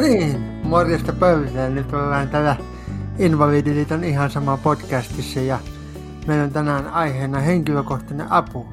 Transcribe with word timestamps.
Niin, 0.00 0.40
morjesta 0.64 1.12
pöydälle. 1.12 1.70
Nyt 1.70 1.92
ollaan 1.92 2.28
täällä 2.28 2.56
Invalidiliiton 3.18 4.04
ihan 4.04 4.30
sama 4.30 4.56
podcastissa 4.56 5.40
ja 5.40 5.58
meillä 6.26 6.44
on 6.44 6.50
tänään 6.50 6.88
aiheena 6.88 7.40
henkilökohtainen 7.40 8.32
apu. 8.32 8.66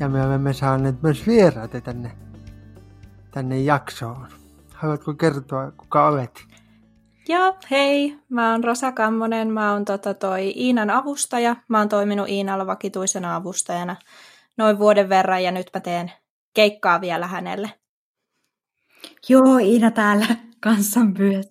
Ja 0.00 0.08
me 0.08 0.26
olemme 0.26 0.52
saaneet 0.52 1.02
myös 1.02 1.26
vieraita 1.26 1.80
tänne, 1.80 2.10
tänne 3.30 3.58
jaksoon. 3.58 4.28
Haluatko 4.74 5.14
kertoa, 5.14 5.70
kuka 5.70 6.08
olet? 6.08 6.44
Joo, 7.28 7.56
hei. 7.70 8.18
Mä 8.28 8.52
oon 8.52 8.64
Rosa 8.64 8.92
Kammonen. 8.92 9.52
Mä 9.52 9.72
oon 9.72 9.84
tota 9.84 10.14
toi 10.14 10.52
Iinan 10.56 10.90
avustaja. 10.90 11.56
Mä 11.68 11.78
oon 11.78 11.88
toiminut 11.88 12.28
Iinalla 12.28 12.66
vakituisena 12.66 13.36
avustajana 13.36 13.96
noin 14.56 14.78
vuoden 14.78 15.08
verran 15.08 15.44
ja 15.44 15.52
nyt 15.52 15.70
mä 15.74 15.80
teen 15.80 16.12
keikkaa 16.54 17.00
vielä 17.00 17.26
hänelle. 17.26 17.77
Joo, 19.28 19.58
Iina 19.58 19.90
täällä 19.90 20.26
kanssa 20.64 21.00
myös. 21.18 21.46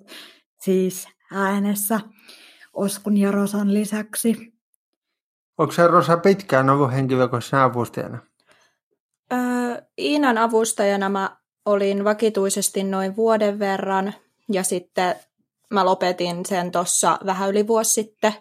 Siis 0.62 1.08
äänessä 1.34 2.00
Oskun 2.74 3.18
ja 3.18 3.32
Rosan 3.32 3.74
lisäksi. 3.74 4.54
Onko 5.58 5.74
se 5.74 5.88
Rosa 5.88 6.18
pitkään 6.18 6.70
ollut 6.70 6.92
henkilökohtaisena 6.92 7.64
avustajana? 7.64 8.20
Öö, 9.34 9.82
Iinan 9.98 10.38
avustajana 10.38 11.10
mä 11.10 11.38
olin 11.66 12.04
vakituisesti 12.04 12.84
noin 12.84 13.16
vuoden 13.16 13.60
verran 13.60 14.14
ja 14.52 14.64
sitten 14.64 15.16
mä 15.74 15.86
lopetin 15.86 16.46
sen 16.46 16.72
tuossa 16.72 17.20
vähän 17.26 17.50
yli 17.50 17.68
vuosi 17.68 17.94
sitten 17.94 18.34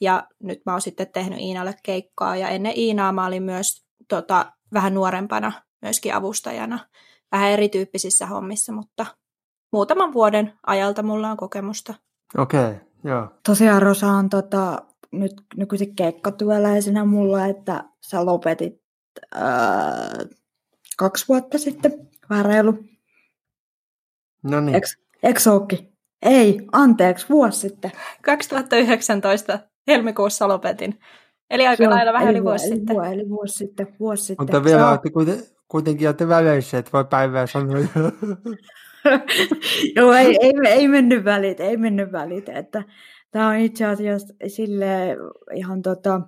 ja 0.00 0.26
nyt 0.42 0.60
mä 0.66 0.72
oon 0.72 0.80
sitten 0.80 1.12
tehnyt 1.12 1.38
Iinalle 1.38 1.74
keikkaa 1.82 2.36
ja 2.36 2.48
ennen 2.48 2.72
Iinaa 2.76 3.12
mä 3.12 3.26
olin 3.26 3.42
myös 3.42 3.66
tota, 4.08 4.52
vähän 4.72 4.94
nuorempana 4.94 5.52
myöskin 5.82 6.14
avustajana 6.14 6.78
vähän 7.32 7.50
erityyppisissä 7.50 8.26
hommissa, 8.26 8.72
mutta 8.72 9.06
muutaman 9.72 10.12
vuoden 10.12 10.52
ajalta 10.66 11.02
mulla 11.02 11.30
on 11.30 11.36
kokemusta. 11.36 11.94
Okei, 12.38 12.60
okay, 12.60 12.74
joo. 13.04 13.28
Tosiaan 13.46 13.82
Rosa 13.82 14.06
on 14.06 14.28
tota, 14.28 14.82
nyt 15.12 15.32
nykyisin 15.56 15.96
keikkatyöläisenä 15.96 17.04
mulla, 17.04 17.46
että 17.46 17.84
sä 18.00 18.26
lopetit 18.26 18.82
ää, 19.34 20.10
kaksi 20.98 21.24
vuotta 21.28 21.58
sitten, 21.58 22.08
vähän 22.30 22.44
reilu. 22.44 22.74
No 24.42 24.60
niin. 24.60 24.74
Eikö 25.22 25.40
Ei, 26.22 26.60
anteeksi, 26.72 27.26
vuosi 27.28 27.58
sitten. 27.60 27.92
2019 28.22 29.58
helmikuussa 29.86 30.48
lopetin. 30.48 31.00
Eli 31.50 31.66
aika 31.66 31.82
Joo, 31.82 31.92
lailla 31.92 32.12
vähän 32.12 32.30
yli 32.30 32.44
vuosi, 32.44 32.66
vuosi 32.66 32.76
sitten. 32.76 33.04
Eli 33.04 33.28
vuosi 33.28 33.58
sitten, 33.58 33.96
vuosi 34.00 34.24
sitten. 34.24 34.46
Mutta 34.46 34.64
vielä 34.64 34.90
olette 34.90 35.10
kuitenkin 35.68 36.08
olette 36.08 36.28
väleissä, 36.28 36.78
että 36.78 36.92
voi 36.92 37.04
päivää 37.04 37.46
sanoa. 37.46 37.78
Joo, 39.96 40.12
ei, 40.12 40.38
ei, 40.40 40.52
ei, 40.66 40.88
mennyt 40.88 41.24
välit, 41.24 41.60
ei 41.60 41.76
mennyt 41.76 42.12
välit. 42.12 42.48
Että 42.48 42.82
tämä 43.30 43.48
on 43.48 43.56
itse 43.56 43.84
asiassa 43.84 44.34
sille 44.46 45.16
ihan 45.54 45.82
tota, 45.82 46.20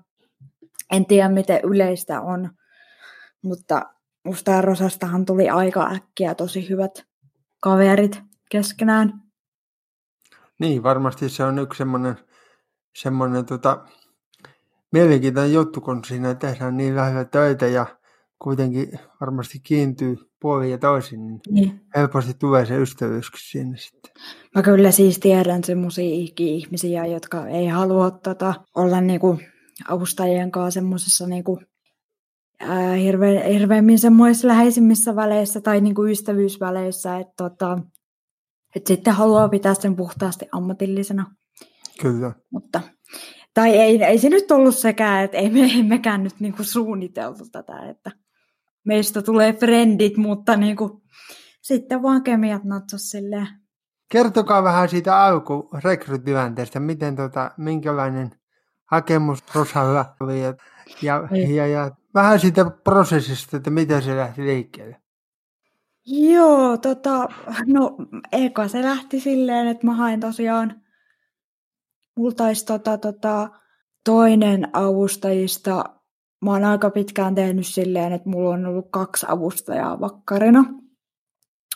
en 0.92 1.06
tiedä 1.06 1.28
miten 1.28 1.60
yleistä 1.64 2.20
on, 2.20 2.50
mutta 3.42 3.82
musta 4.24 4.50
ja 4.50 4.62
Rosastahan 4.62 5.27
tuli 5.27 5.48
aika 5.48 5.91
äkkiä 5.91 6.34
tosi 6.34 6.69
hyvät 6.69 7.06
kaverit 7.60 8.22
keskenään. 8.50 9.22
Niin, 10.58 10.82
varmasti 10.82 11.28
se 11.28 11.44
on 11.44 11.58
yksi 11.58 11.78
semmoinen, 11.78 12.16
semmoinen 12.97 13.47
tota, 13.47 13.86
mielenkiintoinen 14.92 15.52
juttu, 15.52 15.80
kun 15.80 16.04
siinä 16.04 16.34
tehdään 16.34 16.76
niin 16.76 16.97
lähellä 16.97 17.25
töitä 17.25 17.66
ja 17.66 18.00
kuitenkin 18.43 18.99
varmasti 19.21 19.59
kiintyy 19.61 20.17
puolin 20.41 20.71
ja 20.71 20.78
toisin, 20.78 21.27
niin, 21.27 21.41
niin. 21.51 21.81
helposti 21.97 22.34
tulee 22.34 22.67
se 22.67 22.77
ystävyyskin 22.77 23.41
sinne 23.43 23.77
sitten. 23.77 24.12
Mä 24.55 24.62
kyllä 24.62 24.91
siis 24.91 25.19
tiedän 25.19 25.65
semmoisia 25.65 26.28
ihmisiä, 26.39 27.06
jotka 27.06 27.47
ei 27.47 27.67
halua 27.67 28.11
tota, 28.11 28.55
olla 28.77 29.01
niinku 29.01 29.39
avustajien 29.89 30.51
kanssa 30.51 30.81
semmoisessa 30.81 31.27
niinku, 31.27 31.61
hirve, 33.03 33.53
hirveämmin 33.55 33.99
semmoisissa 33.99 34.49
läheisimmissä 34.49 35.17
väleissä 35.17 35.61
tai 35.61 35.81
niinku 35.81 36.07
ystävyysväleissä, 36.07 37.19
että 37.19 37.34
tota, 37.37 37.78
et 38.77 38.87
sitten 38.87 39.15
haluaa 39.15 39.49
pitää 39.49 39.75
sen 39.75 39.97
puhtaasti 39.97 40.47
ammatillisena. 40.53 41.34
Kyllä. 42.01 42.33
Mutta 42.53 42.81
tai 43.55 43.71
ei, 43.71 44.05
ei 44.05 44.19
se 44.19 44.28
nyt 44.28 44.51
ollut 44.51 44.77
sekään, 44.77 45.25
että 45.25 45.37
ei 45.37 45.51
me, 45.51 45.71
emmekään 45.78 46.22
nyt 46.22 46.41
niinku 46.41 46.65
suunniteltu 46.65 47.45
tätä, 47.53 47.89
että 47.89 48.11
meistä 48.84 49.22
tulee 49.22 49.52
frendit, 49.52 50.16
mutta 50.16 50.56
niinku, 50.56 51.02
sitten 51.62 52.02
vaan 52.02 52.22
kemiat 52.22 52.64
natsas 52.64 53.10
silleen. 53.10 53.48
Kertokaa 54.12 54.62
vähän 54.62 54.88
siitä 54.88 55.24
alkurekrytilanteesta, 55.24 56.80
miten 56.80 57.16
tota, 57.16 57.50
minkälainen 57.56 58.30
hakemus 58.84 59.44
Rosalla 59.54 60.14
oli 60.20 60.42
ja, 60.42 60.54
ja, 61.02 61.28
niin. 61.30 61.54
ja, 61.54 61.66
ja 61.66 61.91
vähän 62.14 62.41
siitä 62.41 62.64
prosessista, 62.84 63.56
että 63.56 63.70
miten 63.70 64.02
se 64.02 64.16
lähti 64.16 64.44
liikkeelle. 64.44 64.97
Joo, 66.06 66.76
tota, 66.78 67.28
no 67.66 67.97
eka 68.32 68.68
se 68.68 68.82
lähti 68.82 69.20
silleen, 69.20 69.66
että 69.66 69.86
mä 69.86 69.94
hain 69.94 70.20
tosiaan 70.20 70.80
Mulla 72.16 72.34
taisi 72.34 72.66
tota, 72.66 72.98
tota, 72.98 73.50
toinen 74.04 74.68
avustajista, 74.72 75.84
mä 76.43 76.51
oon 76.51 76.65
aika 76.65 76.91
pitkään 76.91 77.34
tehnyt 77.34 77.67
silleen, 77.67 78.12
että 78.12 78.28
mulla 78.28 78.51
on 78.51 78.67
ollut 78.67 78.89
kaksi 78.91 79.27
avustajaa 79.28 80.01
vakkarina. 80.01 80.65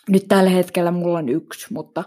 Nyt 0.08 0.28
tällä 0.28 0.50
hetkellä 0.50 0.90
mulla 0.90 1.18
on 1.18 1.28
yksi, 1.28 1.72
mutta, 1.72 2.04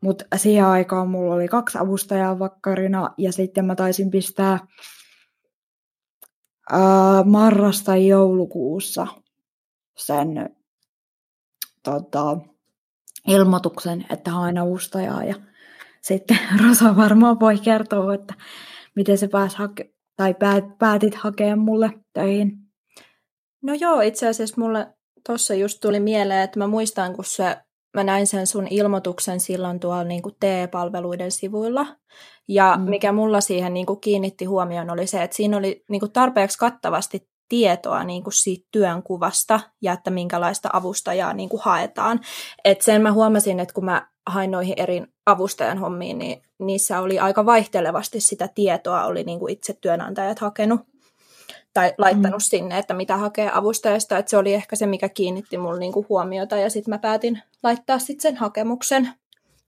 mutta 0.00 0.24
siihen 0.36 0.66
aikaan 0.66 1.08
mulla 1.10 1.34
oli 1.34 1.48
kaksi 1.48 1.78
avustajaa 1.78 2.38
vakkarina 2.38 3.14
ja 3.18 3.32
sitten 3.32 3.64
mä 3.64 3.74
taisin 3.74 4.10
pistää 4.10 4.58
ää, 6.72 7.22
marrasta 7.24 7.96
joulukuussa 7.96 9.06
sen 9.96 10.56
tota, 11.82 12.38
ilmoituksen, 13.28 14.06
että 14.10 14.30
haen 14.30 14.58
avustajaa 14.58 15.24
ja 15.24 15.34
sitten 16.00 16.38
Rosa 16.68 16.96
varmaan 16.96 17.40
voi 17.40 17.58
kertoa, 17.58 18.14
että 18.14 18.34
miten 18.96 19.18
se 19.18 19.28
pääsi 19.28 19.56
hake- 19.56 19.94
tai 20.16 20.34
päät- 20.34 20.78
päätit 20.78 21.14
hakea 21.14 21.56
mulle 21.56 21.90
töihin. 22.12 22.52
No 23.62 23.74
joo, 23.74 24.00
itse 24.00 24.28
asiassa 24.28 24.60
mulle 24.60 24.86
tuossa 25.26 25.54
just 25.54 25.80
tuli 25.80 26.00
mieleen, 26.00 26.42
että 26.42 26.58
mä 26.58 26.66
muistan, 26.66 27.14
kun 27.14 27.24
se, 27.24 27.56
mä 27.94 28.04
näin 28.04 28.26
sen 28.26 28.46
sun 28.46 28.66
ilmoituksen 28.70 29.40
silloin 29.40 29.80
tuolla 29.80 30.04
niin 30.04 30.22
kuin 30.22 30.34
TE-palveluiden 30.40 31.30
sivuilla. 31.30 31.86
Ja 32.48 32.76
mm. 32.76 32.90
mikä 32.90 33.12
mulla 33.12 33.40
siihen 33.40 33.74
niin 33.74 33.86
kuin 33.86 34.00
kiinnitti 34.00 34.44
huomioon 34.44 34.90
oli 34.90 35.06
se, 35.06 35.22
että 35.22 35.36
siinä 35.36 35.56
oli 35.56 35.84
niin 35.88 36.00
kuin 36.00 36.12
tarpeeksi 36.12 36.58
kattavasti 36.58 37.31
tietoa 37.52 38.04
niin 38.04 38.22
kuin 38.22 38.34
siitä 38.34 38.68
työnkuvasta 38.70 39.60
ja 39.82 39.92
että 39.92 40.10
minkälaista 40.10 40.70
avustajaa 40.72 41.32
niin 41.32 41.48
kuin 41.48 41.62
haetaan. 41.64 42.20
Et 42.64 42.82
sen 42.82 43.02
mä 43.02 43.12
huomasin, 43.12 43.60
että 43.60 43.74
kun 43.74 43.84
mä 43.84 44.08
hain 44.26 44.50
noihin 44.50 44.74
eri 44.76 45.02
avustajan 45.26 45.78
hommiin, 45.78 46.18
niin 46.18 46.42
niissä 46.58 47.00
oli 47.00 47.18
aika 47.18 47.46
vaihtelevasti 47.46 48.20
sitä 48.20 48.48
tietoa, 48.54 49.04
oli 49.04 49.24
niin 49.24 49.38
kuin 49.38 49.52
itse 49.52 49.72
työnantajat 49.80 50.38
hakenut 50.38 50.80
tai 51.74 51.94
laittanut 51.98 52.38
mm. 52.38 52.50
sinne, 52.50 52.78
että 52.78 52.94
mitä 52.94 53.16
hakee 53.16 53.50
avustajasta, 53.54 54.18
että 54.18 54.30
se 54.30 54.36
oli 54.36 54.54
ehkä 54.54 54.76
se, 54.76 54.86
mikä 54.86 55.08
kiinnitti 55.08 55.58
mulle 55.58 55.78
niin 55.78 55.92
kuin 55.92 56.06
huomiota, 56.08 56.56
ja 56.56 56.70
sitten 56.70 56.94
mä 56.94 56.98
päätin 56.98 57.42
laittaa 57.62 57.98
sitten 57.98 58.22
sen 58.22 58.36
hakemuksen. 58.36 59.08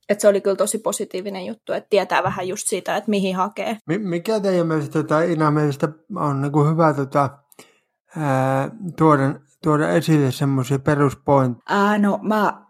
Että 0.08 0.22
se 0.22 0.28
oli 0.28 0.40
kyllä 0.40 0.56
tosi 0.56 0.78
positiivinen 0.78 1.46
juttu, 1.46 1.72
että 1.72 1.90
tietää 1.90 2.22
vähän 2.22 2.48
just 2.48 2.68
siitä, 2.68 2.96
että 2.96 3.10
mihin 3.10 3.36
hakee. 3.36 3.76
Mikä 3.98 4.40
teidän 4.40 4.66
mielestä, 4.66 4.92
tota, 4.92 5.22
Ina, 5.22 5.50
mielestä 5.50 5.88
on 6.16 6.42
niin 6.42 6.52
kuin 6.52 6.70
hyvä 6.70 6.94
tota, 6.94 7.43
ää, 8.16 8.70
tuoda, 8.96 9.40
tuoda 9.62 9.90
esille 9.90 10.32
semmoisia 10.32 10.78
peruspointteja? 10.78 11.98
no 11.98 12.18
mä 12.22 12.64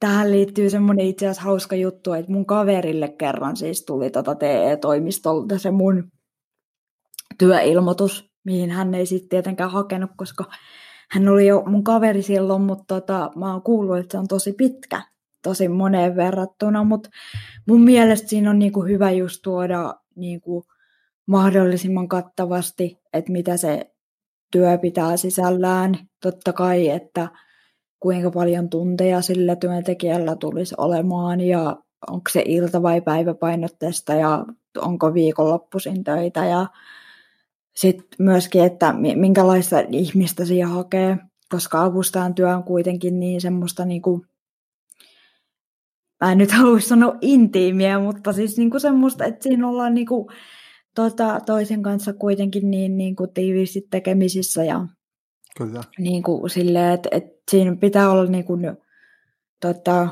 tähän 0.00 0.30
liittyy 0.30 0.70
semmoinen 0.70 1.06
itse 1.06 1.26
asiassa 1.26 1.42
hauska 1.42 1.76
juttu, 1.76 2.12
että 2.12 2.32
mun 2.32 2.46
kaverille 2.46 3.08
kerran 3.08 3.56
siis 3.56 3.84
tuli 3.84 4.10
tota 4.10 4.34
TE-toimistolta 4.34 5.58
se 5.58 5.70
mun 5.70 6.12
työilmoitus, 7.38 8.30
mihin 8.44 8.70
hän 8.70 8.94
ei 8.94 9.06
sitten 9.06 9.28
tietenkään 9.28 9.70
hakenut, 9.70 10.10
koska 10.16 10.44
hän 11.10 11.28
oli 11.28 11.46
jo 11.46 11.62
mun 11.66 11.84
kaveri 11.84 12.22
silloin, 12.22 12.62
mutta 12.62 12.84
tota, 13.00 13.30
mä 13.36 13.52
oon 13.52 13.62
kuullut, 13.62 13.98
että 13.98 14.12
se 14.12 14.18
on 14.18 14.28
tosi 14.28 14.52
pitkä, 14.52 15.02
tosi 15.42 15.68
moneen 15.68 16.16
verrattuna, 16.16 16.84
mutta 16.84 17.10
mun 17.68 17.80
mielestä 17.80 18.28
siinä 18.28 18.50
on 18.50 18.58
niinku 18.58 18.82
hyvä 18.84 19.10
just 19.10 19.40
tuoda 19.42 19.94
niinku 20.16 20.64
mahdollisimman 21.26 22.08
kattavasti, 22.08 22.98
että 23.12 23.32
mitä 23.32 23.56
se 23.56 23.91
työ 24.52 24.78
pitää 24.78 25.16
sisällään. 25.16 25.98
Totta 26.22 26.52
kai, 26.52 26.88
että 26.88 27.28
kuinka 28.00 28.30
paljon 28.30 28.70
tunteja 28.70 29.22
sillä 29.22 29.56
työntekijällä 29.56 30.36
tulisi 30.36 30.74
olemaan 30.78 31.40
ja 31.40 31.76
onko 32.08 32.30
se 32.30 32.42
ilta- 32.46 32.82
vai 32.82 33.00
päiväpainotteista 33.00 34.14
ja 34.14 34.44
onko 34.78 35.14
viikonloppuisin 35.14 36.04
töitä 36.04 36.46
ja 36.46 36.66
sitten 37.76 38.06
myöskin, 38.18 38.64
että 38.64 38.94
minkälaista 39.14 39.76
ihmistä 39.90 40.44
siihen 40.44 40.68
hakee, 40.68 41.16
koska 41.50 41.82
avustajan 41.82 42.34
työ 42.34 42.56
on 42.56 42.64
kuitenkin 42.64 43.20
niin 43.20 43.40
semmoista 43.40 43.84
niinku, 43.84 44.26
mä 46.20 46.32
en 46.32 46.38
nyt 46.38 46.52
halua 46.52 46.80
sanoa 46.80 47.16
intiimiä, 47.20 47.98
mutta 47.98 48.32
siis 48.32 48.58
niin 48.58 48.70
kuin 48.70 48.80
semmoista, 48.80 49.24
että 49.24 49.42
siinä 49.42 49.68
ollaan 49.68 49.94
niin 49.94 50.06
kuin, 50.06 50.26
tota, 50.94 51.40
toisen 51.46 51.82
kanssa 51.82 52.12
kuitenkin 52.12 52.70
niin, 52.70 52.96
niin 52.96 53.16
kuin 53.16 53.30
tiiviisti 53.34 53.86
tekemisissä 53.90 54.64
ja 54.64 54.86
Kyllä. 55.56 55.80
Niin 55.98 56.22
kuin 56.22 56.50
silleen, 56.50 56.92
että, 56.92 57.08
että 57.12 57.42
siinä 57.50 57.76
pitää 57.76 58.10
olla 58.10 58.26
niin 58.26 58.44
kuin, 58.44 58.76
tota, 59.60 60.08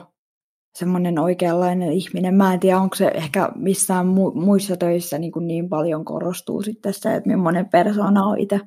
semmoinen 0.75 1.19
oikeanlainen 1.19 1.93
ihminen. 1.93 2.35
Mä 2.35 2.55
en 2.55 2.61
tiedä, 2.61 2.81
onko 2.81 2.97
se 2.97 3.09
ehkä 3.15 3.49
missään 3.55 4.07
mu- 4.07 4.41
muissa 4.45 4.77
töissä 4.77 5.19
niin, 5.19 5.33
kuin 5.33 5.47
niin 5.47 5.69
paljon 5.69 6.05
korostuu 6.05 6.63
sitten 6.63 6.95
se, 6.95 7.15
että 7.15 7.31
millainen 7.31 7.69
persona 7.69 8.25
on 8.25 8.39
itse. 8.39 8.61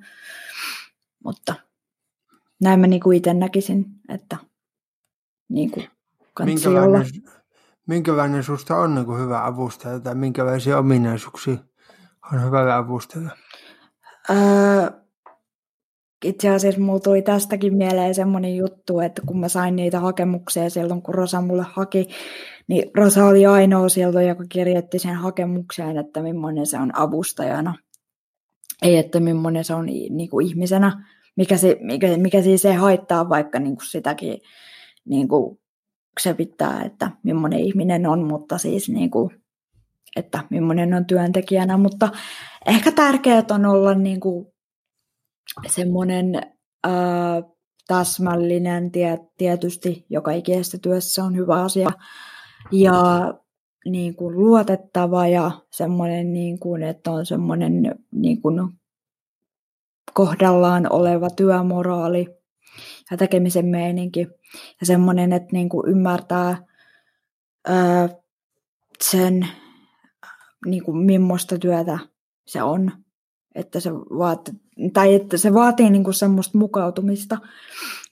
Mutta 1.24 1.56
näin 2.62 2.80
mä 2.80 2.88
niin 2.88 3.02
kuin 3.02 3.18
itse 3.18 3.34
näkisin, 3.34 3.86
että 4.10 4.38
niin 5.50 5.72
kuin 5.72 5.88
minkälainen, 6.46 7.06
minkälainen 7.88 8.44
susta 8.44 8.78
on 8.78 8.96
niin 8.96 9.06
kuin 9.06 9.22
hyvä 9.22 9.46
avustaja 9.46 10.00
tai 10.00 10.16
minkälaisia 10.16 10.78
ominaisuuksia 10.78 11.58
on 12.34 12.44
hyvällä 12.46 12.78
avustajalla? 12.78 13.38
Öö, 14.30 15.04
itse 16.24 16.50
asiassa 16.50 16.82
mulla 16.82 17.00
tuli 17.00 17.22
tästäkin 17.22 17.78
mieleen 17.78 18.16
semmoinen 18.16 18.56
juttu, 18.56 19.00
että 19.00 19.22
kun 19.26 19.40
mä 19.40 19.48
sain 19.48 19.76
niitä 19.76 20.00
hakemuksia 20.00 20.70
silloin, 20.70 21.02
kun 21.02 21.16
Rosa 21.16 21.42
mulle 21.42 21.66
haki, 21.70 22.08
niin 22.68 22.92
Rosa 22.96 23.26
oli 23.26 23.46
ainoa 23.46 23.90
silloin, 23.90 24.28
joka 24.28 24.44
kirjoitti 24.50 25.00
sen 25.00 25.16
hakemukseen, 25.16 25.98
että 25.98 26.22
millainen 26.22 26.66
se 26.66 26.78
on 26.78 26.98
avustajana. 26.98 27.76
Ei, 28.82 28.98
että 28.98 29.20
millainen 29.20 29.64
se 29.64 29.74
on 29.74 29.86
niin 29.86 30.30
kuin 30.30 30.48
ihmisenä, 30.48 31.06
mikä, 31.36 31.58
se, 31.58 31.78
mikä, 31.82 32.18
mikä 32.18 32.42
siis 32.42 32.66
ei 32.66 32.74
haittaa, 32.74 33.30
vaikka 33.30 33.60
niin 33.60 33.76
kuin 33.76 33.88
sitäkin 33.88 34.42
niin 35.06 35.28
kuin 35.28 35.60
se 36.20 36.34
pitää, 36.34 36.84
että 36.84 37.12
millainen 37.24 37.60
ihminen 37.60 38.08
on, 38.08 38.28
mutta 38.28 38.58
siis 38.58 38.90
niin 38.90 39.12
kuin, 39.12 39.43
että 40.16 40.44
millainen 40.50 40.94
on 40.94 41.06
työntekijänä. 41.06 41.78
Mutta 41.78 42.10
ehkä 42.66 42.92
tärkeää 42.92 43.44
on 43.52 43.66
olla 43.66 43.94
niin 43.94 44.20
kuin 44.20 44.48
semmoinen 45.68 46.42
ää, 46.84 47.42
täsmällinen 47.88 48.92
tie, 48.92 49.20
tietysti 49.38 50.06
joka 50.10 50.32
ikisessä 50.32 50.78
työssä 50.78 51.24
on 51.24 51.36
hyvä 51.36 51.62
asia 51.62 51.90
ja 52.72 53.34
niin 53.86 54.16
kuin 54.16 54.38
luotettava 54.38 55.28
ja 55.28 55.52
semmoinen, 55.72 56.34
niin 56.34 56.60
kuin, 56.60 56.84
että 56.84 57.12
on 57.12 57.26
semmoinen 57.26 57.96
niin 58.12 58.42
kuin 58.42 58.70
kohdallaan 60.14 60.92
oleva 60.92 61.30
työmoraali 61.30 62.28
ja 63.12 63.18
tekemisen 63.18 63.66
meininki 63.66 64.28
ja 64.80 64.86
semmoinen, 64.86 65.34
että 65.34 65.50
niin 65.52 65.70
kuin 65.70 65.90
ymmärtää 65.90 66.58
ää, 67.68 68.10
sen, 69.04 69.48
niin 70.66 70.84
kuin 70.84 70.98
millaista 70.98 71.58
työtä 71.58 72.00
se 72.48 72.64
on 72.64 72.92
että 73.56 73.80
se, 73.80 73.94
vaat, 73.94 74.50
tai 74.94 75.16
että 75.16 75.38
se 75.38 75.54
vaatii 75.54 75.90
niin 75.90 76.04
kuin 76.04 76.14
semmoista 76.14 76.58
mukautumista, 76.58 77.38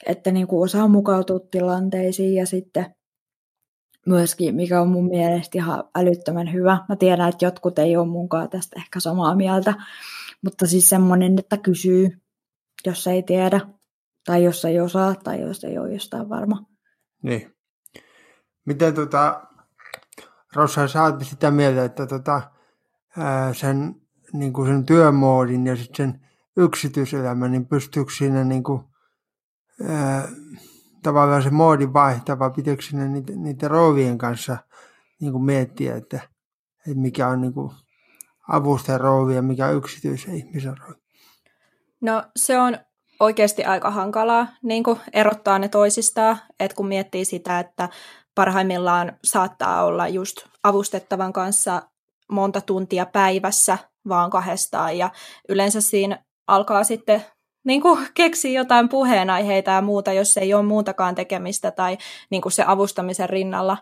että 0.06 0.32
niin 0.32 0.48
kuin 0.48 0.64
osaa 0.64 0.88
mukautua 0.88 1.40
tilanteisiin 1.40 2.36
ja 2.36 2.46
sitten 2.46 2.96
myöskin, 4.06 4.56
mikä 4.56 4.82
on 4.82 4.88
mun 4.88 5.08
mielestä 5.08 5.58
ihan 5.58 5.84
älyttömän 5.96 6.54
hyvä. 6.54 6.86
Mä 6.90 6.96
tiedän, 6.96 7.30
että 7.30 7.46
jotkut 7.46 7.80
ei 7.80 7.98
ole 7.98 8.08
munkaan 8.08 8.50
tästä 8.50 8.80
ehkä 8.80 9.00
samaa 9.00 9.36
mieltä, 9.36 9.74
mutta 10.44 10.68
siis 10.68 10.90
semmoinen, 10.90 11.40
että 11.40 11.58
kysyy, 11.58 12.22
jos 12.86 13.08
ei 13.08 13.24
tiedä, 13.24 13.62
tai 14.26 14.44
jos 14.44 14.66
ei 14.66 14.80
osaa, 14.80 15.16
tai 15.16 15.42
jos 15.42 15.64
ei 15.64 15.78
ole 15.78 15.94
jostain 15.94 16.30
varma. 16.30 16.66
Niin. 17.24 17.56
Miten 18.66 18.94
tota, 18.94 19.42
Rossa, 20.56 20.88
sä 20.88 21.04
oot 21.04 21.24
sitä 21.24 21.52
mieltä, 21.52 21.86
että 21.86 22.08
tota, 22.08 22.42
sen 23.54 23.96
niin 24.34 24.54
kuin 24.54 24.68
sen 24.68 24.86
työmoodin 24.86 25.66
ja 25.66 25.76
sitten 25.76 25.96
sen 25.96 26.22
yksityiselämän, 26.58 27.52
niin 27.52 27.68
pystyykö 27.68 28.12
siinä 28.18 28.44
niin 28.44 28.64
kuin, 28.64 28.84
ää, 29.90 30.28
tavallaan 31.04 31.44
se 31.44 31.50
moodi 31.50 31.94
vaihtava, 31.94 32.50
pitääkö 32.50 32.82
siinä 32.82 33.08
niiden, 33.08 33.44
niiden 33.44 33.72
roovien 33.72 34.18
kanssa 34.18 34.58
niin 35.22 35.32
kuin 35.32 35.44
miettiä, 35.44 35.96
että, 35.96 36.20
että 36.88 37.00
mikä 37.00 37.28
on 37.28 37.42
niin 37.42 37.54
kuin 37.54 37.72
avustajan 38.48 39.36
ja 39.36 39.42
mikä 39.42 39.68
on 39.68 39.76
yksityisen 39.76 40.36
ihmisen 40.36 40.78
roovi? 40.78 41.02
No 42.02 42.24
se 42.36 42.60
on 42.60 42.78
oikeasti 43.20 43.64
aika 43.64 43.92
hankalaa 43.92 44.48
niin 44.64 44.84
kuin 44.84 45.00
erottaa 45.14 45.60
ne 45.60 45.68
toisistaan, 45.68 46.38
että 46.60 46.76
kun 46.76 46.88
miettii 46.88 47.26
sitä, 47.26 47.60
että 47.60 47.90
parhaimmillaan 48.36 49.18
saattaa 49.24 49.84
olla 49.84 50.08
just 50.08 50.38
avustettavan 50.64 51.34
kanssa 51.34 51.82
monta 52.32 52.62
tuntia 52.62 53.06
päivässä 53.06 53.78
vaan 54.08 54.30
kahdestaan. 54.30 54.98
Ja 54.98 55.10
yleensä 55.50 55.82
siinä 55.82 56.24
alkaa 56.48 56.84
sitten 56.84 57.26
niin 57.64 57.82
kuin 57.82 58.08
keksiä 58.14 58.60
jotain 58.60 58.90
puheenaiheita 58.90 59.72
ja 59.72 59.82
muuta, 59.82 60.14
jos 60.14 60.38
ei 60.38 60.54
ole 60.54 60.64
muutakaan 60.64 61.16
tekemistä 61.16 61.72
tai 61.72 61.98
niin 62.30 62.42
kuin 62.42 62.52
se 62.52 62.64
avustamisen 62.68 63.30
rinnalla 63.30 63.78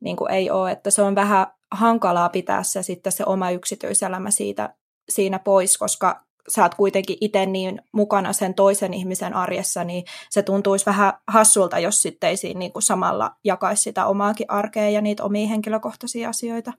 niin 0.00 0.16
kuin 0.16 0.30
ei 0.30 0.50
ole, 0.50 0.70
että 0.70 0.90
se 0.90 1.02
on 1.02 1.14
vähän 1.14 1.46
hankalaa 1.70 2.28
pitää 2.28 2.62
se 2.62 2.82
sitten 2.82 3.12
se 3.12 3.24
oma 3.26 3.50
yksityiselämä 3.50 4.30
siitä, 4.30 4.74
siinä 5.08 5.38
pois, 5.38 5.78
koska 5.78 6.24
sä 6.48 6.62
oot 6.62 6.74
kuitenkin 6.74 7.16
itse 7.20 7.46
niin 7.46 7.82
mukana 7.92 8.32
sen 8.32 8.54
toisen 8.54 8.94
ihmisen 8.94 9.34
arjessa, 9.34 9.84
niin 9.84 10.04
se 10.30 10.42
tuntuisi 10.42 10.86
vähän 10.86 11.12
hassulta, 11.28 11.78
jos 11.78 12.02
sitten 12.02 12.30
ei 12.30 12.36
siinä 12.36 12.58
niin 12.58 12.72
kuin 12.72 12.82
samalla 12.82 13.36
jakaisi 13.44 13.82
sitä 13.82 14.06
omaakin 14.06 14.50
arkea 14.50 14.90
ja 14.90 15.00
niitä 15.00 15.24
omia 15.24 15.48
henkilökohtaisia 15.48 16.28
asioita. 16.28 16.72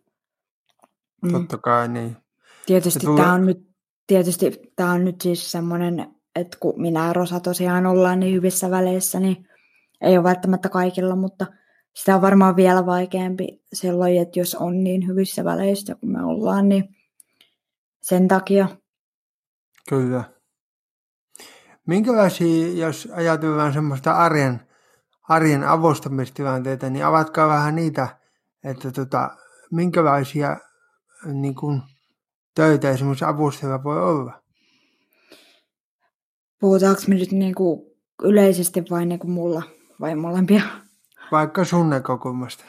Totta 1.32 1.58
kai, 1.58 1.88
niin. 1.88 2.18
Tietysti 2.66 3.00
tulee... 3.00 3.24
tämä 3.24 3.34
on 3.34 3.46
nyt, 3.46 3.68
tietysti 4.08 4.62
tämä 4.76 4.92
on 4.92 5.06
nyt 5.06 5.22
siis 5.22 5.52
semmoinen, 5.52 6.16
että 6.36 6.58
kun 6.60 6.82
minä 6.82 7.08
ja 7.08 7.14
Rosa 7.14 7.40
tosiaan 7.40 7.86
ollaan 7.86 8.20
niin 8.20 8.34
hyvissä 8.34 8.72
väleissä, 8.72 9.20
niin 9.20 9.48
ei 10.02 10.18
ole 10.18 10.24
välttämättä 10.24 10.70
kaikilla, 10.70 11.16
mutta 11.16 11.46
sitä 11.96 12.16
on 12.16 12.22
varmaan 12.22 12.56
vielä 12.56 12.86
vaikeampi 12.86 13.62
silloin, 13.74 14.22
että 14.22 14.40
jos 14.40 14.56
on 14.56 14.84
niin 14.84 15.08
hyvissä 15.08 15.44
väleissä 15.44 15.96
kuin 15.96 16.12
me 16.12 16.26
ollaan, 16.26 16.70
niin 16.70 16.96
sen 18.02 18.28
takia. 18.28 18.68
Kyllä. 19.90 20.24
Minkälaisia, 21.88 22.74
jos 22.74 23.08
ajatellaan 23.16 23.74
semmoista 23.74 24.12
arjen, 24.12 24.62
arjen 25.30 25.64
avustamistilanteita, 25.64 26.90
niin 26.90 27.06
avatkaa 27.06 27.48
vähän 27.48 27.76
niitä, 27.76 28.18
että 28.64 28.92
tota, 28.92 29.38
minkälaisia 29.72 30.58
niin 31.26 31.56
kuin, 31.56 31.82
töitä 32.56 32.92
esimerkiksi 32.92 33.26
avustajalla 33.26 33.84
voi 33.84 34.04
olla? 34.04 34.42
Puhutaanko 36.60 37.02
me 37.08 37.16
nyt 37.16 37.32
niin 37.32 37.56
kuin 37.56 37.82
yleisesti 38.24 38.84
vai 38.90 39.06
niin 39.06 39.20
kuin 39.20 39.32
mulla 39.32 39.64
vai 40.02 40.16
molempia? 40.16 40.62
Vaikka 41.32 41.66
sun 41.66 41.90
näkökulmasta. 41.90 42.64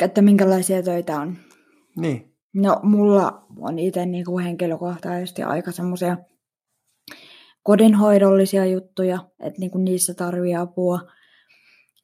Että 0.00 0.22
minkälaisia 0.22 0.82
töitä 0.82 1.20
on? 1.20 1.36
Niin. 1.96 2.37
No 2.58 2.80
mulla 2.82 3.46
on 3.60 3.78
itse 3.78 4.06
niin 4.06 4.24
kuin 4.24 4.44
henkilökohtaisesti 4.44 5.42
aika 5.42 5.72
semmoisia 5.72 6.16
kodinhoidollisia 7.62 8.66
juttuja, 8.66 9.18
että 9.40 9.60
niin 9.60 9.70
kuin 9.70 9.84
niissä 9.84 10.14
tarvii 10.14 10.56
apua. 10.56 11.00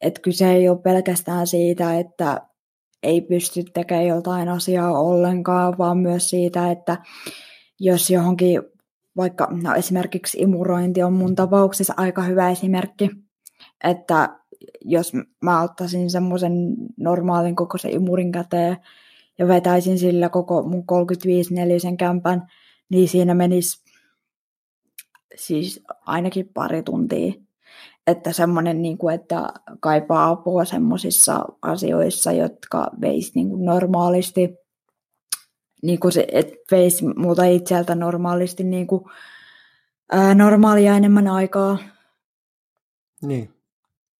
Että 0.01 0.21
kyse 0.21 0.51
ei 0.51 0.69
ole 0.69 0.81
pelkästään 0.81 1.47
siitä, 1.47 1.99
että 1.99 2.41
ei 3.03 3.21
pysty 3.21 3.63
tekemään 3.73 4.07
jotain 4.07 4.49
asiaa 4.49 4.99
ollenkaan, 4.99 5.77
vaan 5.77 5.97
myös 5.97 6.29
siitä, 6.29 6.71
että 6.71 6.97
jos 7.79 8.09
johonkin, 8.09 8.61
vaikka 9.17 9.47
no 9.63 9.73
esimerkiksi 9.73 10.37
imurointi 10.41 11.03
on 11.03 11.13
mun 11.13 11.35
tapauksessa 11.35 11.93
aika 11.97 12.21
hyvä 12.21 12.49
esimerkki, 12.49 13.09
että 13.83 14.39
jos 14.81 15.13
mä 15.43 15.61
ottaisin 15.61 16.09
semmoisen 16.09 16.51
normaalin 16.97 17.55
kokoisen 17.55 17.91
imurin 17.91 18.31
käteen 18.31 18.77
ja 19.39 19.47
vetäisin 19.47 19.99
sillä 19.99 20.29
koko 20.29 20.63
mun 20.63 20.85
35 20.85 21.53
nelisen 21.53 21.97
kämpän, 21.97 22.47
niin 22.89 23.07
siinä 23.07 23.33
menisi 23.33 23.83
siis 25.35 25.83
ainakin 26.05 26.49
pari 26.53 26.83
tuntia 26.83 27.33
että 28.07 28.33
semmoinen, 28.33 28.81
niin 28.81 28.97
kuin, 28.97 29.15
että 29.15 29.53
kaipaa 29.79 30.29
apua 30.29 30.65
semmoisissa 30.65 31.45
asioissa, 31.61 32.31
jotka 32.31 32.91
veisi 33.01 33.31
niin 33.35 33.49
kuin 33.49 33.65
normaalisti, 33.65 34.55
niin 35.81 35.99
kuin 35.99 36.11
se, 36.11 36.27
että 36.31 36.55
veisi 36.71 37.05
muuta 37.15 37.45
itseltä 37.45 37.95
normaalisti 37.95 38.63
niin 38.63 38.87
kuin, 38.87 39.03
ää, 40.11 40.35
normaalia 40.35 40.97
enemmän 40.97 41.27
aikaa. 41.27 41.77
Niin. 43.21 43.54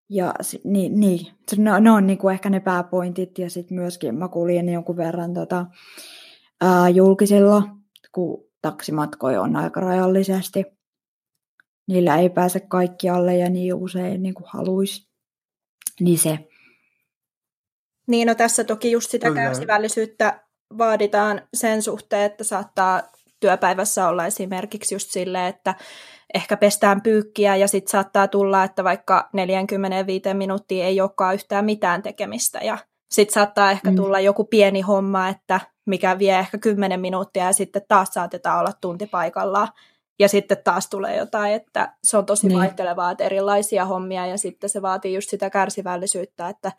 Ja 0.10 0.34
niin, 0.64 1.00
niin. 1.00 1.28
Ne, 1.58 1.80
ne 1.80 1.92
on 1.92 2.08
niin 2.08 2.18
kuin 2.18 2.34
ehkä 2.34 2.50
ne 2.50 2.60
pääpointit 2.60 3.40
ja 3.40 3.50
sitten 3.50 3.78
myöskin 3.78 4.16
mä 4.16 4.28
kuulin 4.28 4.70
jonkun 4.70 4.98
verran 4.98 5.34
tota, 5.34 5.66
ää, 6.62 6.90
julkisilla, 6.90 7.64
kun 8.12 8.46
taksimatkoja 8.62 9.42
on 9.42 9.56
aika 9.56 9.80
rajallisesti 9.80 10.76
niillä 11.88 12.18
ei 12.18 12.30
pääse 12.30 12.60
kaikkialle 12.60 13.36
ja 13.36 13.50
niin 13.50 13.74
usein 13.74 14.24
niin 14.24 14.34
kuin 14.34 14.48
haluaisi. 14.48 15.08
Niin 16.00 16.20
se. 16.20 16.40
Niin, 18.08 18.28
no 18.28 18.36
tässä 18.36 18.64
toki 18.64 18.92
just 18.92 19.12
sitä 19.12 19.28
Kyllä. 19.28 19.42
kärsivällisyyttä 19.42 20.44
vaaditaan 20.78 21.42
sen 21.54 21.82
suhteen, 21.82 22.22
että 22.22 22.44
saattaa 22.44 23.04
työpäivässä 23.40 24.08
olla 24.08 24.26
esimerkiksi 24.26 24.96
just 24.96 25.10
silleen, 25.10 25.46
että 25.46 25.76
ehkä 26.34 26.58
pestään 26.58 27.02
pyykkiä 27.02 27.56
ja 27.56 27.68
sitten 27.68 27.92
saattaa 27.92 28.28
tulla, 28.28 28.64
että 28.64 28.84
vaikka 28.84 29.30
45 29.34 30.34
minuuttia 30.34 30.86
ei 30.86 31.02
olekaan 31.02 31.34
yhtään 31.34 31.66
mitään 31.66 32.02
tekemistä 32.02 32.60
ja 32.60 32.78
sitten 33.12 33.34
saattaa 33.34 33.72
ehkä 33.72 33.90
mm. 33.90 33.96
tulla 33.96 34.20
joku 34.20 34.46
pieni 34.46 34.82
homma, 34.82 35.30
että 35.30 35.60
mikä 35.86 36.20
vie 36.20 36.40
ehkä 36.40 36.58
10 36.58 37.00
minuuttia 37.00 37.46
ja 37.46 37.54
sitten 37.54 37.82
taas 37.88 38.10
saatetaan 38.10 38.60
olla 38.60 38.72
tunti 38.82 39.08
paikallaan. 39.08 39.68
Ja 40.20 40.30
sitten 40.30 40.58
taas 40.64 40.90
tulee 40.90 41.18
jotain, 41.18 41.54
että 41.54 41.96
se 42.04 42.18
on 42.18 42.26
tosi 42.26 42.48
niin. 42.48 42.60
vaihtelevaa, 42.60 43.12
että 43.12 43.24
erilaisia 43.24 43.86
hommia 43.86 44.28
ja 44.28 44.38
sitten 44.38 44.70
se 44.70 44.82
vaatii 44.82 45.14
just 45.14 45.30
sitä 45.30 45.50
kärsivällisyyttä, 45.50 46.50
että 46.50 46.72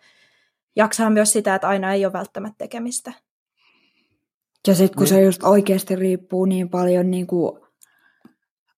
jaksaa 0.76 1.10
myös 1.10 1.32
sitä, 1.32 1.54
että 1.54 1.68
aina 1.68 1.92
ei 1.92 2.04
ole 2.04 2.12
välttämättä 2.12 2.58
tekemistä. 2.58 3.12
Ja 4.66 4.74
sitten 4.74 4.96
kun 4.96 5.04
niin. 5.04 5.08
se 5.08 5.22
just 5.22 5.42
oikeasti 5.42 5.96
riippuu 5.96 6.44
niin 6.44 6.68
paljon 6.68 7.10
niin 7.10 7.26
kuin, 7.26 7.60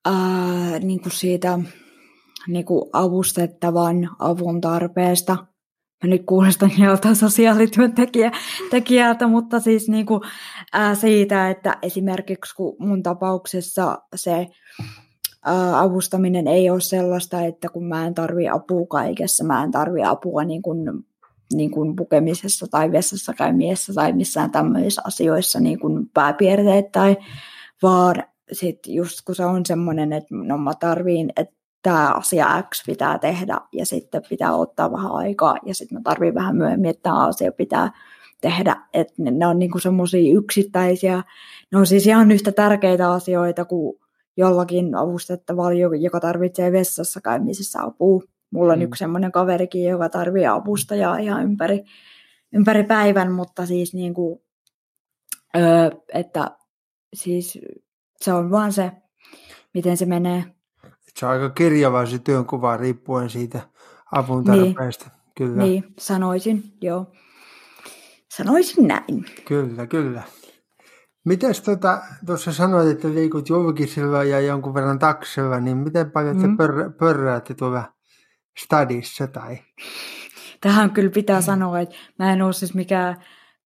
ää, 0.04 0.78
niin 0.78 1.00
kuin 1.00 1.12
siitä 1.12 1.58
niin 2.48 2.64
kuin 2.64 2.90
avustettavan 2.92 4.10
avun 4.18 4.60
tarpeesta, 4.60 5.36
mä 6.04 6.10
nyt 6.10 6.22
kuulostan 6.26 6.70
joltain 6.78 7.16
sosiaalityöntekijältä, 7.16 9.26
mutta 9.26 9.60
siis 9.60 9.88
niin 9.88 10.06
kuin, 10.06 10.20
ää, 10.72 10.94
siitä, 10.94 11.50
että 11.50 11.78
esimerkiksi 11.82 12.54
kun 12.54 12.76
mun 12.78 13.02
tapauksessa 13.02 13.98
se 14.14 14.46
ää, 15.44 15.80
avustaminen 15.80 16.48
ei 16.48 16.70
ole 16.70 16.80
sellaista, 16.80 17.42
että 17.42 17.68
kun 17.68 17.84
mä 17.84 18.06
en 18.06 18.14
tarvi 18.14 18.48
apua 18.48 18.86
kaikessa, 18.86 19.44
mä 19.44 19.64
en 19.64 19.70
tarvi 19.70 20.04
apua 20.04 20.44
niin 20.44 20.62
kuin, 20.62 20.78
niin 21.52 21.70
kuin 21.70 21.96
pukemisessa 21.96 22.66
tai 22.70 22.92
vessassa 22.92 23.34
käymiessä 23.34 23.94
tai 23.94 24.12
missään 24.12 24.50
tämmöisissä 24.50 25.02
asioissa 25.04 25.60
niin 25.60 25.78
kuin 25.78 26.10
pääpiirteet 26.14 26.92
tai 26.92 27.16
vaan 27.82 28.24
sitten 28.52 28.94
just 28.94 29.18
kun 29.26 29.34
se 29.34 29.44
on 29.44 29.66
semmoinen, 29.66 30.12
että 30.12 30.34
no 30.34 30.58
mä 30.58 30.72
tarviin, 30.80 31.32
että 31.36 31.58
tämä 31.82 32.12
asia 32.12 32.62
X 32.74 32.84
pitää 32.86 33.18
tehdä 33.18 33.60
ja 33.72 33.86
sitten 33.86 34.22
pitää 34.28 34.54
ottaa 34.54 34.92
vähän 34.92 35.12
aikaa 35.12 35.56
ja 35.66 35.74
sitten 35.74 35.98
mä 35.98 36.02
tarviin 36.04 36.34
vähän 36.34 36.56
myöhemmin, 36.56 36.90
että 36.90 37.02
tämä 37.02 37.26
asia 37.26 37.52
pitää 37.52 37.92
tehdä. 38.40 38.76
Että 38.94 39.14
ne, 39.18 39.30
ne 39.30 39.46
on 39.46 39.58
niinku 39.58 39.78
semmoisia 39.78 40.38
yksittäisiä, 40.38 41.22
ne 41.72 41.78
on 41.78 41.86
siis 41.86 42.06
ihan 42.06 42.30
yhtä 42.30 42.52
tärkeitä 42.52 43.12
asioita 43.12 43.64
kuin 43.64 43.98
jollakin 44.36 44.94
avustettavalla, 44.94 45.96
joka 45.96 46.20
tarvitsee 46.20 46.72
vessassa 46.72 47.20
käymisessä 47.20 47.82
apua. 47.82 48.22
Mulla 48.50 48.72
on 48.72 48.78
mm. 48.78 48.82
yksi 48.82 48.98
semmoinen 48.98 49.32
kaverikin, 49.32 49.84
joka 49.84 50.08
tarvitsee 50.08 50.48
avustajaa 50.48 51.16
ihan 51.16 51.44
ympäri, 51.44 51.84
ympäri 52.52 52.84
päivän, 52.84 53.32
mutta 53.32 53.66
siis 53.66 53.94
niin 53.94 54.14
kuin, 54.14 54.40
öö, 55.56 55.90
että 56.14 56.50
siis 57.14 57.58
se 58.16 58.32
on 58.32 58.50
vaan 58.50 58.72
se, 58.72 58.92
miten 59.74 59.96
se 59.96 60.06
menee. 60.06 60.44
Se 61.16 61.26
on 61.26 61.32
aika 61.32 61.50
kirjava 61.50 62.06
se 62.06 62.18
työnkuva 62.18 62.76
riippuen 62.76 63.30
siitä 63.30 63.60
avun 64.12 64.44
niin. 64.44 64.64
tarpeesta. 64.64 65.04
Niin, 65.04 65.20
kyllä. 65.36 65.62
Niin, 65.62 65.84
sanoisin, 65.98 66.72
joo. 66.80 67.06
Sanoisin 68.36 68.88
näin. 68.88 69.24
Kyllä, 69.48 69.86
kyllä. 69.86 70.22
Mites 71.24 71.60
tuota, 71.60 72.00
tuossa 72.26 72.52
sanoit, 72.52 72.88
että 72.88 73.08
liikut 73.08 73.48
julkisilla 73.48 74.24
ja 74.24 74.40
jonkun 74.40 74.74
verran 74.74 74.98
taksilla, 74.98 75.60
niin 75.60 75.76
miten 75.76 76.10
paljon 76.10 76.36
mm. 76.36 76.42
te 76.42 76.48
pör, 76.56 76.92
pörräätte 76.98 77.54
tuolla 77.54 77.97
stadissa 78.64 79.26
tai? 79.26 79.58
Tähän 80.60 80.90
kyllä 80.90 81.10
pitää 81.10 81.40
sanoa, 81.40 81.80
että 81.80 81.94
mä 82.18 82.32
en 82.32 82.42
ole 82.42 82.52
siis 82.52 82.74
mikään 82.74 83.16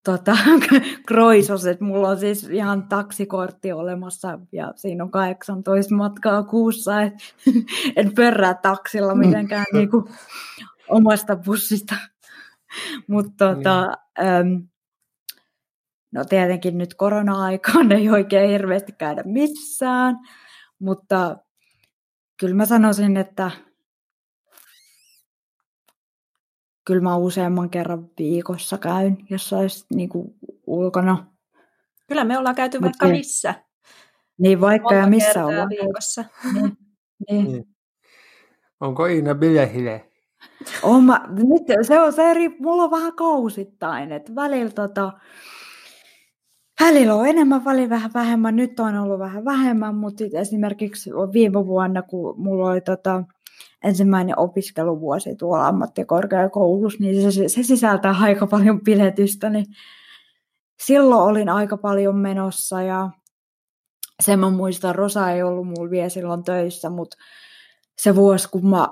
tota, 0.03 0.37
kroisos, 1.07 1.65
että 1.65 1.83
mulla 1.83 2.09
on 2.09 2.19
siis 2.19 2.43
ihan 2.43 2.87
taksikortti 2.87 3.71
olemassa 3.71 4.39
ja 4.51 4.73
siinä 4.75 5.03
on 5.03 5.11
18 5.11 5.95
matkaa 5.95 6.43
kuussa, 6.43 7.01
että 7.01 7.23
en 7.95 8.15
pörrää 8.15 8.53
taksilla 8.53 9.15
mitenkään 9.15 9.65
mm. 9.73 9.77
niinku 9.77 10.09
omasta 10.89 11.35
bussista. 11.35 11.95
Mutta 13.07 13.55
tota, 13.55 13.91
niin. 14.21 14.71
no 16.11 16.25
tietenkin 16.25 16.77
nyt 16.77 16.93
korona-aikaan 16.93 17.91
ei 17.91 18.09
oikein 18.09 18.49
hirveästi 18.49 18.91
käydä 18.91 19.23
missään, 19.25 20.15
mutta 20.79 21.37
kyllä 22.39 22.55
mä 22.55 22.65
sanoisin, 22.65 23.17
että 23.17 23.51
kyllä 26.85 27.01
mä 27.01 27.17
useamman 27.17 27.69
kerran 27.69 28.09
viikossa 28.19 28.77
käyn, 28.77 29.17
jos 29.29 29.53
olisi 29.53 29.85
niin 29.95 30.09
kuin 30.09 30.35
ulkona. 30.67 31.25
Kyllä 32.07 32.23
me 32.23 32.37
ollaan 32.37 32.55
käyty 32.55 32.77
Mut 32.77 32.83
vaikka 32.83 33.05
niin, 33.05 33.17
missä. 33.17 33.55
Niin, 34.37 34.61
vaikka 34.61 34.89
Monta 34.89 34.99
ja 34.99 35.07
missä 35.07 35.45
ollaan. 35.45 35.69
viikossa. 35.69 36.25
Niin, 36.53 36.77
niin. 37.29 37.45
niin. 37.45 37.67
Onko 38.79 39.05
Iina 39.05 39.35
bilehile? 39.35 40.11
On 40.83 41.03
mä, 41.03 41.21
nyt 41.29 41.63
se 41.81 41.99
on 41.99 42.13
se 42.13 42.31
eri, 42.31 42.49
mulla 42.59 42.83
on 42.83 42.91
vähän 42.91 43.15
kausittain, 43.15 44.11
että 44.11 44.35
välillä 44.35 44.71
tota, 44.71 45.13
Välillä 46.79 47.15
on 47.15 47.27
enemmän, 47.27 47.65
välillä 47.65 47.89
vähän 47.89 48.11
vähemmän. 48.13 48.55
Nyt 48.55 48.79
on 48.79 48.97
ollut 48.97 49.19
vähän 49.19 49.45
vähemmän, 49.45 49.95
mutta 49.95 50.23
esimerkiksi 50.33 51.09
viime 51.33 51.65
vuonna, 51.65 52.01
kun 52.01 52.41
mulla 52.41 52.69
oli 52.69 52.81
tota, 52.81 53.23
ensimmäinen 53.83 54.39
opiskeluvuosi 54.39 55.35
tuolla 55.35 55.67
ammattikorkeakoulussa, 55.67 56.99
niin 56.99 57.31
se, 57.31 57.49
se 57.49 57.63
sisältää 57.63 58.15
aika 58.19 58.47
paljon 58.47 58.81
piletystä, 58.81 59.49
niin 59.49 59.65
silloin 60.85 61.21
olin 61.21 61.49
aika 61.49 61.77
paljon 61.77 62.17
menossa 62.17 62.81
ja 62.81 63.09
sen 64.23 64.39
mä 64.39 64.49
muistan, 64.49 64.95
Rosa 64.95 65.31
ei 65.31 65.43
ollut 65.43 65.67
mulla 65.67 65.89
vielä 65.89 66.09
silloin 66.09 66.43
töissä, 66.43 66.89
mutta 66.89 67.17
se 67.97 68.15
vuosi, 68.15 68.49
kun 68.49 68.69
mä, 68.69 68.87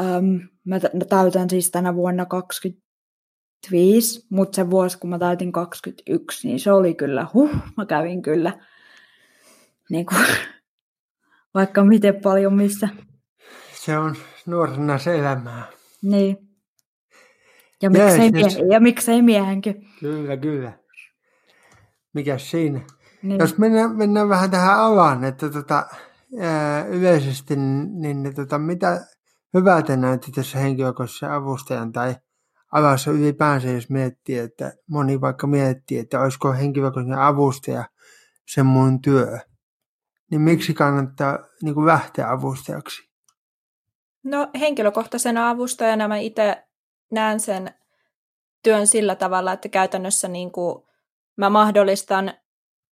äm, 0.00 0.40
mä 0.64 0.80
täytän 1.08 1.50
siis 1.50 1.70
tänä 1.70 1.94
vuonna 1.94 2.26
25, 2.26 4.26
mutta 4.30 4.56
se 4.56 4.70
vuosi, 4.70 4.98
kun 4.98 5.10
mä 5.10 5.18
täytin 5.18 5.52
21, 5.52 6.48
niin 6.48 6.60
se 6.60 6.72
oli 6.72 6.94
kyllä, 6.94 7.26
huh, 7.34 7.50
mä 7.76 7.86
kävin 7.86 8.22
kyllä 8.22 8.52
niin 9.90 10.06
kuin, 10.06 10.26
vaikka 11.54 11.84
miten 11.84 12.20
paljon 12.20 12.54
missä 12.54 12.88
se 13.86 13.98
on 13.98 14.16
nuorena 14.46 14.98
se 14.98 15.18
elämää. 15.18 15.64
Niin. 16.02 16.38
Ja 17.82 17.90
miksei, 17.90 18.30
mie- 18.30 18.72
ja 18.72 18.80
miksei 18.80 19.22
miehenkin. 19.22 19.88
Kyllä, 20.00 20.36
kyllä. 20.36 20.72
Mikäs 22.14 22.50
siinä? 22.50 22.80
Niin. 23.22 23.40
Jos 23.40 23.58
mennään, 23.58 23.96
mennään 23.96 24.28
vähän 24.28 24.50
tähän 24.50 24.80
alaan, 24.80 25.24
että 25.24 25.50
tota, 25.50 25.86
ää, 26.40 26.84
yleisesti, 26.86 27.56
niin, 27.56 28.22
niin 28.22 28.34
tota, 28.34 28.58
mitä 28.58 29.06
hyvää 29.54 29.82
te 29.82 29.96
näette 29.96 30.26
tässä 30.34 30.58
henkilökohtaisen 30.58 31.30
avustajan 31.30 31.92
tai 31.92 32.16
alassa 32.72 33.10
ylipäänsä, 33.10 33.68
jos 33.68 33.90
miettii, 33.90 34.38
että 34.38 34.72
moni 34.86 35.20
vaikka 35.20 35.46
miettii, 35.46 35.98
että 35.98 36.20
olisiko 36.20 36.52
henkilökohtainen 36.52 37.18
avustaja 37.18 37.84
sen 38.46 38.66
mun 38.66 39.02
työ, 39.02 39.38
niin 40.30 40.40
miksi 40.40 40.74
kannattaa 40.74 41.38
niin 41.62 41.74
kuin 41.74 41.86
lähteä 41.86 42.30
avustajaksi? 42.30 43.05
No 44.26 44.48
henkilökohtaisena 44.60 45.50
avustajana 45.50 46.08
mä 46.08 46.16
itse 46.16 46.64
näen 47.12 47.40
sen 47.40 47.74
työn 48.62 48.86
sillä 48.86 49.14
tavalla, 49.14 49.52
että 49.52 49.68
käytännössä 49.68 50.28
niin 50.28 50.52
kuin 50.52 50.82
mä 51.36 51.50
mahdollistan 51.50 52.32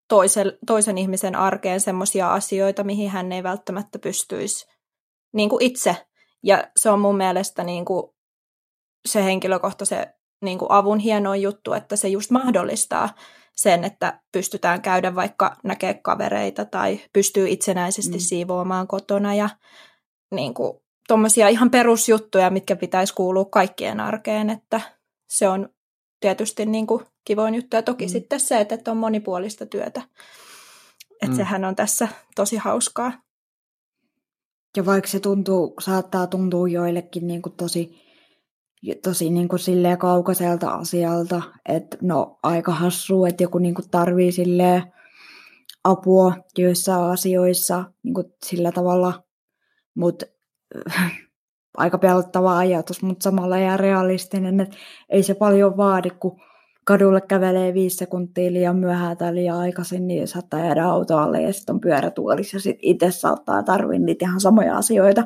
toisen, 0.08 0.58
toisen 0.66 0.98
ihmisen 0.98 1.36
arkeen 1.36 1.80
semmoisia 1.80 2.32
asioita, 2.32 2.84
mihin 2.84 3.10
hän 3.10 3.32
ei 3.32 3.42
välttämättä 3.42 3.98
pystyisi 3.98 4.66
niin 5.32 5.48
kuin 5.48 5.62
itse. 5.62 5.96
Ja 6.42 6.70
se 6.76 6.90
on 6.90 7.00
mun 7.00 7.16
mielestä 7.16 7.64
niin 7.64 7.84
kuin 7.84 8.12
se 9.08 9.24
henkilökohtaisen 9.24 10.06
niin 10.42 10.58
kuin 10.58 10.70
avun 10.70 10.98
hieno 10.98 11.34
juttu, 11.34 11.72
että 11.72 11.96
se 11.96 12.08
just 12.08 12.30
mahdollistaa 12.30 13.08
sen, 13.56 13.84
että 13.84 14.20
pystytään 14.32 14.82
käydä 14.82 15.14
vaikka 15.14 15.56
näkee 15.64 15.94
kavereita 15.94 16.64
tai 16.64 17.00
pystyy 17.12 17.48
itsenäisesti 17.48 18.16
mm. 18.16 18.20
siivoamaan 18.20 18.86
kotona 18.86 19.34
ja 19.34 19.48
niin 20.30 20.54
kuin 20.54 20.83
tuommoisia 21.08 21.48
ihan 21.48 21.70
perusjuttuja, 21.70 22.50
mitkä 22.50 22.76
pitäisi 22.76 23.14
kuulua 23.14 23.44
kaikkien 23.44 24.00
arkeen, 24.00 24.50
että 24.50 24.80
se 25.28 25.48
on 25.48 25.68
tietysti 26.20 26.66
niin 26.66 26.86
kuin 26.86 27.04
kivoin 27.24 27.54
juttu. 27.54 27.76
Ja 27.76 27.82
toki 27.82 28.06
mm. 28.06 28.10
sitten 28.10 28.40
se, 28.40 28.60
että 28.60 28.90
on 28.90 28.96
monipuolista 28.96 29.66
työtä. 29.66 30.02
Että 31.12 31.26
mm. 31.26 31.36
sehän 31.36 31.64
on 31.64 31.76
tässä 31.76 32.08
tosi 32.34 32.56
hauskaa. 32.56 33.12
Ja 34.76 34.86
vaikka 34.86 35.10
se 35.10 35.20
tuntuu, 35.20 35.74
saattaa 35.80 36.26
tuntua 36.26 36.68
joillekin 36.68 37.26
niin 37.26 37.42
kuin 37.42 37.52
tosi, 37.56 38.00
tosi 39.02 39.30
niin 39.30 39.48
kuin 39.48 39.58
silleen 39.58 39.98
kaukaiselta 39.98 40.70
asialta, 40.70 41.42
että 41.68 41.96
no 42.02 42.38
aika 42.42 42.72
hassu, 42.72 43.24
että 43.24 43.42
joku 43.42 43.58
niin 43.58 43.74
kuin 43.74 43.90
tarvii 43.90 44.32
silleen 44.32 44.82
apua 45.84 46.36
joissa 46.58 47.10
asioissa 47.10 47.84
niin 48.02 48.14
kuin 48.14 48.26
sillä 48.44 48.72
tavalla, 48.72 49.22
mutta 49.94 50.26
aika 51.76 51.98
pelottava 51.98 52.58
ajatus, 52.58 53.02
mutta 53.02 53.22
samalla 53.22 53.56
ihan 53.56 53.80
realistinen, 53.80 54.60
että 54.60 54.76
ei 55.08 55.22
se 55.22 55.34
paljon 55.34 55.76
vaadi, 55.76 56.10
kun 56.10 56.40
kadulle 56.84 57.20
kävelee 57.20 57.74
viisi 57.74 57.96
sekuntia 57.96 58.52
liian 58.52 58.76
myöhään 58.76 59.16
tai 59.16 59.34
liian 59.34 59.58
aikaisin, 59.58 60.06
niin 60.06 60.28
saattaa 60.28 60.60
jäädä 60.60 60.84
autoalle 60.84 61.42
ja 61.42 61.52
sitten 61.52 61.74
on 61.74 61.80
pyörätuolissa 61.80 62.56
ja 62.56 62.60
sitten 62.60 62.88
itse 62.88 63.10
saattaa 63.10 63.62
tarvitse 63.62 64.04
niitä 64.04 64.24
ihan 64.24 64.40
samoja 64.40 64.76
asioita. 64.76 65.24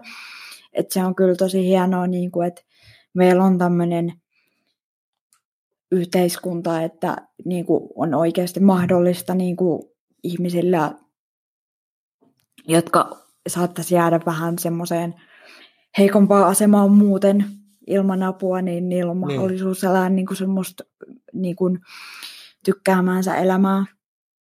Että 0.73 0.95
se 0.95 1.05
on 1.05 1.15
kyllä 1.15 1.35
tosi 1.35 1.67
hienoa, 1.67 2.07
niin 2.07 2.31
kuin, 2.31 2.49
että 2.49 2.63
meillä 3.15 3.45
on 3.45 3.59
tämmöinen 3.59 4.13
yhteiskunta, 5.93 6.83
että 6.83 7.17
niin 7.45 7.67
kuin 7.67 7.91
on 7.95 8.15
oikeasti 8.15 8.61
mahdollista 8.61 9.35
niin 9.35 9.57
kuin 9.57 9.83
ihmisillä, 10.23 10.93
jotka 12.69 13.17
saattaisi 13.49 13.95
jäädä 13.95 14.21
vähän 14.27 14.59
semmoiseen 14.59 15.15
heikompaan 15.99 16.47
asemaan 16.47 16.91
muuten 16.91 17.45
ilman 17.87 18.23
apua, 18.23 18.63
niin 18.63 18.89
niillä 18.89 19.11
on 19.11 19.21
niin. 19.21 19.33
mahdollisuus 19.33 19.83
niin. 19.83 19.91
elää 19.91 20.09
niin 20.09 20.27
kuin 20.27 20.37
semmoista 20.37 20.85
niin 21.33 21.57
kuin 21.57 21.81
tykkäämäänsä 22.65 23.37
elämää 23.37 23.85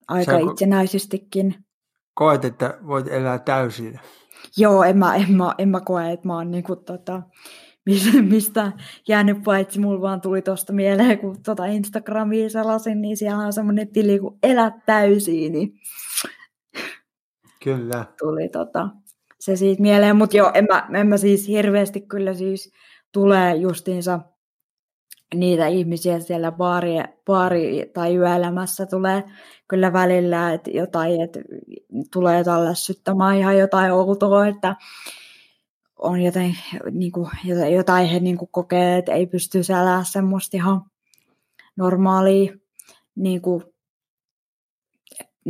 aika 0.08 0.32
Sä 0.32 0.38
itsenäisestikin. 0.38 1.56
Koet, 2.14 2.46
että 2.46 2.78
voit 2.88 3.08
elää 3.08 3.40
täysin? 3.40 4.00
Joo, 4.58 4.84
en 4.84 4.98
mä, 4.98 5.16
en 5.16 5.32
mä, 5.32 5.54
en 5.58 5.70
mä 5.70 5.82
koe, 5.82 6.12
että 6.12 6.28
mä 6.28 6.36
oon 6.36 6.52
niin 6.52 6.64
kuin, 6.64 6.80
tota, 6.80 7.22
mistä 8.30 8.72
jäänyt 9.08 9.44
paitsi 9.44 9.80
mulla 9.80 10.02
vaan 10.02 10.22
tuli 10.22 10.42
tuosta 10.42 10.74
mieleen, 10.74 11.20
kun 11.20 11.44
tota 11.44 11.66
Instagramia 11.66 12.50
selasin, 12.50 13.02
niin 13.02 13.18
siellä 13.18 13.46
on 13.46 13.54
semmoinen 13.54 13.88
tili 13.88 14.20
kuin 14.20 14.40
Elä 14.44 14.72
täysin, 14.86 15.52
niin 15.52 15.74
Kyllä. 17.64 18.06
tuli 18.20 18.50
tota, 18.50 18.90
se 19.40 19.56
siitä 19.56 19.82
mieleen, 19.82 20.16
mutta 20.16 20.38
joo, 20.38 20.52
en 20.54 20.66
mä, 20.70 20.90
en 21.00 21.08
mä 21.08 21.18
siis 21.18 21.48
hirveästi 21.48 22.02
kyllä 22.02 22.34
siis 22.34 22.72
tulee 23.12 23.56
justiinsa 23.56 24.20
niitä 25.36 25.68
ihmisiä 25.68 26.20
siellä 26.20 26.52
baari, 26.52 26.96
baari 27.26 27.92
tai 27.94 28.16
yöelämässä 28.16 28.86
tulee 28.86 29.24
kyllä 29.68 29.94
välillä 29.94 30.54
että 30.54 30.72
jotain, 30.72 31.22
että 31.22 31.40
tulee 32.14 32.44
tällaissyttämään 32.44 33.38
ihan 33.38 33.58
jotain 33.58 33.92
outoa, 33.92 34.48
että 34.48 34.76
on 35.98 36.22
jotain, 36.22 36.58
niin 36.92 37.12
kuin, 37.12 37.30
jotain 37.76 38.08
he 38.08 38.20
niin 38.20 38.38
kuin 38.38 38.50
kokee, 38.52 38.98
että 38.98 39.14
ei 39.14 39.28
pysty 39.28 39.62
elää 39.82 40.04
semmoista 40.04 40.58
ihan 40.58 40.82
normaalia 41.76 42.54
niin 43.16 43.42
kuin, 43.42 43.64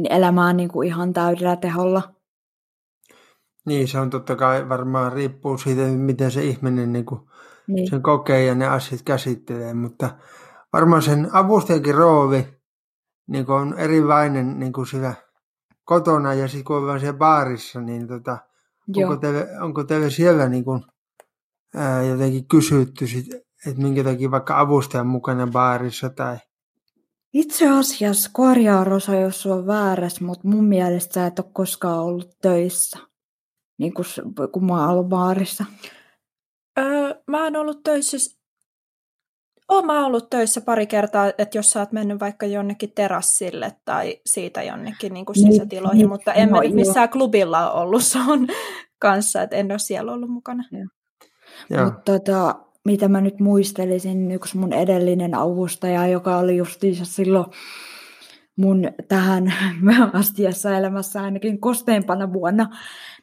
elämää 0.09 0.53
niin 0.53 0.69
kuin 0.69 0.87
ihan 0.87 1.13
täydellä 1.13 1.55
teholla. 1.55 2.16
Niin, 3.67 3.87
se 3.87 3.99
on 3.99 4.09
totta 4.09 4.35
kai 4.35 4.69
varmaan 4.69 5.13
riippuu 5.13 5.57
siitä, 5.57 5.81
miten 5.81 6.31
se 6.31 6.43
ihminen 6.43 6.93
niin 6.93 7.05
kuin 7.05 7.21
niin. 7.67 7.89
sen 7.89 8.01
kokee 8.01 8.45
ja 8.45 8.55
ne 8.55 8.67
asiat 8.67 9.01
käsittelee, 9.01 9.73
mutta 9.73 10.09
varmaan 10.73 11.01
sen 11.01 11.29
avustajankin 11.31 11.95
rooli 11.95 12.47
niin 13.27 13.45
kuin 13.45 13.55
on 13.55 13.79
erilainen 13.79 14.59
niin 14.59 14.73
kuin 14.73 14.87
siellä 14.87 15.13
kotona 15.83 16.33
ja 16.33 16.47
sitten 16.47 16.63
kun 16.63 16.77
ollaan 16.77 16.99
siellä 16.99 17.17
baarissa, 17.17 17.81
niin 17.81 18.07
tota, 18.07 18.37
onko, 18.95 19.15
teille, 19.17 19.47
onko 19.61 19.83
teille 19.83 20.09
siellä 20.09 20.49
niin 20.49 20.63
kuin, 20.63 20.83
ää, 21.75 22.03
jotenkin 22.03 22.47
kysytty, 22.47 23.07
sit, 23.07 23.25
että 23.67 23.81
minkä 23.81 24.03
takia 24.03 24.31
vaikka 24.31 24.59
avustajan 24.59 25.07
mukana 25.07 25.47
baarissa 25.47 26.09
tai? 26.09 26.37
Itse 27.33 27.69
asiassa 27.69 28.29
korjaa 28.33 28.83
Rosa, 28.83 29.15
jos 29.15 29.45
on 29.45 29.67
väärässä, 29.67 30.25
mutta 30.25 30.47
mun 30.47 30.65
mielestä 30.65 31.13
sä 31.13 31.27
et 31.27 31.39
ole 31.39 31.49
koskaan 31.53 31.99
ollut 31.99 32.37
töissä, 32.41 33.06
niin 33.77 33.93
kun, 33.93 34.05
kun 34.51 34.65
mä 34.65 34.81
oon 34.81 34.89
ollut 34.89 35.09
baarissa. 35.09 35.65
Öö, 36.79 37.21
mä 37.27 37.43
oon 37.43 37.55
ollut 37.55 37.83
töissä, 37.83 38.37
oon 39.69 39.85
mä 39.85 40.05
ollut 40.05 40.29
töissä 40.29 40.61
pari 40.61 40.87
kertaa, 40.87 41.27
että 41.37 41.57
jos 41.57 41.71
sä 41.71 41.79
oot 41.79 41.91
mennyt 41.91 42.19
vaikka 42.19 42.45
jonnekin 42.45 42.91
terassille 42.95 43.75
tai 43.85 44.21
siitä 44.25 44.63
jonnekin 44.63 45.13
niin 45.13 45.25
kuin 45.25 45.35
niin, 45.35 45.51
sisätiloihin, 45.51 45.97
niin, 45.97 46.09
mutta 46.09 46.33
en 46.33 46.49
no, 46.49 46.55
mä 46.55 46.63
nyt 46.63 46.73
missään 46.73 47.09
klubilla 47.09 47.71
ollut 47.71 48.01
on 48.27 48.47
kanssa, 48.99 49.41
että 49.41 49.55
en 49.55 49.71
ole 49.71 49.79
siellä 49.79 50.11
ollut 50.11 50.29
mukana. 50.29 50.63
Mutta 51.83 52.01
tota, 52.05 52.55
mitä 52.85 53.07
mä 53.07 53.21
nyt 53.21 53.39
muistelisin, 53.39 54.31
yksi 54.31 54.57
mun 54.57 54.73
edellinen 54.73 55.35
avustaja, 55.35 56.07
joka 56.07 56.37
oli 56.37 56.57
justiinsa 56.57 57.05
silloin 57.05 57.45
mun 58.57 58.91
tähän 59.07 59.53
astiassa 60.13 60.77
elämässä 60.77 61.21
ainakin 61.21 61.59
kosteimpana 61.59 62.33
vuonna, 62.33 62.69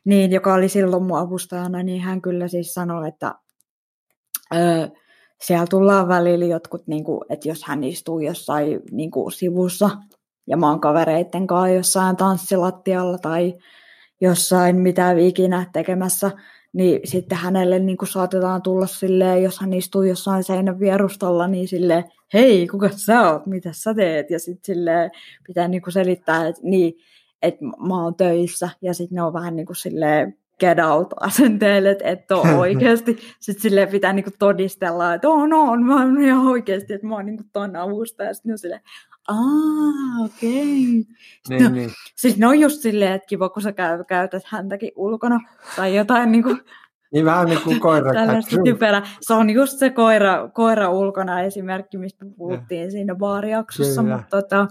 niin 0.04 0.32
joka 0.32 0.54
oli 0.54 0.68
silloin 0.68 1.02
mun 1.02 1.18
avustajana, 1.18 1.82
niin 1.82 2.02
hän 2.02 2.22
kyllä 2.22 2.48
siis 2.48 2.74
sanoi, 2.74 3.08
että 3.08 3.34
öö, 4.54 4.88
siellä 5.42 5.66
tullaan 5.70 6.08
välillä 6.08 6.44
jotkut, 6.44 6.86
niin 6.86 7.04
kuin, 7.04 7.20
että 7.28 7.48
jos 7.48 7.64
hän 7.64 7.84
istuu 7.84 8.18
jossain 8.18 8.80
niin 8.90 9.10
kuin 9.10 9.32
sivussa 9.32 9.90
ja 10.46 10.56
mä 10.56 10.70
oon 10.70 10.80
kavereitten 10.80 11.46
kanssa 11.46 11.68
jossain 11.68 12.16
tanssilattialla 12.16 13.18
tai 13.18 13.54
jossain 14.20 14.76
mitä 14.76 15.12
ikinä 15.12 15.66
tekemässä, 15.72 16.30
niin 16.72 17.00
sitten 17.04 17.38
hänelle 17.38 17.78
niin 17.78 17.96
kuin 17.96 18.08
saatetaan 18.08 18.62
tulla 18.62 18.86
silleen, 18.86 19.42
jos 19.42 19.60
hän 19.60 19.72
istuu 19.72 20.02
jossain 20.02 20.44
seinän 20.44 20.80
vierustalla, 20.80 21.48
niin 21.48 21.68
silleen, 21.68 22.04
hei, 22.34 22.66
kuka 22.66 22.88
sä 22.88 23.30
oot, 23.30 23.46
mitä 23.46 23.70
sä 23.72 23.94
teet? 23.94 24.30
Ja 24.30 24.38
sitten 24.38 24.74
silleen 24.74 25.10
pitää 25.46 25.68
niin 25.68 25.82
kuin 25.82 25.92
selittää, 25.92 26.48
että 26.48 26.60
niin, 26.64 26.94
että 27.44 27.64
mä 27.64 28.02
oon 28.02 28.14
töissä, 28.14 28.68
ja 28.83 28.94
sitten 28.94 29.16
ne 29.16 29.22
on 29.22 29.33
vähän 29.33 29.57
niin 29.57 29.66
kuin 29.66 29.76
silleen 29.76 30.37
get 30.61 30.78
out 30.78 31.14
asenteelle, 31.20 31.90
että 31.90 32.04
et 32.04 32.30
ole 32.30 32.54
oikeasti. 32.64 33.18
Sitten 33.40 33.62
silleen 33.62 33.88
pitää 33.88 34.12
niinku 34.12 34.30
todistella, 34.38 35.14
että 35.14 35.28
on, 35.28 35.52
on, 35.52 35.83
mä 35.83 35.94
oon 35.94 36.22
ihan 36.22 36.46
oikeasti, 36.46 36.92
että 36.92 37.07
mä 37.07 37.14
oon 37.14 37.26
niinku 37.26 37.44
ton 37.52 37.76
avustaja. 37.76 38.35
Sitten 38.35 38.52
on 38.52 38.59
silleen, 38.59 38.80
aa, 39.28 40.24
okei. 40.24 40.50
Okay. 40.50 41.14
Niin, 41.48 41.62
no, 41.62 41.68
niin. 41.68 41.90
Siis 42.16 42.38
ne 42.38 42.46
on 42.46 42.61
just 42.61 42.80
silleen, 42.80 43.12
että 43.12 43.26
kiva, 43.26 43.48
kun 43.48 43.62
sä 43.62 43.72
käy, 43.72 44.04
käytät 44.04 44.42
häntäkin 44.46 44.92
ulkona 44.96 45.40
tai 45.76 45.96
jotain 45.96 46.33
niinku, 46.33 46.57
niin 47.12 47.24
vähän 47.24 47.46
niin 47.46 47.62
kuin 47.64 47.80
koira. 47.80 48.12
typerä. 48.64 49.02
Se 49.20 49.35
on 49.35 49.50
just 49.50 49.78
se 49.78 49.90
koira, 49.90 50.48
koira 50.48 50.90
ulkona 50.90 51.40
esimerkki, 51.40 51.98
mistä 51.98 52.26
puhuttiin 52.37 52.85
ja. 52.85 52.90
siinä 52.90 53.14
baariaksossa, 53.14 54.02
Kyllä. 54.02 54.16
mutta 54.16 54.42
tota, 54.42 54.66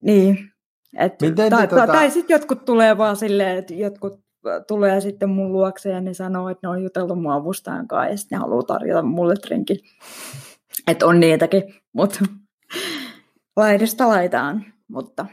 niin. 0.00 0.49
Et, 0.98 1.22
Miten 1.22 1.50
tai, 1.50 1.68
tota... 1.68 1.86
tai 1.86 2.10
sitten 2.10 2.34
jotkut 2.34 2.64
tulee 2.64 2.98
vaan 2.98 3.16
silleen, 3.16 3.58
että 3.58 3.74
jotkut 3.74 4.20
tulee 4.68 5.00
sitten 5.00 5.28
mun 5.28 5.52
luokse 5.52 5.90
ja 5.90 6.00
ne 6.00 6.14
sanoo, 6.14 6.48
että 6.48 6.66
ne 6.66 6.70
on 6.70 6.82
jutellut 6.82 7.22
mun 7.22 7.32
avustajan 7.32 7.88
kanssa 7.88 8.10
ja 8.10 8.16
sitten 8.16 8.36
ne 8.36 8.40
haluaa 8.40 8.62
tarjota 8.62 9.02
mulle 9.02 9.34
drinkin. 9.46 9.76
Että 10.86 11.06
on 11.06 11.20
niitäkin, 11.20 11.62
mutta 11.92 12.18
laidasta 13.56 14.08
laitaan, 14.08 14.64
mutta... 14.88 15.26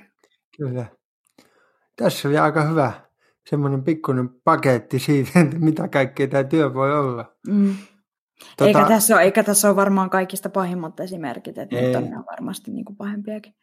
Kyllä. 0.57 0.85
Tässä 1.95 2.27
oli 2.27 2.37
aika 2.37 2.63
hyvä 2.63 2.91
semmoinen 3.49 3.83
pikkuinen 3.83 4.29
paketti 4.43 4.99
siitä, 4.99 5.31
että 5.39 5.59
mitä 5.59 5.87
kaikkea 5.87 6.27
tämä 6.27 6.43
työ 6.43 6.73
voi 6.73 6.99
olla. 6.99 7.35
Mm. 7.47 7.75
Tota... 8.57 8.67
Eikä, 8.67 8.85
tässä 8.87 9.15
ole, 9.15 9.23
eikä 9.23 9.43
tässä 9.43 9.67
ole 9.67 9.75
varmaan 9.75 10.09
kaikista 10.09 10.49
pahimmat 10.49 10.99
esimerkit, 10.99 11.57
että 11.57 11.75
Ei. 11.75 11.87
nyt 11.87 11.95
on 11.95 12.25
varmasti 12.31 12.71
niin 12.71 12.85
kuin 12.85 12.95
pahempiakin. 12.95 13.53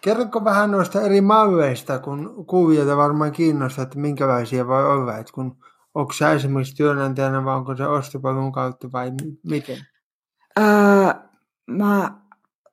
Kerrotko 0.00 0.44
vähän 0.44 0.70
noista 0.70 1.02
eri 1.02 1.20
malleista, 1.20 1.98
kun 1.98 2.46
kuviota 2.46 2.96
varmaan 2.96 3.32
kiinnostaa, 3.32 3.82
että 3.82 3.98
minkälaisia 3.98 4.66
voi 4.66 4.92
olla, 4.92 5.18
että 5.18 5.32
kun 5.32 5.56
onko 5.94 6.12
se 6.12 6.32
esimerkiksi 6.32 6.76
työnantajana 6.76 7.44
vai 7.44 7.56
onko 7.56 7.76
se 7.76 7.86
ostopalvelun 7.86 8.52
kautta 8.52 8.92
vai 8.92 9.12
miten? 9.48 9.76
Öö, 10.58 11.14
mä, 11.66 12.20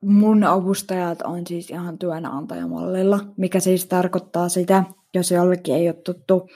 mun 0.00 0.44
avustajat 0.44 1.22
on 1.22 1.46
siis 1.46 1.70
ihan 1.70 1.98
työnantajamallilla, 1.98 3.20
mikä 3.36 3.60
siis 3.60 3.86
tarkoittaa 3.86 4.48
sitä, 4.48 4.84
jos 5.14 5.30
jollekin 5.30 5.74
ei 5.74 5.88
ole 5.88 5.94
tuttu, 5.94 6.48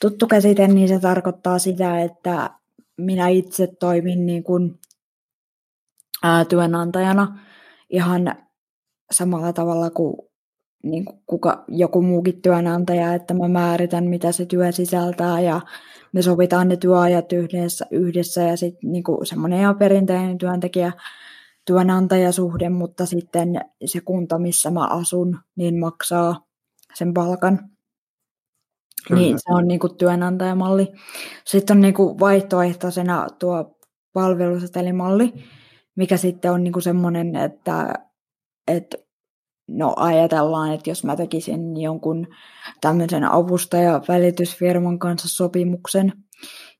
tuttu 0.00 0.26
käsite, 0.26 0.68
niin 0.68 0.88
se 0.88 1.00
tarkoittaa 1.00 1.58
sitä, 1.58 2.02
että 2.02 2.50
minä 2.96 3.28
itse 3.28 3.66
toimin 3.66 4.26
niin 4.26 4.42
kuin, 4.42 4.78
ää, 6.22 6.44
työnantajana 6.44 7.38
ihan 7.90 8.34
samalla 9.12 9.52
tavalla 9.52 9.90
kuin, 9.90 10.16
niin 10.82 11.04
kuin 11.04 11.22
kuka, 11.26 11.64
joku 11.68 12.02
muukin 12.02 12.42
työnantaja, 12.42 13.14
että 13.14 13.34
mä 13.34 13.48
määritän, 13.48 14.04
mitä 14.04 14.32
se 14.32 14.46
työ 14.46 14.72
sisältää 14.72 15.40
ja 15.40 15.60
me 16.12 16.22
sovitaan 16.22 16.68
ne 16.68 16.76
työajat 16.76 17.32
yhdessä, 17.32 17.86
yhdessä 17.90 18.42
ja 18.42 18.56
sitten 18.56 18.92
niin 18.92 19.04
semmoinen 19.22 19.60
ihan 19.60 19.78
perinteinen 19.78 20.38
työntekijä 20.38 20.92
työnantajasuhde, 21.64 22.68
mutta 22.68 23.06
sitten 23.06 23.60
se 23.84 24.00
kunta, 24.00 24.38
missä 24.38 24.70
mä 24.70 24.86
asun, 24.86 25.38
niin 25.56 25.78
maksaa 25.78 26.46
sen 26.94 27.14
palkan. 27.14 27.70
Kyllä. 29.08 29.20
Niin 29.20 29.38
se 29.38 29.52
on 29.54 29.68
niin 29.68 29.80
kuin 29.80 29.96
työnantajamalli. 29.96 30.88
Sitten 31.44 31.76
on 31.76 31.80
niin 31.80 31.94
kuin 31.94 32.20
vaihtoehtoisena 32.20 33.26
tuo 33.38 33.78
palvelusetelimalli, 34.12 35.32
mikä 35.96 36.16
sitten 36.16 36.52
on 36.52 36.64
niin 36.64 36.72
kuin 36.72 36.82
semmoinen, 36.82 37.36
että, 37.36 37.94
että 38.68 38.96
no 39.68 39.92
ajatellaan, 39.96 40.72
että 40.72 40.90
jos 40.90 41.04
mä 41.04 41.16
tekisin 41.16 41.80
jonkun 41.80 42.26
tämmöisen 42.80 43.24
avustaja-välitysfirman 43.24 44.98
kanssa 44.98 45.28
sopimuksen, 45.28 46.12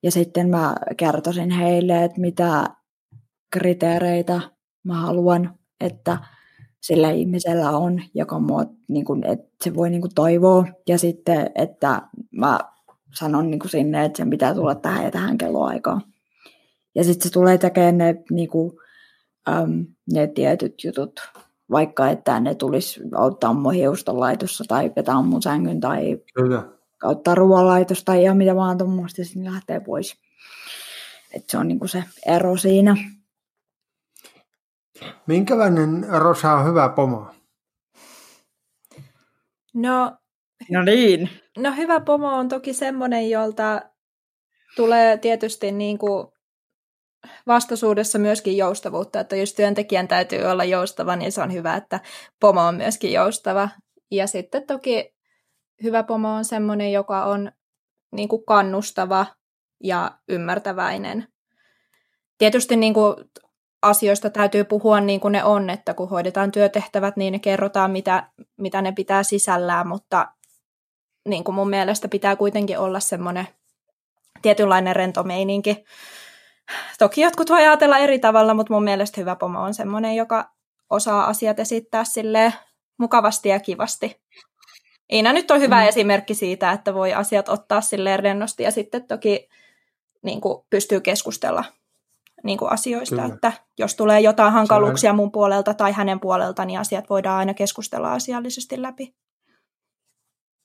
Ja 0.02 0.10
sitten 0.10 0.48
mä 0.48 0.74
kertoisin 0.96 1.50
heille, 1.50 2.04
että 2.04 2.20
mitä 2.20 2.64
kriteereitä 3.52 4.40
mä 4.84 4.94
haluan, 4.94 5.58
että 5.80 6.18
sillä 6.80 7.10
ihmisellä 7.10 7.70
on, 7.70 8.02
joka 8.14 8.38
mua, 8.38 8.64
niin 8.88 9.04
kuin, 9.04 9.26
että 9.26 9.48
se 9.64 9.74
voi 9.74 9.90
niin 9.90 10.00
kuin 10.00 10.14
toivoa. 10.14 10.66
Ja 10.88 10.98
sitten, 10.98 11.50
että 11.54 12.02
mä 12.30 12.58
sanon 13.14 13.50
niin 13.50 13.58
kuin 13.58 13.70
sinne, 13.70 14.04
että 14.04 14.16
sen 14.16 14.30
pitää 14.30 14.54
tulla 14.54 14.74
tähän 14.74 15.04
ja 15.04 15.10
tähän 15.10 15.38
kelloaikaan. 15.38 16.02
Ja 16.94 17.04
sitten 17.04 17.28
se 17.28 17.32
tulee 17.32 17.58
tekemään 17.58 17.98
ne, 17.98 18.14
niin 18.30 18.48
kuin, 18.48 18.72
äm, 19.48 19.86
ne 20.12 20.26
tietyt 20.26 20.84
jutut, 20.84 21.20
vaikka 21.70 22.08
että 22.10 22.40
ne 22.40 22.54
tulisi 22.54 23.00
auttaa 23.14 23.52
mun 23.52 23.74
hiustonlaitossa 23.74 24.64
tai 24.68 24.92
vetää 24.96 25.22
mun 25.22 25.42
sängyn 25.42 25.80
tai 25.80 26.18
Kyllä. 26.34 26.62
ottaa 27.02 27.34
ruoanlaitosta 27.34 28.04
tai 28.04 28.22
ihan 28.22 28.36
mitä 28.36 28.56
vaan 28.56 28.78
tuommoista, 28.78 29.24
sitten 29.24 29.44
lähtee 29.44 29.80
pois. 29.80 30.16
Et 31.34 31.44
se 31.48 31.58
on 31.58 31.68
niinku 31.68 31.88
se 31.88 32.04
ero 32.26 32.56
siinä. 32.56 32.96
Minkälainen 35.26 36.06
Rosa 36.18 36.52
on 36.52 36.66
hyvä 36.66 36.88
pomo? 36.88 37.26
No, 39.74 40.16
No 40.70 40.82
niin. 40.82 41.30
no 41.58 41.72
hyvä 41.76 42.00
pomo 42.00 42.28
on 42.36 42.48
toki 42.48 42.72
semmoinen, 42.72 43.30
jolta 43.30 43.80
tulee 44.76 45.18
tietysti 45.18 45.72
niin 45.72 45.98
kuin 45.98 46.26
vastaisuudessa 47.46 48.18
myöskin 48.18 48.56
joustavuutta, 48.56 49.20
että 49.20 49.36
jos 49.36 49.54
työntekijän 49.54 50.08
täytyy 50.08 50.44
olla 50.44 50.64
joustava, 50.64 51.16
niin 51.16 51.32
se 51.32 51.42
on 51.42 51.52
hyvä, 51.52 51.76
että 51.76 52.00
pomo 52.40 52.66
on 52.66 52.74
myöskin 52.74 53.12
joustava. 53.12 53.68
Ja 54.10 54.26
sitten 54.26 54.66
toki 54.66 55.14
hyvä 55.82 56.02
pomo 56.02 56.34
on 56.34 56.44
semmoinen, 56.44 56.92
joka 56.92 57.24
on 57.24 57.52
niin 58.12 58.28
kuin 58.28 58.44
kannustava 58.44 59.26
ja 59.84 60.18
ymmärtäväinen. 60.28 61.28
Tietysti 62.38 62.76
niin 62.76 62.94
kuin 62.94 63.14
asioista 63.82 64.30
täytyy 64.30 64.64
puhua 64.64 65.00
niin 65.00 65.20
kuin 65.20 65.32
ne 65.32 65.44
on, 65.44 65.70
että 65.70 65.94
kun 65.94 66.08
hoidetaan 66.08 66.52
työtehtävät, 66.52 67.16
niin 67.16 67.32
ne 67.32 67.38
kerrotaan, 67.38 67.90
mitä, 67.90 68.30
mitä 68.58 68.82
ne 68.82 68.92
pitää 68.92 69.22
sisällään, 69.22 69.88
mutta 69.88 70.28
niin 71.28 71.44
kuin 71.44 71.54
mun 71.54 71.70
mielestä 71.70 72.08
pitää 72.08 72.36
kuitenkin 72.36 72.78
olla 72.78 73.00
semmoinen 73.00 73.48
tietynlainen 74.42 74.96
rento 74.96 75.22
meininki. 75.22 75.84
Toki 76.98 77.20
jotkut 77.20 77.50
voi 77.50 77.58
ajatella 77.58 77.98
eri 77.98 78.18
tavalla, 78.18 78.54
mutta 78.54 78.72
mun 78.72 78.84
mielestä 78.84 79.20
hyvä 79.20 79.36
pomo 79.36 79.60
on 79.60 79.74
semmoinen, 79.74 80.16
joka 80.16 80.50
osaa 80.90 81.26
asiat 81.26 81.58
esittää 81.58 82.04
sille 82.04 82.52
mukavasti 82.98 83.48
ja 83.48 83.60
kivasti. 83.60 84.20
Iina 85.12 85.32
nyt 85.32 85.50
on 85.50 85.60
hyvä 85.60 85.82
mm. 85.82 85.88
esimerkki 85.88 86.34
siitä, 86.34 86.72
että 86.72 86.94
voi 86.94 87.14
asiat 87.14 87.48
ottaa 87.48 87.80
silleen 87.80 88.20
rennosti 88.20 88.62
ja 88.62 88.70
sitten 88.70 89.06
toki 89.06 89.48
niin 90.22 90.40
kuin 90.40 90.64
pystyy 90.70 91.00
keskustella 91.00 91.64
niin 92.44 92.58
kuin 92.58 92.72
asioista, 92.72 93.16
Kyllä. 93.16 93.34
että 93.34 93.52
jos 93.78 93.94
tulee 93.94 94.20
jotain 94.20 94.52
hankaluuksia 94.52 95.12
mun 95.12 95.32
puolelta 95.32 95.74
tai 95.74 95.92
hänen 95.92 96.20
puolelta, 96.20 96.64
niin 96.64 96.80
asiat 96.80 97.10
voidaan 97.10 97.38
aina 97.38 97.54
keskustella 97.54 98.12
asiallisesti 98.12 98.82
läpi. 98.82 99.14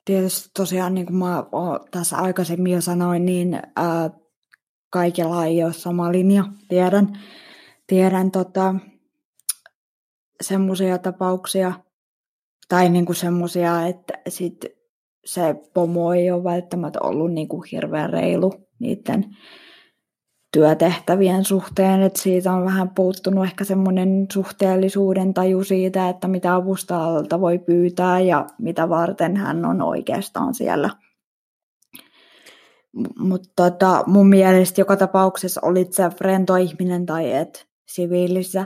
Tietysti 0.06 0.50
tosiaan, 0.54 0.94
niin 0.94 1.06
kuin 1.06 1.16
mä 1.16 1.44
tässä 1.92 2.18
aikaisemmin 2.18 2.74
jo 2.74 2.82
sanoin, 2.82 3.26
niin 3.26 3.60
ää, 3.76 4.10
kaikilla 4.96 5.46
ei 5.46 5.64
ole 5.64 5.74
sama 5.74 6.12
linja. 6.12 6.44
Tiedän, 6.68 7.20
tiedän 7.88 8.32
tota, 8.32 8.76
semmoisia 10.42 10.98
tapauksia, 10.98 11.74
tai 12.70 12.90
niin 12.90 13.06
kuin 13.06 13.16
semmoisia, 13.16 13.88
että 13.88 14.14
sit 14.28 14.66
se 15.26 15.56
pomo 15.74 16.14
ei 16.14 16.32
ole 16.32 16.44
välttämättä 16.44 17.00
ollut 17.04 17.34
niin 17.34 17.48
kuin 17.48 17.64
hirveän 17.72 18.10
reilu 18.10 18.54
niiden 18.80 19.26
työtehtävien 20.54 21.46
suhteen, 21.46 22.02
että 22.02 22.22
siitä 22.22 22.54
on 22.54 22.66
vähän 22.66 22.90
puuttunut 22.90 23.46
ehkä 23.46 23.64
semmoinen 23.64 24.26
suhteellisuuden 24.34 25.34
taju 25.34 25.64
siitä, 25.64 26.10
että 26.10 26.28
mitä 26.28 26.56
avustajalta 26.56 27.42
voi 27.42 27.60
pyytää 27.60 28.20
ja 28.20 28.46
mitä 28.58 28.90
varten 28.90 29.38
hän 29.38 29.66
on 29.66 29.82
oikeastaan 29.82 30.54
siellä. 30.54 30.90
Mutta 33.20 33.50
tota, 33.56 34.04
mun 34.08 34.30
mielestä 34.30 34.82
joka 34.82 34.98
tapauksessa 34.98 35.62
olit 35.64 35.94
se 35.94 36.04
rento 36.22 36.56
ihminen 36.56 37.06
tai 37.06 37.32
et 37.32 37.68
siviilissä, 37.88 38.66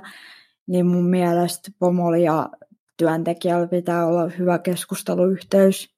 niin 0.68 0.86
mun 0.86 1.10
mielestä 1.10 1.72
pomolla 1.80 2.18
ja 2.18 2.50
työntekijällä 2.98 3.68
pitää 3.68 4.06
olla 4.06 4.28
hyvä 4.28 4.60
keskusteluyhteys, 4.60 5.96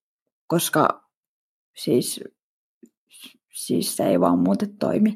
koska 0.47 1.03
siis, 1.75 2.23
siis 3.53 3.97
se 3.97 4.03
ei 4.03 4.19
vaan 4.19 4.39
muuten 4.39 4.77
toimi. 4.77 5.15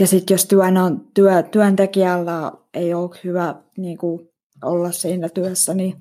Ja 0.00 0.06
sitten 0.06 0.34
jos 0.34 0.46
työn 0.46 0.76
on, 0.76 1.08
työ, 1.14 1.42
työntekijällä 1.42 2.52
ei 2.74 2.94
ole 2.94 3.10
hyvä 3.24 3.54
niin 3.76 3.98
kuin, 3.98 4.28
olla 4.64 4.92
siinä 4.92 5.28
työssä, 5.28 5.74
niin 5.74 5.94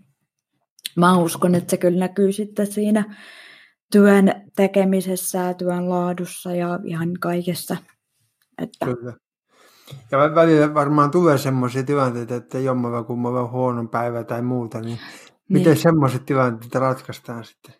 mä 0.96 1.18
uskon, 1.18 1.56
että 1.56 1.72
se 1.72 1.78
kyllä 1.78 2.00
näkyy 2.00 2.32
sitten 2.32 2.72
siinä 2.72 3.16
työn 3.96 4.52
tekemisessä 4.56 5.38
ja 5.38 5.54
työn 5.54 5.90
laadussa 5.90 6.56
ja 6.56 6.80
ihan 6.84 7.14
kaikessa. 7.20 7.78
Että... 8.62 8.86
Kyllä. 8.86 9.14
Ja 10.12 10.36
välillä 10.36 10.74
varmaan 10.74 11.12
tulee 11.12 11.38
semmoisia 11.38 11.84
tilanteita, 11.84 12.36
että 12.36 12.60
jommalla 12.60 13.04
kummalla 13.04 13.42
on 13.42 13.52
huono 13.52 13.88
päivä 13.88 14.24
tai 14.24 14.42
muuta, 14.42 14.80
niin, 14.80 14.88
niin. 14.88 15.00
miten 15.50 15.78
semmoiset 15.78 16.26
tilanteet 16.26 16.76
ratkaistaan 16.76 17.46
sitten? 17.46 17.74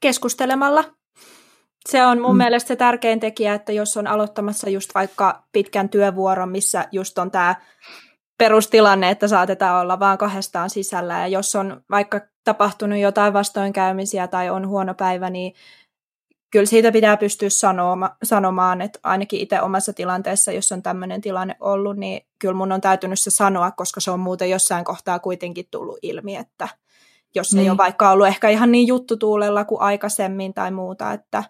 Keskustelemalla. 0.00 0.84
Se 1.88 2.06
on 2.06 2.20
mun 2.20 2.34
mm. 2.34 2.38
mielestä 2.38 2.68
se 2.68 2.76
tärkein 2.76 3.20
tekijä, 3.20 3.54
että 3.54 3.72
jos 3.72 3.96
on 3.96 4.06
aloittamassa 4.06 4.68
just 4.68 4.90
vaikka 4.94 5.44
pitkän 5.52 5.88
työvuoron, 5.88 6.48
missä 6.48 6.88
just 6.92 7.18
on 7.18 7.30
tämä 7.30 7.54
perustilanne, 8.40 9.10
että 9.10 9.28
saatetaan 9.28 9.80
olla 9.80 10.00
vaan 10.00 10.18
kahdestaan 10.18 10.70
sisällä, 10.70 11.18
ja 11.18 11.26
jos 11.26 11.56
on 11.56 11.82
vaikka 11.90 12.20
tapahtunut 12.44 12.98
jotain 12.98 13.32
vastoinkäymisiä 13.32 14.28
tai 14.28 14.50
on 14.50 14.68
huono 14.68 14.94
päivä, 14.94 15.30
niin 15.30 15.54
kyllä 16.50 16.66
siitä 16.66 16.92
pitää 16.92 17.16
pystyä 17.16 17.48
sanoma, 17.50 18.16
sanomaan, 18.22 18.80
että 18.80 18.98
ainakin 19.02 19.40
itse 19.40 19.60
omassa 19.60 19.92
tilanteessa, 19.92 20.52
jos 20.52 20.72
on 20.72 20.82
tämmöinen 20.82 21.20
tilanne 21.20 21.56
ollut, 21.60 21.96
niin 21.96 22.26
kyllä 22.38 22.54
mun 22.54 22.72
on 22.72 22.80
täytynyt 22.80 23.20
se 23.20 23.30
sanoa, 23.30 23.70
koska 23.70 24.00
se 24.00 24.10
on 24.10 24.20
muuten 24.20 24.50
jossain 24.50 24.84
kohtaa 24.84 25.18
kuitenkin 25.18 25.68
tullut 25.70 25.98
ilmi, 26.02 26.36
että 26.36 26.68
jos 27.34 27.52
niin. 27.52 27.62
ei 27.62 27.70
ole 27.70 27.78
vaikka 27.78 28.10
ollut 28.10 28.26
ehkä 28.26 28.48
ihan 28.48 28.72
niin 28.72 28.86
juttutuulella 28.86 29.64
kuin 29.64 29.80
aikaisemmin 29.80 30.54
tai 30.54 30.70
muuta, 30.70 31.12
että 31.12 31.44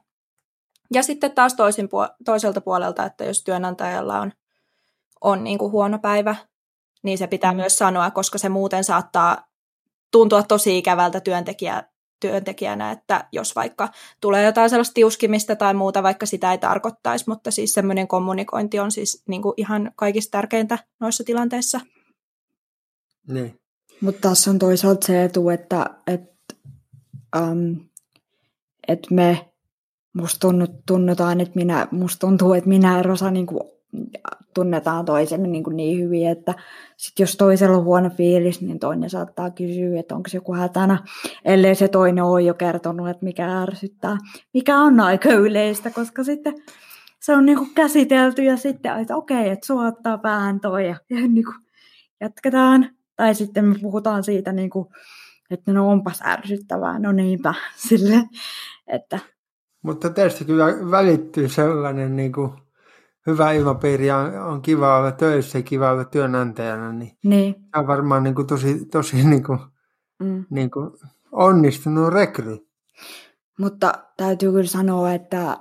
ja 0.94 1.02
sitten 1.02 1.32
taas 1.32 1.54
toisin 1.54 1.86
puol- 1.86 2.14
toiselta 2.24 2.60
puolelta, 2.60 3.04
että 3.04 3.24
jos 3.24 3.44
työnantajalla 3.44 4.20
on, 4.20 4.32
on 5.20 5.44
niin 5.44 5.58
kuin 5.58 5.72
huono 5.72 5.98
päivä, 5.98 6.36
niin 7.02 7.18
se 7.18 7.26
pitää 7.26 7.52
mm. 7.52 7.56
myös 7.56 7.78
sanoa, 7.78 8.10
koska 8.10 8.38
se 8.38 8.48
muuten 8.48 8.84
saattaa 8.84 9.48
tuntua 10.10 10.42
tosi 10.42 10.78
ikävältä 10.78 11.20
työntekijä, 11.20 11.82
työntekijänä, 12.20 12.90
että 12.90 13.28
jos 13.32 13.56
vaikka 13.56 13.88
tulee 14.20 14.44
jotain 14.44 14.70
sellaista 14.70 14.94
tiuskimista 14.94 15.56
tai 15.56 15.74
muuta, 15.74 16.02
vaikka 16.02 16.26
sitä 16.26 16.52
ei 16.52 16.58
tarkoittaisi, 16.58 17.24
mutta 17.28 17.50
siis 17.50 17.74
semmoinen 17.74 18.08
kommunikointi 18.08 18.78
on 18.78 18.92
siis 18.92 19.22
niin 19.28 19.42
kuin 19.42 19.54
ihan 19.56 19.92
kaikista 19.96 20.30
tärkeintä 20.30 20.78
noissa 21.00 21.24
tilanteissa. 21.24 21.80
Niin. 23.28 23.60
Mutta 24.00 24.28
tässä 24.28 24.50
on 24.50 24.58
toisaalta 24.58 25.06
se 25.06 25.24
etu, 25.24 25.50
että, 25.50 25.86
että, 26.06 26.54
um, 27.38 27.76
että 28.88 29.14
me 29.14 29.50
musta 30.12 30.48
tunnutaan, 30.86 31.40
että 31.40 31.54
minä, 31.54 31.88
musta 31.90 32.26
tuntuu, 32.26 32.52
että 32.52 32.68
minä 32.68 32.96
ja 32.96 33.02
Rosa 33.02 33.30
niin 33.30 33.46
kuin, 33.46 33.60
tunnetaan 34.54 35.04
toisemme 35.04 35.48
niin, 35.48 35.64
kuin 35.64 35.76
niin 35.76 35.98
hyvin, 35.98 36.28
että 36.28 36.54
sit 36.96 37.18
jos 37.18 37.36
toisella 37.36 37.76
on 37.76 37.84
huono 37.84 38.10
fiilis, 38.10 38.60
niin 38.60 38.78
toinen 38.78 39.10
saattaa 39.10 39.50
kysyä, 39.50 40.00
että 40.00 40.14
onko 40.14 40.28
se 40.28 40.36
joku 40.36 40.54
hätänä, 40.54 40.98
ellei 41.44 41.74
se 41.74 41.88
toinen 41.88 42.24
ole 42.24 42.42
jo 42.42 42.54
kertonut, 42.54 43.08
että 43.08 43.24
mikä 43.24 43.62
ärsyttää, 43.62 44.18
mikä 44.54 44.78
on 44.78 45.00
aika 45.00 45.28
yleistä, 45.28 45.90
koska 45.90 46.24
sitten 46.24 46.54
se 47.20 47.36
on 47.36 47.46
niin 47.46 47.58
kuin 47.58 47.74
käsitelty 47.74 48.42
ja 48.42 48.56
sitten, 48.56 48.98
että 48.98 49.16
okei, 49.16 49.48
että 49.48 49.66
suottaa 49.66 50.18
päähän 50.18 50.60
toi 50.60 50.88
ja, 50.88 50.96
ja 51.10 51.16
niin 51.28 51.44
kuin 51.44 51.56
jatketaan. 52.20 52.90
Tai 53.16 53.34
sitten 53.34 53.64
me 53.64 53.74
puhutaan 53.82 54.24
siitä, 54.24 54.52
niin 54.52 54.70
kuin, 54.70 54.86
että 55.50 55.72
no 55.72 55.90
onpas 55.90 56.22
ärsyttävää, 56.26 56.98
no 56.98 57.12
niinpä, 57.12 57.54
sille, 57.88 58.22
että 58.86 59.18
mutta 59.82 60.10
tästä 60.10 60.44
kyllä 60.44 60.66
välittyy 60.90 61.48
sellainen 61.48 62.16
niin 62.16 62.32
kuin 62.32 62.52
hyvä 63.26 63.52
ilmapiiri 63.52 64.06
ja 64.06 64.18
on 64.44 64.62
kiva 64.62 64.98
olla 64.98 65.12
töissä 65.12 65.58
ja 65.58 65.62
kiva 65.62 65.90
olla 65.90 66.04
työnantajana. 66.04 66.92
Niin, 66.92 67.18
niin. 67.24 67.54
Se 67.54 67.80
on 67.80 67.86
varmaan 67.86 68.22
niin 68.22 68.34
kuin 68.34 68.46
tosi, 68.46 68.84
tosi 68.84 69.24
niin 69.24 69.44
kuin, 69.44 69.58
mm. 70.22 70.44
niin 70.50 70.70
kuin 70.70 70.90
onnistunut 71.32 72.12
rekry. 72.12 72.58
Mutta 73.58 73.92
täytyy 74.16 74.50
kyllä 74.50 74.66
sanoa, 74.66 75.12
että 75.12 75.58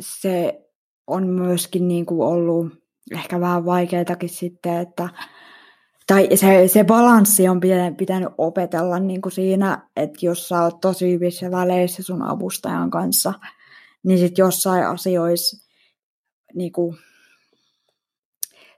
se 0.00 0.66
on 1.06 1.26
myöskin 1.26 1.88
niin 1.88 2.06
kuin 2.06 2.22
ollut 2.22 2.72
ehkä 3.12 3.40
vähän 3.40 3.64
vaikeatakin 3.64 4.28
sitten, 4.28 4.78
että 4.78 5.08
tai 6.06 6.28
se, 6.34 6.68
se 6.68 6.84
balanssi 6.84 7.48
on 7.48 7.60
pitänyt 7.96 8.28
opetella 8.38 8.98
niin 8.98 9.20
kuin 9.22 9.32
siinä, 9.32 9.88
että 9.96 10.26
jos 10.26 10.48
sä 10.48 10.62
oot 10.62 10.80
tosi 10.80 11.12
hyvissä 11.12 11.50
väleissä 11.50 12.02
sun 12.02 12.22
avustajan 12.22 12.90
kanssa, 12.90 13.32
niin 14.02 14.18
sitten 14.18 14.42
jossain 14.42 14.86
asioissa 14.86 15.71
niin 16.54 16.72
kuin, 16.72 16.96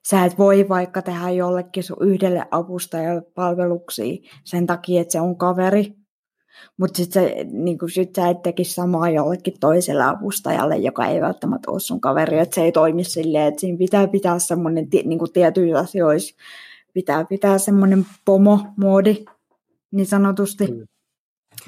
sä 0.08 0.24
et 0.24 0.38
voi 0.38 0.68
vaikka 0.68 1.02
tehdä 1.02 1.30
jollekin 1.30 1.82
sun 1.82 1.96
yhdelle 2.00 2.46
avustajalle 2.50 3.22
palveluksia 3.22 4.30
sen 4.44 4.66
takia, 4.66 5.00
että 5.00 5.12
se 5.12 5.20
on 5.20 5.36
kaveri, 5.36 5.94
mutta 6.76 6.96
sitten 6.96 7.32
niin 7.64 7.78
sit 7.94 8.14
sä 8.14 8.28
et 8.28 8.42
tekisi 8.42 8.74
samaa 8.74 9.10
jollekin 9.10 9.54
toiselle 9.60 10.04
avustajalle, 10.04 10.76
joka 10.76 11.06
ei 11.06 11.20
välttämättä 11.20 11.70
ole 11.70 11.80
sun 11.80 12.00
kaveri, 12.00 12.38
että 12.38 12.54
se 12.54 12.60
ei 12.60 12.72
toimi 12.72 13.04
silleen, 13.04 13.46
että 13.46 13.60
siinä 13.60 13.78
pitää 13.78 14.08
pitää 14.08 14.38
semmoinen 14.38 14.88
niin 15.04 15.32
tietyissä 15.32 15.78
asioissa, 15.78 16.34
pitää 16.94 17.24
pitää 17.24 17.58
semmoinen 17.58 18.06
pomo-moodi, 18.24 19.24
niin 19.90 20.06
sanotusti. 20.06 20.66
Mm. 20.66 20.86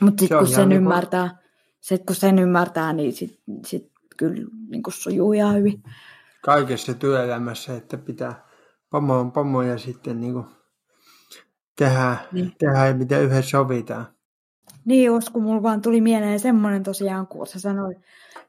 Mutta 0.00 0.20
sitten 0.20 0.38
kun 0.38 0.48
sen 0.48 0.68
niin 0.68 0.76
ymmärtää, 0.76 1.38
sit, 1.80 2.02
kun 2.06 2.16
sen 2.16 2.38
ymmärtää, 2.38 2.92
niin 2.92 3.12
sitten 3.12 3.44
sit 3.66 3.92
kyllä 4.16 4.46
niin 4.68 4.82
kuin 4.82 4.94
sujuu 4.94 5.32
ihan 5.32 5.54
hyvin. 5.54 5.82
Kaikessa 6.42 6.94
työelämässä, 6.94 7.76
että 7.76 7.98
pitää 7.98 8.46
pomo 8.90 9.18
on 9.18 9.32
pomo 9.32 9.62
ja 9.62 9.78
sitten 9.78 10.20
niin 10.20 10.32
kuin 10.32 10.46
tehdä, 11.78 12.16
niin. 12.32 12.52
tehdä 12.58 12.94
mitä 12.94 13.18
yhdessä 13.18 13.50
sovitaan. 13.50 14.06
Niin, 14.84 15.10
kun 15.32 15.42
mulla 15.42 15.62
vaan 15.62 15.82
tuli 15.82 16.00
mieleen 16.00 16.40
semmoinen 16.40 16.82
tosiaan, 16.82 17.26
kun 17.26 17.46
sä 17.46 17.60
sanoit, 17.60 17.98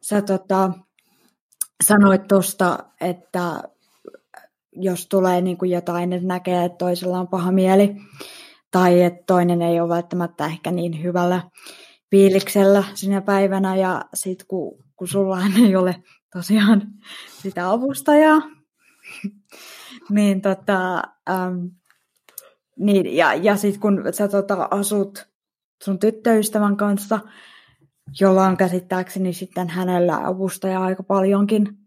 sä 0.01 0.21
tota, 0.21 0.71
sanoit 1.83 2.27
tuosta, 2.27 2.79
että 3.01 3.63
jos 4.71 5.07
tulee 5.07 5.41
niin 5.41 5.57
kuin 5.57 5.71
jotain, 5.71 6.13
että 6.13 6.27
näkee, 6.27 6.65
että 6.65 6.77
toisella 6.77 7.19
on 7.19 7.27
paha 7.27 7.51
mieli, 7.51 7.95
tai 8.71 9.03
että 9.03 9.23
toinen 9.27 9.61
ei 9.61 9.79
ole 9.79 9.89
välttämättä 9.89 10.45
ehkä 10.45 10.71
niin 10.71 11.03
hyvällä 11.03 11.41
fiiliksellä 12.11 12.83
sinä 12.93 13.21
päivänä, 13.21 13.75
ja 13.75 14.05
sitten 14.13 14.47
kun, 14.47 14.83
kun 14.97 15.07
sulla 15.07 15.39
ei 15.65 15.75
ole 15.75 16.03
tosiaan 16.33 16.81
sitä 17.41 17.69
avustajaa, 17.71 18.41
niin 20.09 20.41
tota, 20.41 21.03
äm, 21.29 21.71
niin, 22.79 23.15
ja, 23.15 23.33
ja 23.33 23.57
sitten 23.57 23.81
kun 23.81 24.03
sä 24.11 24.27
tota, 24.27 24.67
asut 24.71 25.27
sun 25.83 25.99
tyttöystävän 25.99 26.77
kanssa, 26.77 27.19
jolla 28.19 28.45
on 28.45 28.57
käsittääkseni 28.57 29.33
sitten 29.33 29.69
hänellä 29.69 30.27
avustaja 30.27 30.83
aika 30.83 31.03
paljonkin, 31.03 31.77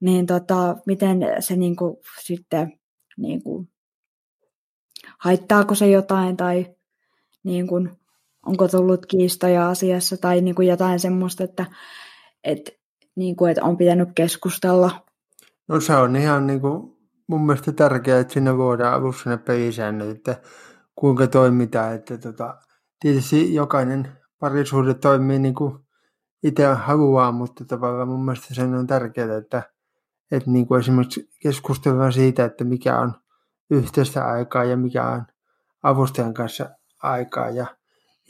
niin 0.00 0.26
tota, 0.26 0.76
miten 0.86 1.18
se 1.40 1.56
niinku 1.56 2.00
sitten 2.24 2.78
niinku, 3.16 3.68
haittaako 5.18 5.74
se 5.74 5.90
jotain 5.90 6.36
tai 6.36 6.66
niinku, 7.42 7.88
onko 8.46 8.68
tullut 8.68 9.06
kiistoja 9.06 9.68
asiassa 9.68 10.16
tai 10.16 10.40
niinku 10.40 10.62
jotain 10.62 11.00
semmoista, 11.00 11.44
että 11.44 11.66
et, 12.46 12.80
niinku, 13.16 13.46
et 13.46 13.58
on 13.58 13.76
pitänyt 13.76 14.08
keskustella? 14.14 14.90
No 15.68 15.80
se 15.80 15.96
on 15.96 16.16
ihan 16.16 16.46
niinku, 16.46 16.98
mun 17.26 17.46
mielestä 17.46 17.72
tärkeää, 17.72 18.20
että 18.20 18.34
sinne 18.34 18.56
voidaan 18.56 18.94
avussa 18.94 19.30
ne 19.30 19.36
pelisäännöt, 19.36 20.08
että 20.08 20.40
kuinka 20.94 21.26
toimitaan, 21.26 21.94
että 21.94 22.18
tota, 22.18 22.54
tietysti 23.00 23.54
jokainen 23.54 24.12
parisuhde 24.38 24.94
toimii 24.94 25.38
niin 25.38 25.54
kuin 25.54 25.78
itse 26.42 26.66
haluaa, 26.66 27.32
mutta 27.32 27.64
tavallaan 27.64 28.08
mun 28.08 28.24
mielestä 28.24 28.54
sen 28.54 28.74
on 28.74 28.86
tärkeää, 28.86 29.36
että, 29.36 29.62
että 30.32 30.50
niin 30.50 30.66
kuin 30.66 30.80
esimerkiksi 30.80 31.30
keskustellaan 31.42 32.12
siitä, 32.12 32.44
että 32.44 32.64
mikä 32.64 32.98
on 32.98 33.12
yhteistä 33.70 34.26
aikaa 34.26 34.64
ja 34.64 34.76
mikä 34.76 35.08
on 35.08 35.26
avustajan 35.82 36.34
kanssa 36.34 36.70
aikaa 37.02 37.50
ja, 37.50 37.66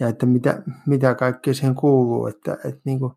ja 0.01 0.09
että 0.09 0.27
mitä, 0.27 0.63
mitä 0.87 1.15
kaikkea 1.15 1.55
siihen 1.55 1.75
kuuluu. 1.75 2.27
Että, 2.27 2.53
että 2.53 2.81
niin 2.85 3.01
kuin, 3.01 3.13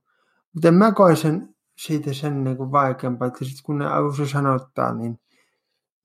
mutta 0.53 0.71
mä 0.71 0.91
koen 0.91 1.17
sen 1.17 1.55
siitä 1.77 2.13
sen 2.13 2.43
niin 2.43 2.57
kuin 2.57 2.71
vaikeampaa, 2.71 3.27
että 3.27 3.45
sit 3.45 3.61
kun 3.63 3.77
ne 3.77 3.87
alussa 3.87 4.27
sanottaa, 4.27 4.93
niin, 4.93 5.19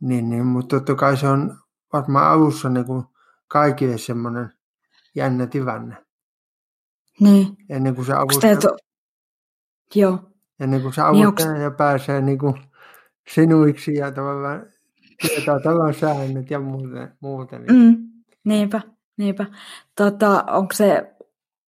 niin, 0.01 0.31
niin, 0.31 0.47
mutta 0.47 0.77
totta 0.77 0.95
kai 0.95 1.17
se 1.17 1.29
on 1.29 1.59
varmaan 1.93 2.33
alussa 2.33 2.69
niin 2.69 2.87
kuin 2.87 3.05
kaikille 3.49 3.99
semmoinen 3.99 4.51
jännä 5.15 5.47
tilanne. 5.47 5.97
Niin. 7.21 7.57
Ennen 7.69 7.95
kuin 7.95 8.07
se 8.07 8.13
avustaja, 8.13 8.57
to... 8.57 8.77
Joo. 9.95 10.19
Ennen 10.61 10.83
kuin 10.83 10.95
se 10.95 11.03
avustaja 11.03 11.53
niin 11.53 11.67
onks... 11.67 11.77
pääsee 11.77 12.21
niin 12.21 12.39
kuin 12.39 12.55
sinuiksi 13.29 13.95
ja 13.95 14.13
tavallaan 14.13 14.67
tietää 15.21 15.61
talon 15.61 15.95
säännöt 15.95 16.51
ja 16.51 16.61
muuten. 16.61 17.17
muuten 17.21 17.63
niin. 17.63 17.83
Mm, 17.83 18.09
niinpä, 18.45 18.81
niinpä. 19.17 19.47
Tota, 19.97 20.45
onko 20.47 20.75
se, 20.75 21.14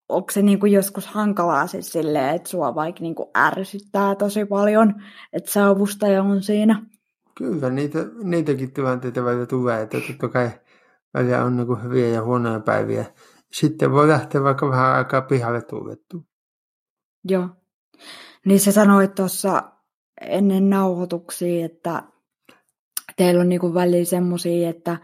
onko 0.10 0.32
se 0.32 0.42
niinku 0.42 0.66
joskus 0.66 1.08
hankalaa 1.08 1.68
siis 1.68 1.92
silleen, 1.92 2.36
että 2.36 2.50
sua 2.50 2.76
vaikka 2.76 3.02
niinku 3.02 3.32
ärsyttää 3.38 4.16
tosi 4.16 4.46
paljon, 4.46 4.94
että 5.34 5.52
se 5.52 5.62
avustaja 5.62 6.24
on 6.24 6.44
siinä? 6.44 6.86
Kyllä, 7.38 7.70
niitä, 7.70 8.00
niitäkin 8.24 8.74
tilanteita 8.74 9.24
välillä 9.24 9.46
tulee, 9.46 9.82
että 9.82 9.98
totta 10.08 10.28
kai 10.28 10.52
välillä 11.14 11.44
on 11.44 11.58
niin 11.58 11.84
hyviä 11.84 12.08
ja 12.08 12.24
huonoja 12.24 12.60
päiviä. 12.60 13.06
Sitten 13.52 13.92
voi 13.92 14.08
lähteä 14.08 14.44
vaikka 14.44 14.70
vähän 14.70 14.96
aikaa 14.96 15.22
pihalle 15.22 15.62
tuulettua. 15.62 16.22
Joo. 17.24 17.50
Niin 18.46 18.60
sä 18.60 18.72
sanoit 18.72 19.16
tuossa 19.16 19.64
ennen 20.22 20.70
nauhoituksia, 20.70 21.66
että 21.66 22.04
teillä 23.18 23.42
on 23.42 23.50
niinku 23.50 23.74
väliin 23.74 24.06
semmoisia, 24.06 24.70
että 24.70 24.98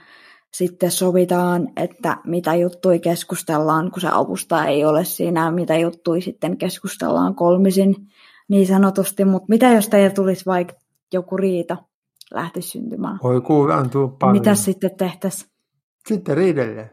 sitten 0.54 0.92
sovitaan, 0.92 1.70
että 1.76 2.18
mitä 2.26 2.56
juttui 2.56 3.00
keskustellaan, 3.00 3.92
kun 3.92 4.02
se 4.02 4.08
avustaja 4.12 4.66
ei 4.66 4.86
ole 4.86 5.06
siinä, 5.06 5.52
mitä 5.52 5.78
juttui 5.78 6.22
sitten 6.22 6.58
keskustellaan 6.58 7.36
kolmisin 7.36 7.96
niin 8.48 8.68
sanotusti. 8.68 9.26
Mutta 9.26 9.46
mitä 9.50 9.70
jos 9.70 9.90
teillä 9.90 10.16
tulisi 10.16 10.46
vaikka 10.46 10.74
joku 11.14 11.38
riita 11.38 11.78
lähti 12.34 12.62
syntymään? 12.62 13.20
Voi 13.24 13.42
kuulantua 13.42 14.08
paljon. 14.08 14.38
Mitä 14.38 14.56
sitten 14.56 14.98
tehtäisiin? 14.98 15.52
Sitten 16.08 16.38
riidellään. 16.38 16.90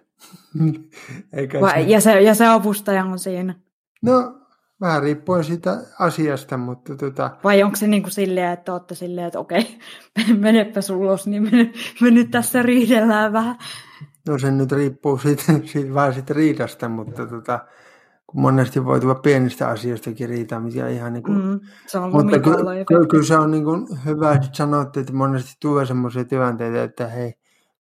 Eikä 1.33 1.61
Vai, 1.61 1.83
se... 1.83 1.91
ja, 1.91 2.01
se, 2.01 2.21
ja 2.21 2.35
se 2.35 2.47
avustaja 2.47 3.05
on 3.05 3.19
siinä? 3.19 3.55
No, 4.03 4.35
vähän 4.81 5.03
riippuen 5.03 5.45
siitä 5.45 5.79
asiasta, 5.99 6.57
mutta 6.57 6.97
tota... 6.97 7.31
Vai 7.45 7.63
onko 7.63 7.77
se 7.77 7.87
niin 7.87 8.03
kuin 8.03 8.13
silleen, 8.13 8.53
että 8.53 8.73
olette 8.73 8.95
silleen, 8.95 9.27
että 9.27 9.39
okei, 9.39 9.79
menepä 10.39 10.81
ulos, 10.97 11.27
niin 11.27 11.43
me, 11.43 11.73
me 12.01 12.11
nyt 12.11 12.31
tässä 12.31 12.63
riidellään 12.63 13.33
vähän. 13.33 13.59
No 14.29 14.39
se 14.39 14.51
nyt 14.51 14.73
riippuu 14.73 15.19
siitä, 15.19 15.43
siitä 15.73 15.95
vähän 15.95 16.15
siitä 16.15 16.35
riidasta, 16.35 16.89
mutta 16.89 17.27
tota, 17.27 17.59
kun 18.27 18.41
monesti 18.41 18.85
voi 18.85 19.01
tulla 19.01 19.15
pienistä 19.15 19.69
asioistakin 19.69 20.29
riitaa, 20.29 20.61
mikä 20.61 20.89
ihan 20.89 21.13
niin 21.13 21.23
kuin... 21.23 21.45
Mm, 21.45 21.61
se 21.87 21.99
on 21.99 22.13
mutta 22.13 22.39
kyllä, 22.39 22.85
kyllä, 22.85 23.07
kyllä, 23.07 23.25
se 23.25 23.37
on 23.37 23.51
niin 23.51 23.65
kuin 23.65 23.87
hyvä, 24.05 24.33
että 24.33 24.49
sanotte, 24.53 25.01
että 25.01 25.13
monesti 25.13 25.57
tulee 25.61 25.87
sellaisia 25.87 26.25
tilanteita, 26.25 26.83
että 26.83 27.07
hei, 27.07 27.35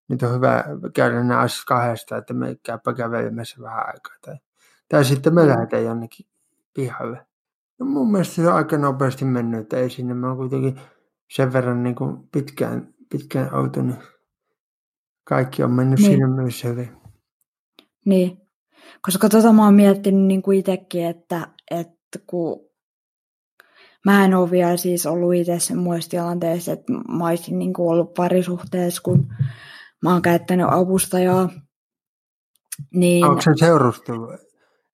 nyt 0.09 0.23
on 0.23 0.35
hyvä 0.35 0.65
käydä 0.95 1.25
nämä 1.25 1.41
asiat 1.41 1.65
kahdesta, 1.67 2.17
että 2.17 2.35
me 2.35 2.57
käypä 2.63 2.95
kävelemässä 2.95 3.57
vähän 3.63 3.87
aikaa. 3.87 4.15
Tai, 4.25 4.37
tai 4.89 5.05
sitten 5.05 5.35
me 5.35 5.47
lähdetään 5.47 5.85
jonnekin 5.85 6.27
pihalle. 6.75 7.27
No 7.81 7.87
mun 7.87 8.13
mielestä 8.13 8.35
se 8.35 8.49
on 8.49 8.55
aika 8.55 8.79
nopeasti 8.79 9.25
mennyt, 9.25 9.61
että 9.61 9.77
ei 9.77 9.91
sinne. 9.91 10.15
Mä 10.15 10.29
oon 10.29 10.37
kuitenkin 10.37 10.81
sen 11.31 11.53
verran 11.53 11.83
niin 11.83 11.95
kuin 11.95 12.29
pitkään, 12.33 12.95
pitkään 13.13 13.55
oltu, 13.55 13.83
niin 13.83 13.99
kaikki 15.25 15.63
on 15.63 15.73
mennyt 15.73 15.99
niin. 15.99 16.11
siinä 16.11 16.29
myös 16.29 16.65
hyvin. 16.65 16.97
Niin, 18.07 18.39
koska 19.03 19.29
tota 19.29 19.53
mä 19.53 19.65
oon 19.65 19.75
miettinyt 19.75 20.27
niin 20.27 20.43
kuin 20.43 20.59
itsekin, 20.59 21.07
että, 21.07 21.49
että 21.71 22.19
kun 22.27 22.69
mä 24.05 24.25
en 24.25 24.35
ole 24.35 24.51
vielä 24.51 24.77
siis 24.77 25.07
ollut 25.07 25.35
itse 25.35 25.59
semmoisessa 25.59 26.11
tilanteessa, 26.11 26.73
että 26.73 26.93
mä 26.93 27.29
olisin 27.29 27.59
niin 27.59 27.73
kuin 27.73 27.89
ollut 27.89 28.15
parisuhteessa, 28.15 29.03
kun 29.03 29.35
mä 30.03 30.13
oon 30.13 30.23
käyttänyt 30.23 30.67
avustajaa. 30.71 31.51
Niin... 32.95 33.25
Onko 33.25 33.41
se 33.41 33.51
seurustelu 33.57 34.29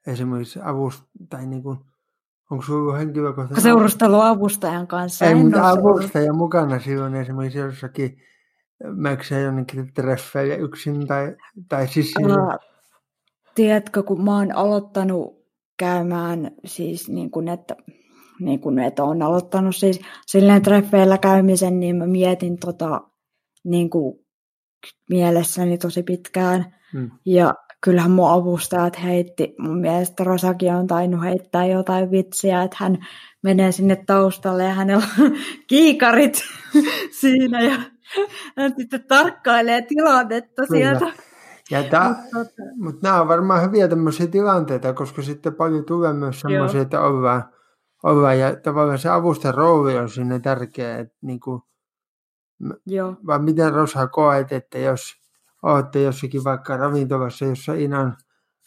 esimerkiksi 0.07 0.61
avust... 0.62 1.05
tai 1.31 1.47
niin 1.47 1.62
kuin, 1.62 1.79
onko 2.51 2.64
sinulla 2.64 2.97
henkilökohtainen... 2.97 3.62
Seurustelu 3.62 4.21
avustajan 4.21 4.87
kanssa. 4.87 5.25
Ei, 5.25 5.35
mutta 5.35 5.71
avustaja 5.71 6.33
mukana 6.33 6.79
silloin 6.79 7.14
esimerkiksi 7.14 7.59
jossakin 7.59 8.17
mäksää 8.97 9.38
jonnekin 9.38 9.95
treffeille 9.95 10.57
yksin 10.57 11.07
tai, 11.07 11.37
tai 11.69 11.88
siis... 11.88 12.14
Uh, 12.21 12.71
tiedätkö, 13.55 14.03
kun 14.03 14.25
mä 14.25 14.37
oon 14.37 14.53
aloittanut 14.53 15.45
käymään 15.77 16.51
siis 16.64 17.09
niin 17.09 17.31
kuin, 17.31 17.49
että 17.49 17.77
niin 18.40 18.61
kuin, 18.61 18.79
että 18.79 19.05
on 19.05 19.23
aloittanut 19.23 19.77
siis 19.77 20.01
silleen 20.27 20.62
treffeillä 20.62 21.19
käymisen, 21.19 21.81
niin 21.81 21.97
mä 21.97 22.07
mietin 22.07 22.59
tota, 22.59 23.01
niin 23.64 23.90
kuin 23.90 24.19
mielessäni 25.11 25.79
tosi 25.79 26.03
pitkään. 26.03 26.75
Mm. 26.95 27.11
Ja 27.27 27.55
kyllähän 27.85 28.11
mun 28.11 28.31
avustajat 28.31 29.03
heitti, 29.03 29.55
mun 29.59 29.81
mielestä 29.81 30.25
Rosaki 30.25 30.70
on 30.70 30.87
tainnut 30.87 31.23
heittää 31.23 31.66
jotain 31.66 32.11
vitsiä, 32.11 32.62
että 32.62 32.77
hän 32.81 32.99
menee 33.42 33.73
sinne 33.73 33.97
taustalle 34.07 34.64
ja 34.64 34.75
hänellä 34.75 35.05
on 35.20 35.33
kiikarit 35.68 36.44
siinä 37.20 37.62
ja 37.62 37.77
hän 38.57 38.75
sitten 38.77 39.05
tarkkailee 39.09 39.83
tilannetta 39.83 40.66
Kyllä. 40.66 40.99
sieltä. 40.99 41.23
Ja 41.70 41.83
tää, 41.83 42.09
mutta, 42.09 42.62
mutta 42.77 43.01
nämä 43.03 43.20
on 43.20 43.29
varmaan 43.29 43.62
hyviä 43.62 43.88
tämmöisiä 43.88 44.27
tilanteita, 44.27 44.92
koska 44.92 45.23
sitten 45.23 45.55
paljon 45.55 45.85
tulee 45.85 46.12
myös 46.12 46.40
semmoisia, 46.40 46.83
että 46.83 47.01
ollaan, 47.01 47.44
olla. 48.03 48.35
Ja 48.35 48.57
tavallaan 48.57 48.99
se 48.99 49.09
avusten 49.09 49.55
rooli 49.55 49.99
on 49.99 50.09
sinne 50.09 50.40
tärkeä. 50.40 50.99
Että 50.99 51.16
niin 51.23 51.40
kuin, 51.40 51.62
Joo. 52.87 53.16
vai 53.27 53.38
miten 53.38 53.73
Rosa 53.73 54.07
koet, 54.07 54.53
että 54.53 54.79
jos 54.79 55.23
olette 55.64 56.03
jossakin 56.03 56.44
vaikka 56.44 56.77
ravintolassa, 56.77 57.44
jossa 57.44 57.74
Inan 57.74 58.16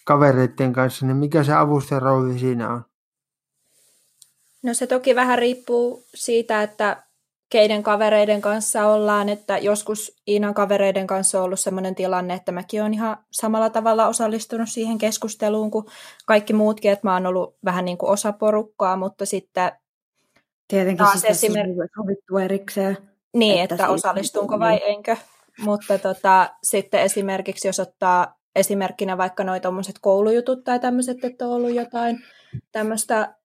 kavereiden 0.05 0.73
kanssa, 0.73 1.05
niin 1.05 1.17
mikä 1.17 1.43
se 1.43 1.53
avusten 1.53 2.01
rooli 2.01 2.39
siinä 2.39 2.73
on? 2.73 2.81
No 4.63 4.73
se 4.73 4.87
toki 4.87 5.15
vähän 5.15 5.39
riippuu 5.39 6.03
siitä, 6.15 6.63
että 6.63 7.03
keiden 7.49 7.83
kavereiden 7.83 8.41
kanssa 8.41 8.85
ollaan, 8.87 9.29
että 9.29 9.57
joskus 9.57 10.21
Iinan 10.27 10.53
kavereiden 10.53 11.07
kanssa 11.07 11.37
on 11.37 11.43
ollut 11.45 11.59
sellainen 11.59 11.95
tilanne, 11.95 12.33
että 12.33 12.51
mäkin 12.51 12.81
olen 12.81 12.93
ihan 12.93 13.17
samalla 13.31 13.69
tavalla 13.69 14.07
osallistunut 14.07 14.69
siihen 14.69 14.97
keskusteluun 14.97 15.71
kuin 15.71 15.85
kaikki 16.25 16.53
muutkin, 16.53 16.91
että 16.91 17.07
mä 17.07 17.13
oon 17.13 17.25
ollut 17.25 17.57
vähän 17.65 17.85
niin 17.85 17.97
kuin 17.97 18.09
osa 18.09 18.33
porukkaa, 18.33 18.95
mutta 18.95 19.25
sitten 19.25 19.71
Tietenkin 20.67 20.97
Taas 20.97 21.11
siis 21.11 21.23
tässä 21.23 21.47
esimer- 21.47 21.81
on 21.81 21.87
sovittu 21.95 22.37
erikseen. 22.37 22.97
niin, 23.33 23.63
Että 23.63 23.75
että, 23.75 23.89
osallistunko 23.89 24.59
vai 24.59 24.79
enkö. 24.83 25.17
Mutta 25.59 25.97
tota, 25.99 26.49
sitten 26.63 27.01
esimerkiksi 27.01 27.67
jos 27.67 27.79
ottaa 27.79 28.37
esimerkkinä 28.55 29.17
vaikka 29.17 29.43
noin 29.43 29.61
tuommoiset 29.61 29.95
koulujutut 30.01 30.63
tai 30.63 30.79
tämmöiset, 30.79 31.23
että 31.23 31.45
on 31.45 31.51
ollut 31.51 31.73
jotain 31.73 32.23
tämmöistä, 32.71 33.35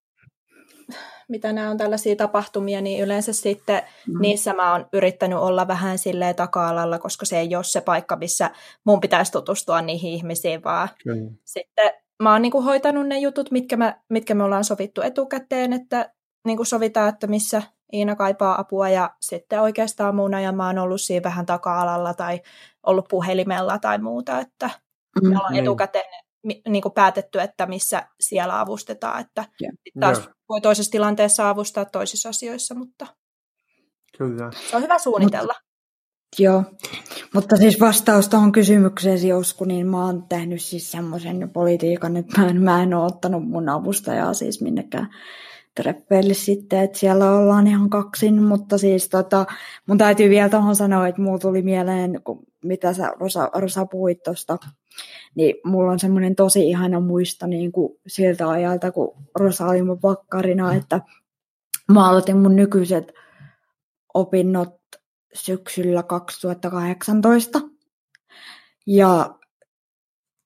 mitä 1.29 1.53
nämä 1.53 1.71
on 1.71 1.79
tällaisia 1.79 2.17
tapahtumia, 2.17 2.81
niin 2.81 3.03
yleensä 3.03 3.33
sitten 3.33 3.83
Mm. 4.07 4.21
niissä 4.21 4.53
mä 4.55 4.73
oon 4.73 4.87
yrittänyt 4.93 5.39
olla 5.39 5.69
vähän 5.69 5.99
silleen 5.99 6.35
taka-alalla, 6.35 6.99
koska 6.99 7.27
se 7.27 7.39
ei 7.39 7.57
ole 7.57 7.65
se 7.65 7.81
paikka, 7.81 8.17
missä 8.17 8.51
mun 8.85 9.01
pitäisi 9.01 9.33
tutustua 9.33 9.83
niihin 9.83 10.13
ihmisiin, 10.13 10.65
vaan 10.65 10.89
Kyllä. 11.05 11.31
sitten 11.45 11.91
mä 12.23 12.33
oon 12.33 12.43
niinku 12.43 12.63
hoitanut 12.63 13.07
ne 13.07 13.19
jutut, 13.19 13.51
mitkä 13.51 13.77
me, 13.77 13.95
mitkä 14.09 14.35
me 14.35 14.45
ollaan 14.45 14.65
sovittu 14.65 15.03
etukäteen, 15.03 15.73
että 15.73 16.13
niinku 16.47 16.65
sovitaan, 16.65 17.09
että 17.09 17.27
missä 17.27 17.63
Iina 17.93 18.17
kaipaa 18.17 18.61
apua 18.61 18.89
ja 18.89 19.11
sitten 19.21 19.61
oikeastaan 19.61 20.15
muun 20.17 20.35
ajan 20.35 20.55
mä 20.55 20.67
oon 20.67 20.79
ollut 20.79 21.01
siinä 21.01 21.23
vähän 21.25 21.47
taka-alalla 21.47 22.15
tai 22.15 22.41
ollut 22.87 23.07
puhelimella 23.11 23.79
tai 23.79 23.99
muuta, 23.99 24.39
että 24.41 24.71
Mm. 25.23 25.29
me 25.29 25.37
ollaan 25.37 25.53
Niin. 25.53 25.65
etukäteen 25.65 26.05
mi- 26.47 26.63
niinku 26.69 26.91
päätetty, 26.91 27.41
että 27.41 27.67
missä 27.67 28.09
siellä 28.21 28.61
avustetaan, 28.61 29.21
että 29.21 29.45
sit 29.63 29.95
taas 30.01 30.19
Joo. 30.19 30.27
voi 30.49 30.61
toisessa 30.61 30.91
tilanteessa 30.93 31.49
avustaa 31.49 31.85
toisissa 31.85 32.29
asioissa, 32.29 32.75
mutta 32.75 33.07
Kyllä. 34.19 34.51
se 34.71 34.77
on 34.77 34.83
hyvä 34.83 34.99
suunnitella. 34.99 35.55
Joo, 36.39 36.65
mutta 37.35 37.57
siis 37.57 37.81
vastaus 37.81 38.29
tuohon 38.29 38.53
kysymykseesi, 38.53 39.29
Josku, 39.29 39.65
niin 39.65 39.87
mä 39.87 40.05
oon 40.07 40.29
tehnyt 40.29 40.63
siis 40.63 40.91
semmoisen 40.91 41.51
politiikan, 41.51 42.17
että 42.17 42.41
mä 42.41 42.49
en, 42.49 42.63
mä 42.63 42.83
en 42.83 42.95
ole 42.95 43.05
ottanut 43.07 43.49
mun 43.49 43.69
avustajaa 43.69 44.35
siis 44.35 44.61
minnekään 44.61 45.09
treffeille 45.75 46.35
sitten, 46.35 46.81
että 46.81 46.99
siellä 46.99 47.31
ollaan 47.31 47.67
ihan 47.67 47.91
kaksin, 47.91 48.43
mutta 48.43 48.79
siis 48.79 49.09
tota, 49.09 49.47
mun 49.87 49.99
täytyy 49.99 50.31
vielä 50.31 50.49
tuohon 50.49 50.77
sanoa, 50.77 51.09
että 51.09 51.23
mulla 51.23 51.39
tuli 51.39 51.63
mieleen, 51.63 52.21
kun, 52.25 52.47
mitä 52.65 52.93
sä 52.93 53.13
Rosa, 53.21 53.51
Rosa 53.55 53.87
puhuit 53.87 54.23
tuosta, 54.23 54.59
niin 55.35 55.55
mulla 55.65 55.93
on 55.93 55.99
semmoinen 55.99 56.37
tosi 56.37 56.69
ihana 56.69 57.01
muisto 57.01 57.47
niin 57.47 57.73
kuin 57.73 57.93
siltä 58.07 58.49
ajalta, 58.49 58.93
kun 58.93 59.15
Rosa 59.35 59.67
oli 59.67 59.83
mun 59.83 60.03
vakkarina, 60.03 60.75
että 60.75 61.01
mä 61.93 62.09
aloitin 62.09 62.37
mun 62.37 62.57
nykyiset 62.57 63.13
opinnot 64.15 64.83
syksyllä 65.35 66.03
2018. 66.03 67.61
Ja 68.87 69.35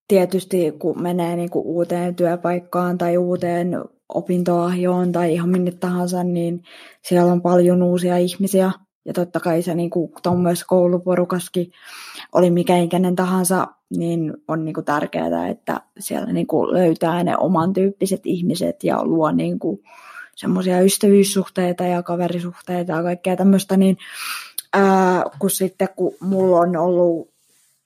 tietysti 0.08 0.72
kun 0.78 1.02
menee 1.02 1.36
niin 1.36 1.50
kuin 1.50 1.66
uuteen 1.66 2.14
työpaikkaan 2.14 2.98
tai 2.98 3.16
uuteen 3.16 3.76
opintoahjoon 4.08 5.12
tai 5.12 5.32
ihan 5.32 5.48
minne 5.48 5.70
tahansa, 5.70 6.24
niin 6.24 6.62
siellä 7.02 7.32
on 7.32 7.42
paljon 7.42 7.82
uusia 7.82 8.16
ihmisiä. 8.16 8.72
Ja 9.04 9.12
totta 9.12 9.40
kai 9.40 9.62
se 9.62 9.74
niin 9.74 9.90
tuommoisessa 10.22 10.66
kouluporukaskin 10.66 11.72
oli 12.32 12.50
mikä 12.50 12.76
ikäinen 12.76 13.16
tahansa, 13.16 13.66
niin 13.96 14.34
on 14.48 14.64
niin 14.64 14.74
kuin 14.74 14.84
tärkeää, 14.84 15.48
että 15.48 15.80
siellä 15.98 16.32
niin 16.32 16.46
kuin 16.46 16.74
löytää 16.74 17.24
ne 17.24 17.36
oman 17.36 17.72
tyyppiset 17.72 18.20
ihmiset 18.24 18.84
ja 18.84 19.04
luo 19.04 19.32
niin 19.32 19.58
kuin 19.58 19.82
semmoisia 20.36 20.80
ystävyyssuhteita 20.80 21.84
ja 21.84 22.02
kaverisuhteita 22.02 22.92
ja 22.92 23.02
kaikkea 23.02 23.36
tämmöistä, 23.36 23.76
niin 23.76 23.98
ää, 24.72 25.24
kun 25.38 25.50
sitten 25.50 25.88
kun 25.96 26.14
mulla 26.20 26.58
on 26.58 26.76
ollut 26.76 27.30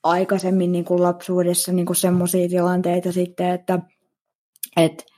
aikaisemmin 0.03 0.73
niin 0.73 0.85
kuin 0.85 1.03
lapsuudessa 1.03 1.73
niin 1.73 1.87
kuin 1.87 1.97
semmoisia 1.97 2.49
tilanteita 2.49 3.13
sitten, 3.13 3.51
että 3.51 3.79
et, 4.77 5.10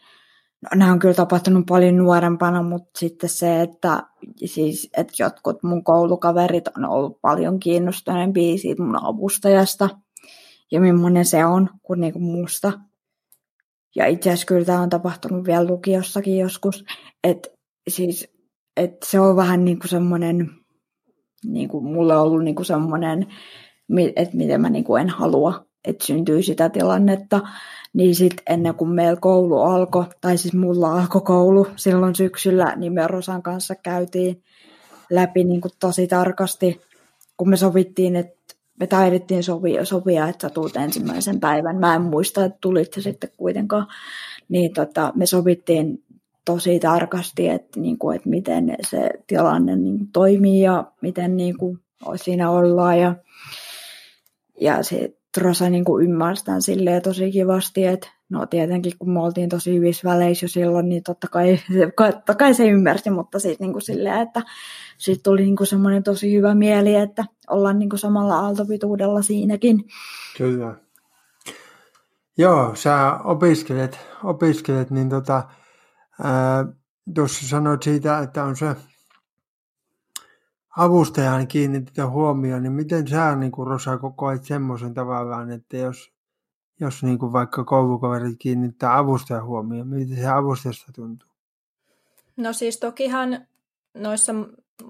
no, 0.62 0.68
nämä 0.74 0.92
on 0.92 0.98
kyllä 0.98 1.14
tapahtunut 1.14 1.66
paljon 1.66 1.96
nuorempana, 1.96 2.62
mutta 2.62 2.98
sitten 2.98 3.30
se, 3.30 3.60
että 3.60 4.02
siis, 4.44 4.90
että 4.96 5.12
jotkut 5.18 5.62
mun 5.62 5.84
koulukaverit 5.84 6.68
on 6.76 6.84
ollut 6.84 7.20
paljon 7.20 7.60
kiinnostuneempia 7.60 8.58
siitä 8.58 8.82
mun 8.82 9.04
avustajasta 9.04 9.88
ja 10.72 10.80
millainen 10.80 11.24
se 11.24 11.44
on 11.44 11.70
kuin, 11.82 12.00
niin 12.00 12.12
kuin 12.12 12.22
musta. 12.22 12.72
Ja 13.96 14.06
itse 14.06 14.30
asiassa 14.30 14.46
kyllä 14.46 14.64
tämä 14.64 14.80
on 14.80 14.90
tapahtunut 14.90 15.46
vielä 15.46 15.66
lukiossakin 15.66 16.38
joskus, 16.38 16.84
että 17.24 17.48
siis, 17.88 18.28
et 18.76 18.96
se 19.04 19.20
on 19.20 19.36
vähän 19.36 19.64
niin 19.64 19.78
kuin 19.78 19.88
semmoinen, 19.88 20.50
niin 21.44 21.68
kuin 21.68 21.84
mulle 21.84 22.16
on 22.16 22.22
ollut 22.22 22.44
niin 22.44 22.54
kuin 22.54 22.66
semmoinen, 22.66 23.26
että 24.16 24.36
miten 24.36 24.60
mä 24.60 24.70
niin 24.70 24.84
kuin 24.84 25.00
en 25.00 25.08
halua, 25.08 25.66
että 25.84 26.06
syntyy 26.06 26.42
sitä 26.42 26.68
tilannetta, 26.68 27.40
niin 27.92 28.14
sitten 28.14 28.42
ennen 28.48 28.74
kuin 28.74 28.90
meillä 28.90 29.20
koulu 29.20 29.60
alkoi, 29.60 30.04
tai 30.20 30.38
siis 30.38 30.54
mulla 30.54 31.00
alkoi 31.00 31.20
koulu 31.20 31.66
silloin 31.76 32.14
syksyllä, 32.14 32.76
niin 32.76 32.92
me 32.92 33.06
Rosan 33.06 33.42
kanssa 33.42 33.74
käytiin 33.74 34.42
läpi 35.10 35.44
niin 35.44 35.60
kuin 35.60 35.72
tosi 35.80 36.06
tarkasti, 36.06 36.80
kun 37.36 37.48
me 37.48 37.56
sovittiin, 37.56 38.16
että 38.16 38.54
me 38.80 38.86
taidettiin 38.86 39.42
sopia, 39.42 39.84
sopia, 39.84 40.28
että 40.28 40.48
sä 40.48 40.54
tulet 40.54 40.76
ensimmäisen 40.76 41.40
päivän. 41.40 41.76
Mä 41.76 41.94
en 41.94 42.02
muista, 42.02 42.44
että 42.44 42.58
tulit 42.60 42.92
sitten 42.98 43.30
kuitenkaan. 43.36 43.86
Niin 44.48 44.72
tota, 44.74 45.12
me 45.16 45.26
sovittiin 45.26 46.02
tosi 46.44 46.80
tarkasti, 46.80 47.48
että, 47.48 47.80
niin 47.80 47.98
kuin, 47.98 48.16
että 48.16 48.28
miten 48.28 48.76
se 48.90 49.10
tilanne 49.26 49.76
niin 49.76 49.98
kuin, 49.98 50.08
toimii 50.12 50.60
ja 50.60 50.84
miten 51.00 51.36
niin 51.36 51.58
kuin, 51.58 51.78
siinä 52.16 52.50
ollaan. 52.50 52.98
Ja, 52.98 53.14
ja 54.60 54.82
se 54.82 55.14
Rosa 55.40 55.70
niin 55.70 55.84
kuin 55.84 56.04
ymmärstään 56.04 56.62
silleen 56.62 57.02
tosi 57.02 57.30
kivasti, 57.30 57.86
että 57.86 58.08
no 58.28 58.46
tietenkin 58.46 58.92
kun 58.98 59.10
me 59.10 59.20
oltiin 59.20 59.48
tosi 59.48 59.74
hyvissä 59.74 60.08
väleissä 60.08 60.44
jo 60.44 60.48
silloin, 60.48 60.88
niin 60.88 61.02
totta 61.02 61.28
kai, 61.28 61.58
totta 61.96 62.34
kai 62.34 62.54
se 62.54 62.68
ymmärsi, 62.68 63.10
mutta 63.10 63.38
sitten 63.38 63.64
niin 63.64 63.72
kuin 63.72 63.82
silleen, 63.82 64.20
että 64.20 64.42
sitten 64.98 65.22
tuli 65.22 65.42
niin 65.42 65.56
kuin 65.56 65.66
semmoinen 65.66 66.02
tosi 66.02 66.36
hyvä 66.36 66.54
mieli, 66.54 66.94
että 66.94 67.24
ollaan 67.50 67.78
niin 67.78 67.88
kuin 67.88 67.98
samalla 67.98 68.38
aaltopituudella 68.38 69.22
siinäkin. 69.22 69.84
Kyllä. 70.38 70.74
Joo, 72.38 72.74
sä 72.74 73.18
opiskelet, 73.24 73.98
opiskelet 74.24 74.90
niin 74.90 75.08
tota, 75.08 75.42
ää, 76.22 76.66
tuossa 77.14 77.48
sanoit 77.48 77.82
siitä, 77.82 78.18
että 78.18 78.44
on 78.44 78.56
se 78.56 78.76
avustajan 80.76 81.46
kiinnitetä 81.48 82.06
huomioon, 82.06 82.62
niin 82.62 82.72
miten 82.72 83.08
sä 83.08 83.36
niin 83.36 83.52
kuin 83.52 83.66
Rosa 83.66 83.98
kokoat 83.98 84.44
semmoisen 84.44 84.94
tavallaan, 84.94 85.50
että 85.50 85.76
jos, 85.76 86.12
jos 86.80 87.02
niin 87.02 87.18
kuin 87.18 87.32
vaikka 87.32 87.64
koulukaverit 87.64 88.36
kiinnittää 88.38 88.98
avustajan 88.98 89.44
huomioon, 89.44 89.88
miten 89.88 90.16
se 90.16 90.28
avustajasta 90.28 90.92
tuntuu? 90.92 91.28
No 92.36 92.52
siis 92.52 92.78
tokihan 92.78 93.46
noissa 93.94 94.32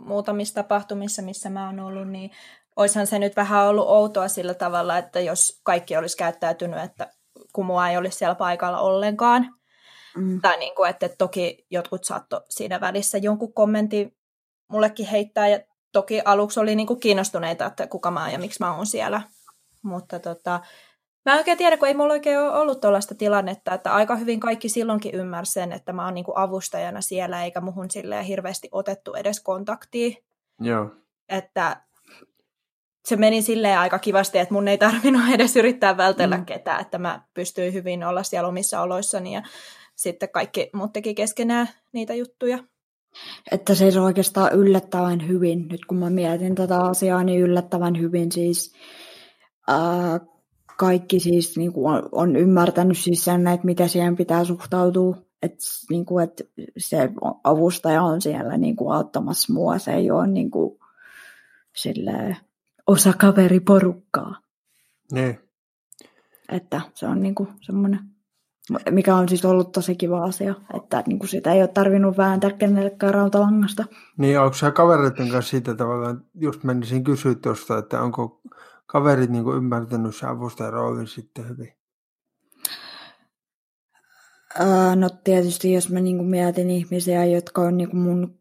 muutamissa 0.05 0.55
tapahtumissa, 0.55 1.23
missä 1.23 1.51
mä 1.51 1.67
oon 1.67 1.81
ollut, 1.81 2.09
niin 2.09 2.31
oishan 2.77 3.07
se 3.07 3.19
nyt 3.19 3.37
vähän 3.37 3.67
ollut 3.67 3.89
outoa 3.89 4.29
sillä 4.29 4.55
tavalla, 4.55 4.99
että 4.99 5.21
jos 5.21 5.61
kaikki 5.63 5.97
olisi 5.97 6.17
käyttäytynyt, 6.17 6.81
että 6.81 7.13
kun 7.53 7.67
mua 7.67 7.89
ei 7.89 7.97
olisi 7.97 8.19
siellä 8.19 8.35
paikalla 8.35 8.79
ollenkaan. 8.79 9.55
Mm. 10.17 10.41
Tai 10.41 10.59
niin 10.59 10.75
kuin, 10.75 10.91
että 10.91 11.09
toki 11.09 11.67
jotkut 11.71 12.05
saatto 12.05 12.45
siinä 12.49 12.81
välissä 12.81 13.19
jonkun 13.19 13.53
kommentin 13.53 14.17
mullekin 14.69 15.07
heittää, 15.07 15.49
ja 15.49 15.59
toki 15.93 16.21
aluksi 16.25 16.61
oli 16.61 16.77
niin 16.77 16.87
kuin 16.87 17.01
kiinnostuneita, 17.01 17.67
että 17.67 17.87
kuka 17.87 18.11
mä 18.11 18.21
oon 18.21 18.33
ja 18.33 18.39
miksi 18.39 18.61
mä 18.61 18.77
oon 18.77 18.87
siellä. 18.87 19.23
Mutta 19.83 20.19
tota, 20.19 20.61
mä 21.25 21.33
en 21.33 21.39
oikein 21.39 21.59
tiedä, 21.59 21.77
kun 21.77 21.89
ei 21.89 21.95
mulla 21.95 22.13
oikein 22.13 22.39
ole 22.39 22.51
ollut 22.51 22.81
tuollaista 22.81 23.15
tilannetta, 23.15 23.75
että 23.75 23.95
aika 23.95 24.17
hyvin 24.17 24.41
kaikki 24.41 24.69
silloinkin 24.69 25.15
ymmärsi 25.15 25.53
sen, 25.53 25.73
että 25.73 25.93
mä 25.93 26.05
oon 26.05 26.15
niin 26.15 26.25
kuin 26.25 26.39
avustajana 26.39 27.01
siellä, 27.01 27.45
eikä 27.45 27.61
muhun 27.61 27.91
silleen 27.91 28.25
hirveästi 28.25 28.69
otettu 28.73 29.15
edes 29.15 29.41
kontaktia. 29.41 30.11
Joo. 30.61 30.91
Että 31.29 31.83
se 33.05 33.17
meni 33.17 33.43
silleen 33.43 33.79
aika 33.79 33.99
kivasti, 33.99 34.39
että 34.39 34.55
mun 34.55 34.69
ei 34.69 34.79
tarvinnut 34.79 35.23
edes 35.35 35.57
yrittää 35.57 35.97
vältellä 35.97 36.37
mm. 36.37 36.45
ketään, 36.45 36.81
että 36.81 36.99
mä 36.99 37.23
pystyin 37.35 37.73
hyvin 37.73 38.05
olla 38.05 38.23
siellä 38.23 38.49
omissa 38.49 38.81
oloissani 38.81 39.35
ja 39.35 39.43
sitten 39.95 40.29
kaikki 40.29 40.71
muut 40.73 40.93
teki 40.93 41.15
keskenään 41.15 41.69
niitä 41.93 42.15
juttuja. 42.15 42.59
Että 43.51 43.75
siis 43.75 43.97
oikeastaan 43.97 44.53
yllättävän 44.53 45.29
hyvin, 45.29 45.69
nyt 45.69 45.85
kun 45.85 45.99
mä 45.99 46.11
mietin 46.11 46.55
tätä 46.55 46.81
asiaa, 46.81 47.25
niin 47.25 47.41
yllättävän 47.41 47.99
hyvin 47.99 48.33
siis 48.33 48.75
ää, 49.69 50.21
kaikki 50.79 51.21
siis 51.21 51.57
niin 51.57 51.73
kuin 51.73 51.95
on, 51.95 52.09
on 52.13 52.37
ymmärtänyt 52.37 52.99
siis 52.99 53.25
sen, 53.25 53.47
että 53.47 53.67
mitä 53.67 53.89
siihen 53.89 54.17
pitää 54.17 54.45
suhtautua. 54.45 55.17
että, 55.43 55.59
niin 55.91 56.05
kuin, 56.05 56.25
että 56.25 56.45
se 56.79 57.11
avustaja 57.45 58.03
on 58.03 58.23
siellä 58.23 58.57
niin 58.57 58.77
kuin 58.77 58.95
auttamassa 58.97 59.53
mua, 59.53 59.79
se 59.79 59.93
ei 59.93 60.11
ole 60.11 60.27
niin 60.27 60.51
kuin, 60.51 60.79
silleen, 61.77 62.37
osa 62.87 63.13
kaveriporukkaa. 63.13 64.41
Niin. 65.13 65.39
Että 66.49 66.81
se 66.95 67.07
on 67.07 67.23
niin 67.23 67.35
kuin 67.35 67.49
semmoinen, 67.61 68.01
mikä 68.91 69.17
on 69.17 69.29
siis 69.29 69.45
ollut 69.45 69.73
tosi 69.73 69.95
kiva 69.95 70.25
asia, 70.25 70.55
että 70.75 71.03
niin 71.07 71.19
kuin 71.19 71.29
sitä 71.29 71.53
ei 71.53 71.61
ole 71.61 71.69
tarvinnut 71.69 72.17
vääntää 72.17 72.51
kenellekään 72.51 73.15
rautalangasta. 73.15 73.85
Niin, 74.17 74.41
onko 74.41 74.55
se 74.55 74.71
kavereiden 74.71 75.29
kanssa 75.29 75.51
siitä 75.51 75.75
tavallaan, 75.75 76.25
just 76.35 76.65
menisin 76.65 77.05
kysyä 77.05 77.35
tuosta, 77.35 77.79
että 77.79 78.03
onko 78.03 78.41
kaverit 78.87 79.31
niin 79.31 79.45
kuin 79.45 79.57
ymmärtänyt 79.57 80.17
se 80.17 80.27
avustajan 80.27 80.73
roolin 80.73 81.07
sitten 81.07 81.49
hyvin? 81.49 81.73
no 84.97 85.09
tietysti 85.25 85.73
jos 85.73 85.91
mä 85.91 86.01
niin 86.01 86.25
mietin 86.25 86.71
ihmisiä, 86.71 87.25
jotka 87.25 87.63
on 87.63 87.77
niin 87.77 87.97
mun 87.97 88.39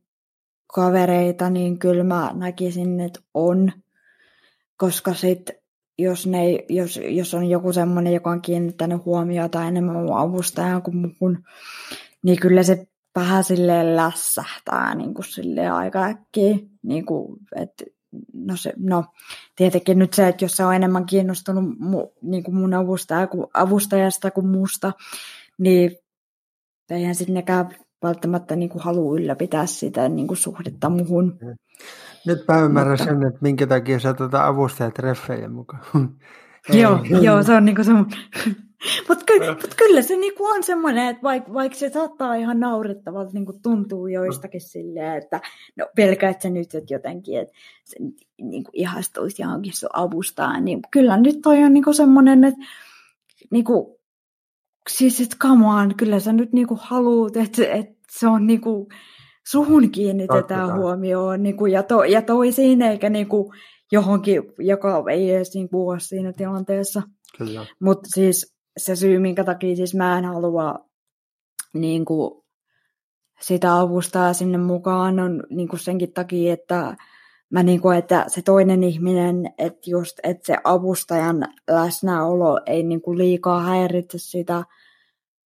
kavereita, 0.67 1.49
niin 1.49 1.79
kyllä 1.79 2.03
mä 2.03 2.31
näkisin, 2.33 2.99
että 2.99 3.19
on. 3.33 3.71
Koska 4.77 5.13
sit, 5.13 5.49
jos, 6.01 6.27
ne, 6.27 6.43
jos, 6.69 6.99
jos 7.03 7.33
on 7.33 7.49
joku 7.49 7.73
semmoinen, 7.73 8.13
joka 8.13 8.29
on 8.29 8.41
kiinnittänyt 8.41 9.05
huomiota 9.05 9.67
enemmän 9.67 9.95
mun 9.95 10.17
avustajaan 10.17 10.81
kuin 10.81 10.97
muun, 10.97 11.43
niin 12.23 12.39
kyllä 12.39 12.63
se 12.63 12.87
vähän 13.15 13.43
silleen 13.43 13.95
lässähtää 13.95 14.95
niin 14.95 15.13
kuin 15.13 15.25
silleen 15.25 15.73
aika 15.73 16.03
äkkiä. 16.03 16.55
Niin 16.83 17.05
kuin, 17.05 17.37
että 17.55 17.83
no, 18.33 18.57
se, 18.57 18.73
no, 18.77 19.05
tietenkin 19.55 19.99
nyt 19.99 20.13
se, 20.13 20.27
että 20.27 20.45
jos 20.45 20.51
se 20.51 20.65
on 20.65 20.75
enemmän 20.75 21.05
kiinnostunut 21.05 21.79
mu, 21.79 22.07
niin 22.21 22.43
kuin 22.43 22.55
mun 22.55 22.73
avustaja, 22.73 23.27
avustajasta 23.53 24.31
kuin 24.31 24.47
muusta, 24.47 24.91
niin 25.57 25.97
eihän 26.89 27.15
sitten 27.15 27.43
välttämättä 28.03 28.55
niin 28.55 28.69
kuin 28.69 28.83
halua 28.83 29.15
ylläpitää 29.15 29.65
sitä 29.65 30.09
niin 30.09 30.27
kuin 30.27 30.37
suhdetta 30.37 30.89
muuhun. 30.89 31.39
Nyt 32.25 32.47
mä 32.47 32.61
ymmärrän 32.61 32.91
Mutta... 32.91 33.05
sen, 33.05 33.23
että 33.23 33.39
minkä 33.41 33.67
takia 33.67 33.99
sä 33.99 34.13
tuota 34.13 34.47
avustajatreffejä 34.47 35.49
mukaan. 35.49 35.83
joo, 36.81 36.99
joo, 37.21 37.43
se 37.43 37.53
on 37.53 37.65
niin 37.65 37.75
kuin 37.75 37.85
se 37.85 37.91
Mutta 39.09 39.25
ky- 39.25 39.39
mut 39.61 39.75
kyllä 39.77 40.01
se 40.01 40.15
niinku 40.15 40.45
on 40.45 40.63
semmoinen, 40.63 41.07
että 41.07 41.23
vaikka 41.23 41.53
vaik 41.53 41.75
se 41.75 41.89
saattaa 41.89 42.35
ihan 42.35 42.59
naurettavalta 42.59 43.31
niinku 43.33 43.59
tuntuu 43.63 44.07
joistakin 44.07 44.61
silleen, 44.61 45.17
että 45.17 45.41
no 45.75 45.87
pelkäät 45.95 46.41
sä 46.41 46.49
nyt 46.49 46.75
että 46.75 46.93
jotenkin, 46.93 47.39
että 47.39 47.53
se 47.85 47.97
niinku 48.41 48.71
ihastuisi 48.73 49.41
johonkin 49.41 49.73
sun 49.73 49.89
avustaa, 49.93 50.59
niin 50.59 50.79
kyllä 50.91 51.17
nyt 51.17 51.41
toi 51.41 51.63
on 51.63 51.73
niinku 51.73 51.93
semmoinen, 51.93 52.43
että 52.43 52.59
niinku, 53.51 53.99
siis 54.89 55.21
että 55.21 55.37
come 55.39 55.65
on, 55.65 55.95
kyllä 55.95 56.19
sä 56.19 56.33
nyt 56.33 56.53
niinku 56.53 56.77
haluut, 56.81 57.37
että, 57.37 57.67
että 57.67 57.95
se 58.11 58.27
on 58.27 58.47
niinku, 58.47 58.89
suhun 59.47 59.91
kiinnitetään 59.91 60.67
huomioon 60.77 61.43
niinku, 61.43 61.65
ja, 61.65 61.83
to, 61.83 62.03
ja 62.03 62.21
toisiin, 62.21 62.81
eikä 62.81 63.09
niinku 63.09 63.53
johonkin, 63.91 64.43
joka 64.59 65.03
ei 65.11 65.31
edes 65.31 65.53
niinku 65.53 65.89
ole 65.89 65.99
siinä 65.99 66.33
tilanteessa. 66.33 67.01
Mutta 67.81 68.09
siis 68.13 68.55
se 68.77 68.95
syy, 68.95 69.19
minkä 69.19 69.43
takia 69.43 69.75
siis 69.75 69.95
mä 69.95 70.17
en 70.17 70.25
halua 70.25 70.79
niin 71.73 72.05
kuin, 72.05 72.41
sitä 73.41 73.79
avustaa 73.79 74.33
sinne 74.33 74.57
mukaan, 74.57 75.19
on 75.19 75.43
niin 75.49 75.67
kuin 75.67 75.79
senkin 75.79 76.13
takia, 76.13 76.53
että 76.53 76.95
mä 77.51 77.63
niin 77.63 77.81
kuin, 77.81 77.97
että 77.97 78.25
se 78.27 78.41
toinen 78.41 78.83
ihminen, 78.83 79.53
että 79.57 79.89
just, 79.89 80.19
että 80.23 80.45
se 80.45 80.57
avustajan 80.63 81.47
läsnäolo 81.69 82.59
ei 82.65 82.83
niin 82.83 83.01
kuin 83.01 83.17
liikaa 83.17 83.61
häiritse 83.61 84.17
sitä 84.17 84.63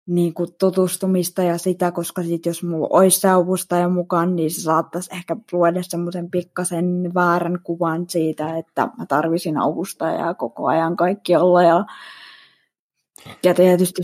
niin 0.08 0.34
kuin 0.34 0.50
tutustumista 0.60 1.44
ja 1.44 1.58
sitä, 1.58 1.92
koska 1.92 2.24
sit 2.24 2.46
jos 2.46 2.64
mulla 2.64 2.88
olisi 2.90 3.20
se 3.20 3.30
avustaja 3.30 3.90
mukaan, 3.90 4.36
niin 4.36 4.52
se 4.52 4.62
saattaisi 4.62 5.10
ehkä 5.16 5.36
luoda 5.52 5.84
semmoisen 5.84 6.32
pikkasen 6.32 7.12
väärän 7.14 7.60
kuvan 7.64 8.06
siitä, 8.10 8.58
että 8.58 8.90
mä 8.98 9.06
tarvisin 9.06 9.58
avustajaa 9.58 10.34
koko 10.34 10.68
ajan 10.68 10.96
kaikkialla 10.96 11.64
ja 11.64 11.86
ja 13.44 13.54
tietysti, 13.54 14.02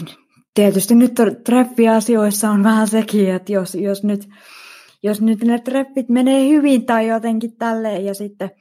tietysti 0.53 0.95
nyt 0.95 1.13
treffiasioissa 1.43 2.49
on 2.49 2.63
vähän 2.63 2.87
sekin, 2.87 3.35
että 3.35 3.51
jos, 3.51 3.75
jos, 3.75 4.03
nyt, 4.03 4.29
jos 5.03 5.21
nyt 5.21 5.43
ne 5.43 5.59
treffit 5.59 6.09
menee 6.09 6.47
hyvin 6.49 6.85
tai 6.85 7.07
jotenkin 7.07 7.57
tälleen 7.57 8.05
ja 8.05 8.13
sitten 8.13 8.51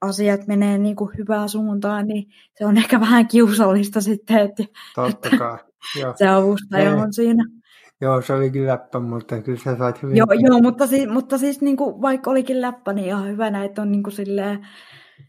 asiat 0.00 0.46
menee 0.46 0.78
niin 0.78 0.96
kuin 0.96 1.10
hyvään 1.18 1.48
suuntaan, 1.48 2.06
niin 2.06 2.26
se 2.58 2.66
on 2.66 2.76
ehkä 2.76 3.00
vähän 3.00 3.28
kiusallista 3.28 4.00
sitten, 4.00 4.38
että, 4.38 4.64
Totta 4.94 5.30
kai. 5.38 5.58
Joo. 6.00 6.14
se 6.16 6.28
avustaja 6.28 6.94
on 6.94 7.12
siinä. 7.12 7.44
Joo, 8.00 8.22
se 8.22 8.32
olikin 8.32 8.66
läppä, 8.66 9.00
mutta 9.00 9.42
kyllä 9.42 9.58
sä 9.58 9.76
sait 9.78 10.02
hyvin. 10.02 10.16
Joo, 10.16 10.26
joo 10.32 10.60
mutta 10.62 10.86
siis, 10.86 11.08
mutta 11.08 11.38
siis 11.38 11.60
niin 11.60 11.76
kuin, 11.76 12.02
vaikka 12.02 12.30
olikin 12.30 12.60
läppä, 12.60 12.92
niin 12.92 13.06
ihan 13.06 13.28
hyvä 13.28 13.64
että 13.64 13.82
on 13.82 13.92
niin 13.92 14.02
kuin 14.02 14.12
silleen, 14.12 14.66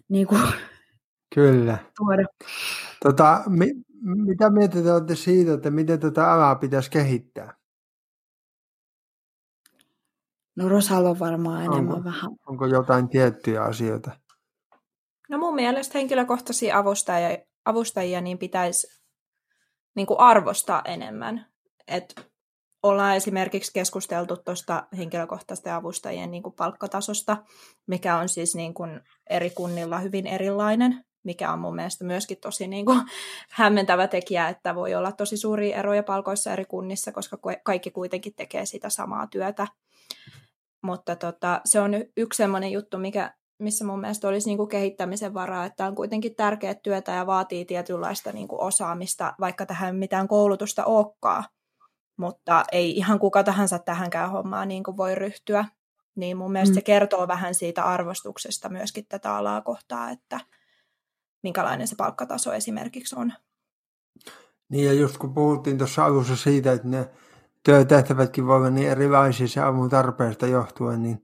niin 0.09 0.27
kuin, 0.27 0.41
Kyllä. 1.35 1.77
Tuoda. 1.97 2.25
Tota, 3.03 3.43
mi, 3.49 3.71
mitä 4.01 4.49
mieltä 4.49 4.81
te 4.81 4.91
olette 4.91 5.15
siitä, 5.15 5.53
että 5.53 5.71
miten 5.71 5.99
tätä 5.99 6.31
alaa 6.31 6.55
pitäisi 6.55 6.91
kehittää? 6.91 7.53
No 10.55 10.69
Rosalla 10.69 11.09
on 11.09 11.19
varmaan 11.19 11.65
enemmän 11.65 11.95
onko, 11.95 12.03
vähän. 12.03 12.31
Onko 12.47 12.65
jotain 12.65 13.09
tiettyjä 13.09 13.63
asioita? 13.63 14.11
No 15.29 15.37
mun 15.37 15.55
mielestä 15.55 15.97
henkilökohtaisia 15.97 16.77
avustajia, 16.77 17.37
avustajia 17.65 18.21
niin 18.21 18.37
pitäisi 18.37 19.00
niin 19.95 20.07
kuin 20.07 20.19
arvostaa 20.19 20.81
enemmän. 20.85 21.45
Et 21.87 22.31
ollaan 22.83 23.15
esimerkiksi 23.15 23.73
keskusteltu 23.73 24.37
tuosta 24.37 24.87
henkilökohtaisten 24.97 25.73
avustajien 25.73 26.31
niin 26.31 26.43
kuin 26.43 26.55
palkkatasosta, 26.55 27.37
mikä 27.87 28.17
on 28.17 28.29
siis 28.29 28.55
niin 28.55 28.73
kuin 28.73 29.01
eri 29.29 29.49
kunnilla 29.49 29.99
hyvin 29.99 30.27
erilainen 30.27 31.05
mikä 31.23 31.51
on 31.51 31.59
mun 31.59 31.75
mielestä 31.75 32.03
myöskin 32.03 32.37
tosi 32.37 32.67
niin 32.67 32.85
kuin, 32.85 33.01
hämmentävä 33.49 34.07
tekijä, 34.07 34.49
että 34.49 34.75
voi 34.75 34.95
olla 34.95 35.11
tosi 35.11 35.37
suuria 35.37 35.77
eroja 35.77 36.03
palkoissa 36.03 36.53
eri 36.53 36.65
kunnissa, 36.65 37.11
koska 37.11 37.37
kaikki 37.63 37.91
kuitenkin 37.91 38.33
tekee 38.35 38.65
sitä 38.65 38.89
samaa 38.89 39.27
työtä. 39.27 39.67
Mutta 40.81 41.15
tota, 41.15 41.61
se 41.65 41.79
on 41.79 41.91
yksi 42.17 42.37
sellainen 42.37 42.71
juttu, 42.71 42.97
mikä, 42.97 43.33
missä 43.61 43.85
mun 43.85 44.01
mielestä 44.01 44.27
olisi 44.27 44.49
niin 44.49 44.57
kuin 44.57 44.69
kehittämisen 44.69 45.33
varaa, 45.33 45.65
että 45.65 45.87
on 45.87 45.95
kuitenkin 45.95 46.35
tärkeä 46.35 46.75
työtä 46.75 47.11
ja 47.11 47.27
vaatii 47.27 47.65
tietynlaista 47.65 48.31
niin 48.31 48.47
kuin 48.47 48.61
osaamista, 48.61 49.33
vaikka 49.39 49.65
tähän 49.65 49.95
mitään 49.95 50.27
koulutusta 50.27 50.85
olekaan. 50.85 51.43
Mutta 52.17 52.63
ei 52.71 52.97
ihan 52.97 53.19
kuka 53.19 53.43
tahansa 53.43 53.79
tähänkään 53.79 54.31
hommaan 54.31 54.67
niin 54.67 54.83
kuin 54.83 54.97
voi 54.97 55.15
ryhtyä. 55.15 55.65
Niin 56.15 56.37
mun 56.37 56.51
mielestä 56.51 56.71
mm. 56.71 56.75
se 56.75 56.81
kertoo 56.81 57.27
vähän 57.27 57.55
siitä 57.55 57.83
arvostuksesta 57.83 58.69
myöskin 58.69 59.05
tätä 59.09 59.35
alaa 59.35 59.61
kohtaa, 59.61 60.09
että– 60.09 60.39
minkälainen 61.43 61.87
se 61.87 61.95
palkkataso 61.95 62.53
esimerkiksi 62.53 63.15
on. 63.15 63.33
Niin 64.69 64.85
ja 64.85 64.93
just 64.93 65.17
kun 65.17 65.33
puhuttiin 65.33 65.77
tuossa 65.77 66.05
alussa 66.05 66.35
siitä, 66.35 66.71
että 66.71 66.87
ne 66.87 67.09
työtehtävätkin 67.63 68.47
voivat 68.47 68.59
olla 68.59 68.69
niin 68.69 68.89
erilaisia 68.89 69.47
se 69.47 69.61
avun 69.61 69.89
tarpeesta 69.89 70.47
johtuen, 70.47 71.03
niin, 71.03 71.23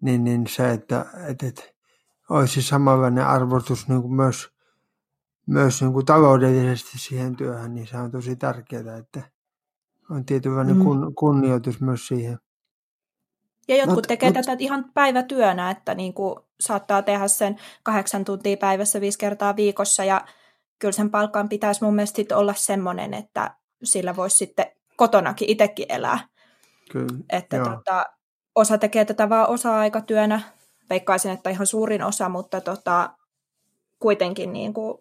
niin, 0.00 0.24
niin 0.24 0.46
se, 0.46 0.70
että, 0.70 1.06
että, 1.28 1.46
että 1.46 1.62
olisi 2.30 2.62
samanlainen 2.62 3.26
arvostus 3.26 3.88
niin 3.88 4.02
kuin 4.02 4.14
myös, 4.14 4.48
myös 5.46 5.82
niin 5.82 5.92
kuin 5.92 6.06
taloudellisesti 6.06 6.98
siihen 6.98 7.36
työhön, 7.36 7.74
niin 7.74 7.86
se 7.86 7.96
on 7.96 8.10
tosi 8.10 8.36
tärkeää, 8.36 8.96
että 8.96 9.22
on 10.10 10.24
tietynlainen 10.24 10.76
mm. 10.76 10.84
kun, 10.84 11.14
kunnioitus 11.14 11.80
myös 11.80 12.06
siihen. 12.08 12.38
Ja 13.68 13.76
jotkut 13.76 13.94
mut, 13.94 14.04
tekee 14.08 14.28
mut... 14.28 14.34
tätä 14.34 14.56
ihan 14.58 14.90
päivätyönä, 14.94 15.70
että 15.70 15.94
niin 15.94 16.14
kuin 16.14 16.36
saattaa 16.60 17.02
tehdä 17.02 17.28
sen 17.28 17.56
kahdeksan 17.82 18.24
tuntia 18.24 18.56
päivässä 18.56 19.00
viisi 19.00 19.18
kertaa 19.18 19.56
viikossa 19.56 20.04
ja 20.04 20.24
kyllä 20.78 20.92
sen 20.92 21.10
palkan 21.10 21.48
pitäisi 21.48 21.84
mun 21.84 21.94
mielestä 21.94 22.36
olla 22.36 22.54
semmoinen, 22.54 23.14
että 23.14 23.56
sillä 23.84 24.16
voisi 24.16 24.36
sitten 24.36 24.66
kotonakin 24.96 25.50
itsekin 25.50 25.86
elää. 25.88 26.28
Kyllä, 26.92 27.18
että 27.30 27.58
tota, 27.58 28.06
osa 28.58 28.78
tekee 28.78 29.04
tätä 29.04 29.28
vaan 29.28 29.48
osa-aikatyönä, 29.48 30.40
veikkaisin, 30.90 31.32
että 31.32 31.50
ihan 31.50 31.66
suurin 31.66 32.02
osa, 32.02 32.28
mutta 32.28 32.60
tota, 32.60 33.10
kuitenkin 33.98 34.52
niin 34.52 34.74
kuin 34.74 34.98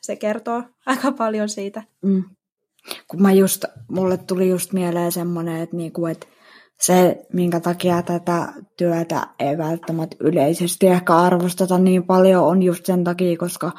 se 0.00 0.16
kertoo 0.16 0.62
aika 0.86 1.12
paljon 1.12 1.48
siitä. 1.48 1.82
Mm. 2.02 2.24
Kun 3.08 3.22
mä 3.22 3.32
just, 3.32 3.64
mulle 3.88 4.16
tuli 4.16 4.48
just 4.48 4.72
mieleen 4.72 5.12
semmoinen, 5.12 5.60
että, 5.60 5.76
niinku, 5.76 6.06
että 6.06 6.26
se, 6.80 7.26
minkä 7.32 7.60
takia 7.60 8.02
tätä 8.02 8.52
työtä 8.76 9.26
ei 9.38 9.58
välttämättä 9.58 10.16
yleisesti 10.20 10.86
ehkä 10.86 11.16
arvosteta 11.16 11.78
niin 11.78 12.04
paljon, 12.04 12.44
on 12.44 12.62
just 12.62 12.86
sen 12.86 13.04
takia, 13.04 13.36
koska 13.36 13.72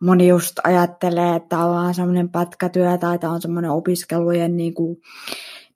moni 0.00 0.28
just 0.28 0.52
ajattelee, 0.64 1.36
että 1.36 1.48
tämä 1.48 1.64
on 1.64 1.94
semmoinen 1.94 2.28
pätkätyö 2.28 2.98
tai 2.98 3.18
tämä 3.18 3.32
on 3.32 3.42
semmoinen 3.42 3.70
opiskelujen 3.70 4.56
niin 4.56 4.74
kuin, 4.74 4.96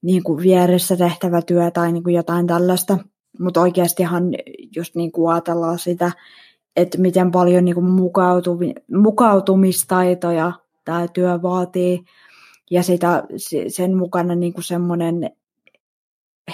niin 0.03 0.23
kuin 0.23 0.43
vieressä 0.43 0.97
tehtävä 0.97 1.43
työ 1.43 1.71
tai 1.71 1.93
niin 1.93 2.03
kuin 2.03 2.15
jotain 2.15 2.47
tällaista. 2.47 2.99
Mutta 3.41 3.61
oikeastihan 3.61 4.25
just 4.77 4.95
niin 4.95 5.13
kuin 5.13 5.33
ajatellaan 5.33 5.79
sitä, 5.79 6.13
että 6.77 6.99
miten 6.99 7.31
paljon 7.31 7.65
niin 7.65 7.75
kuin 7.75 8.13
mukautumistaitoja 8.93 10.53
tämä 10.85 11.09
työ 11.09 11.43
vaatii 11.43 12.05
ja 12.71 12.83
sitä, 12.83 13.25
sen 13.69 13.97
mukana 13.97 14.35
niin 14.35 14.53
kuin 14.53 14.65
semmoinen 14.65 15.31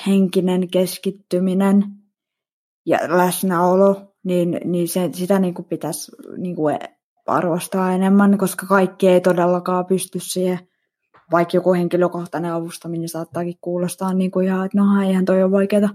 henkinen 0.07 0.69
keskittyminen 0.69 1.85
ja 2.87 2.99
läsnäolo, 3.09 4.15
niin, 4.25 4.61
niin 4.65 4.89
se, 4.89 5.11
sitä 5.13 5.39
niin 5.39 5.55
kuin 5.55 5.67
pitäisi 5.67 6.13
niin 6.37 6.57
kuin 6.57 6.79
arvostaa 7.27 7.93
enemmän, 7.93 8.39
koska 8.39 8.67
kaikki 8.67 9.09
ei 9.09 9.21
todellakaan 9.21 9.87
pysty 9.87 10.21
siihen. 10.21 10.59
Vaikka 11.33 11.57
joku 11.57 11.73
henkilökohtainen 11.75 12.53
avustaminen 12.53 13.09
saattaakin 13.09 13.59
kuulostaa 13.61 14.15
niin 14.15 14.31
kuin 14.31 14.47
ihan, 14.47 14.67
että 14.67 14.79
no 14.79 15.03
eihän 15.03 15.25
toi 15.25 15.43
ole 15.43 15.51
vaikeaa. 15.53 15.89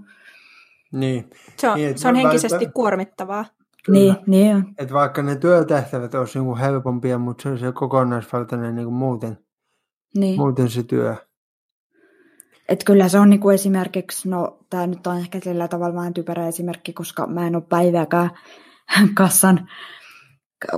Niin. 0.92 1.30
Se 1.56 1.68
on, 1.68 1.76
niin, 1.76 1.98
se 1.98 2.08
on 2.08 2.14
henkisesti 2.14 2.54
välttä... 2.58 2.72
kuormittavaa. 2.72 3.44
Kyllä. 3.84 3.98
Niin, 3.98 4.16
niin 4.26 4.56
on. 4.56 4.64
Et 4.78 4.92
vaikka 4.92 5.22
ne 5.22 5.36
työtehtävät 5.36 6.14
olisi 6.14 6.38
niinku 6.38 6.56
helpompia, 6.56 7.18
mutta 7.18 7.42
se 7.42 7.48
on 7.48 7.58
se 7.58 7.72
kokonaisvaltainen 7.72 8.74
niinku 8.74 8.90
muuten, 8.90 9.38
Niin. 10.16 10.36
muuten 10.36 10.70
se 10.70 10.82
työ. 10.82 11.16
Et 12.68 12.84
kyllä 12.84 13.08
se 13.08 13.18
on 13.18 13.30
niinku 13.30 13.50
esimerkiksi, 13.50 14.28
no 14.28 14.58
tämä 14.70 14.86
nyt 14.86 15.06
on 15.06 15.16
ehkä 15.16 15.40
sillä 15.40 15.68
tavalla 15.68 15.94
vähän 15.94 16.14
typerä 16.14 16.48
esimerkki, 16.48 16.92
koska 16.92 17.26
mä 17.26 17.46
en 17.46 17.56
ole 17.56 17.64
päivääkään 17.68 18.30
kassan, 19.14 19.68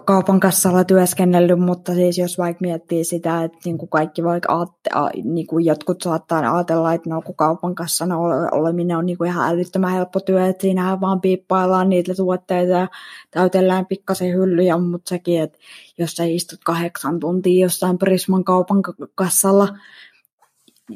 kaupan 0.04 0.40
kassalla 0.40 0.84
työskennellyt, 0.84 1.58
mutta 1.58 1.94
siis 1.94 2.18
jos 2.18 2.38
vaikka 2.38 2.58
miettii 2.60 3.04
sitä, 3.04 3.44
että 3.44 3.58
niinku 3.64 3.86
kaikki 3.86 4.24
vaikka 4.24 4.52
aatte, 4.52 4.90
a, 4.94 5.10
niinku 5.24 5.58
jotkut 5.58 6.02
saattaa 6.02 6.56
ajatella, 6.56 6.92
että 6.92 7.10
no 7.10 7.22
kun 7.22 7.36
kaupan 7.36 7.74
kassana 7.74 8.18
oleminen 8.52 8.96
on 8.96 9.06
niinku 9.06 9.24
ihan 9.24 9.54
älyttömän 9.54 9.92
helppo 9.92 10.20
työ, 10.20 10.46
että 10.46 10.62
siinähän 10.62 11.00
vaan 11.00 11.20
piippaillaan 11.20 11.88
niitä 11.88 12.14
tuotteita 12.14 12.72
ja 12.72 12.88
täytellään 13.30 13.86
pikkasen 13.86 14.32
hyllyjä, 14.32 14.78
mutta 14.78 15.08
sekin, 15.08 15.42
että 15.42 15.58
jos 15.98 16.12
sä 16.12 16.24
istut 16.24 16.60
kahdeksan 16.64 17.20
tuntia 17.20 17.64
jossain 17.64 17.98
Prisman 17.98 18.44
kaupan 18.44 18.82
kassalla, 19.14 19.68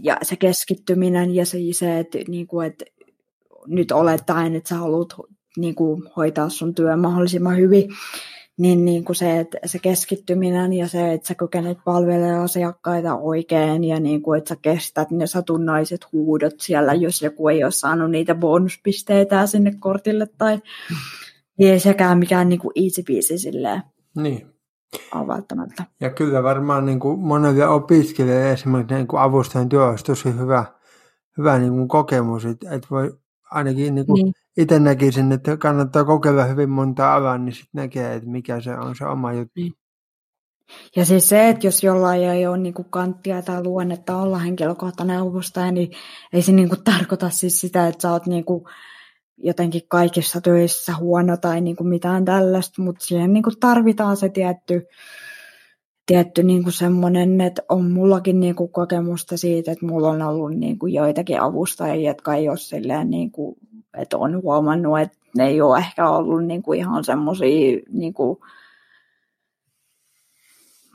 ja 0.02 0.16
se 0.22 0.36
keskittyminen 0.36 1.34
ja 1.34 1.46
se, 1.46 1.58
se 1.72 1.98
että, 1.98 2.18
niin 2.28 2.46
kuin, 2.46 2.66
että 2.66 2.84
nyt 3.66 3.92
olettaen, 3.92 4.54
että 4.54 4.68
sä 4.68 4.74
haluat 4.74 5.14
niin 5.56 5.74
kuin, 5.74 6.02
hoitaa 6.16 6.48
sun 6.48 6.74
työn 6.74 7.00
mahdollisimman 7.00 7.56
hyvin, 7.56 7.88
niin, 8.58 8.84
niin 8.84 9.04
kuin 9.04 9.16
se, 9.16 9.40
että 9.40 9.58
se 9.66 9.78
keskittyminen 9.78 10.72
ja 10.72 10.88
se, 10.88 11.12
että 11.12 11.28
sä 11.28 11.34
kykenet 11.34 11.78
palvelemaan 11.84 12.44
asiakkaita 12.44 13.14
oikein 13.16 13.84
ja 13.84 14.00
niin 14.00 14.22
kuin, 14.22 14.38
että 14.38 14.48
sä 14.48 14.56
kestät 14.62 15.10
ne 15.10 15.26
satunnaiset 15.26 16.12
huudot 16.12 16.54
siellä, 16.60 16.94
jos 16.94 17.22
joku 17.22 17.48
ei 17.48 17.64
ole 17.64 17.72
saanut 17.72 18.10
niitä 18.10 18.34
bonuspisteitä 18.34 19.46
sinne 19.46 19.72
kortille 19.80 20.26
tai 20.38 20.58
ei 21.58 21.80
sekään 21.80 22.18
mikään 22.18 22.48
niin 22.48 22.60
kuin 22.60 22.72
easy 22.84 23.02
peasy 23.02 23.38
silleen 23.38 23.82
Niin. 24.16 24.46
ole 25.14 25.26
välttämättä. 25.26 25.84
Ja 26.00 26.10
kyllä 26.10 26.42
varmaan 26.42 26.86
niin 26.86 27.00
kuin 27.00 27.18
monelle 27.20 27.68
opiskelijalle 27.68 28.52
esimerkiksi 28.52 28.94
niin 28.94 29.06
kuin 29.06 29.20
avustajan 29.20 29.68
työ 29.68 29.86
olisi 29.86 30.04
tosi 30.04 30.38
hyvä, 30.38 30.64
hyvä 31.38 31.58
niin 31.58 31.72
kuin 31.72 31.88
kokemus, 31.88 32.44
että, 32.44 32.70
että 32.70 32.88
voi 32.90 33.12
ainakin 33.50 33.94
niin 33.94 34.06
kuin 34.06 34.14
Niin. 34.14 34.24
niin. 34.24 34.34
itse 34.56 34.78
näkisin, 34.78 35.32
että 35.32 35.56
kannattaa 35.56 36.04
kokeilla 36.04 36.44
hyvin 36.44 36.70
monta 36.70 37.14
alaa, 37.14 37.38
niin 37.38 37.52
sitten 37.52 37.68
näkee, 37.72 38.14
että 38.14 38.28
mikä 38.28 38.60
se 38.60 38.74
on 38.74 38.96
se 38.96 39.06
oma 39.06 39.32
juttu. 39.32 39.52
Niin. 39.60 39.72
Ja 40.96 41.04
siis 41.04 41.28
se, 41.28 41.48
että 41.48 41.66
jos 41.66 41.84
jollain 41.84 42.22
ei 42.22 42.46
ole 42.46 42.58
niinku 42.58 42.84
kanttia 42.84 43.42
tai 43.42 43.62
luonnetta 43.62 44.16
olla 44.16 44.38
henkilökohtainen 44.38 45.18
avustaja, 45.18 45.72
niin 45.72 45.90
ei 46.32 46.42
se 46.42 46.52
niinku 46.52 46.76
tarkoita 46.76 47.30
siis 47.30 47.60
sitä, 47.60 47.88
että 47.88 48.02
sä 48.02 48.12
oot 48.12 48.26
niinku 48.26 48.68
jotenkin 49.36 49.82
kaikissa 49.88 50.40
töissä 50.40 50.96
huono 50.96 51.36
tai 51.36 51.60
niinku 51.60 51.84
mitään 51.84 52.24
tällaista, 52.24 52.82
mutta 52.82 53.04
siihen 53.04 53.32
niinku 53.32 53.50
tarvitaan 53.60 54.16
se 54.16 54.28
tietty, 54.28 54.86
tietty 56.06 56.42
niinku 56.42 56.70
semmoinen, 56.70 57.40
että 57.40 57.62
on 57.68 57.90
mullakin 57.90 58.40
niinku 58.40 58.68
kokemusta 58.68 59.36
siitä, 59.36 59.72
että 59.72 59.86
mulla 59.86 60.10
on 60.10 60.22
ollut 60.22 60.54
niinku 60.54 60.86
joitakin 60.86 61.40
avustajia, 61.40 62.10
jotka 62.10 62.34
ei 62.34 62.48
ole 62.48 62.56
silleen, 62.56 63.10
niinku, 63.10 63.56
että 63.98 64.18
on 64.18 64.42
huomannut, 64.42 65.00
että 65.00 65.18
ne 65.36 65.46
ei 65.46 65.60
ole 65.60 65.78
ehkä 65.78 66.10
ollut 66.10 66.44
niinku 66.44 66.72
ihan 66.72 67.04
semmoisia 67.04 67.80
niinku, 67.90 68.40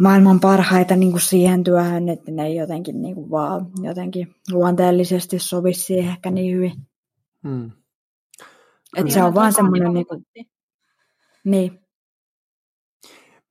maailman 0.02 0.40
parhaita 0.40 0.96
niin 0.96 1.12
kuin 1.12 1.22
siihen 1.22 1.64
työhön, 1.64 2.10
että 2.10 2.32
ne 2.32 2.46
ei 2.46 2.56
jotenkin 2.56 3.02
niin 3.02 3.16
kuin 3.16 3.32
vaan 3.32 3.68
jotenkin 3.82 4.36
luonteellisesti 4.52 5.40
sovi 5.40 5.74
siihen 5.74 6.12
ehkä 6.12 6.32
niin 6.32 6.56
hyvin. 6.56 6.74
Hmm. 7.44 7.72
Että 8.98 9.14
se 9.14 9.24
on 9.24 9.34
vaan 9.34 9.54
semmoinen, 9.54 9.94
niin, 9.94 10.06
kuin, 10.06 10.26
niin, 11.44 11.80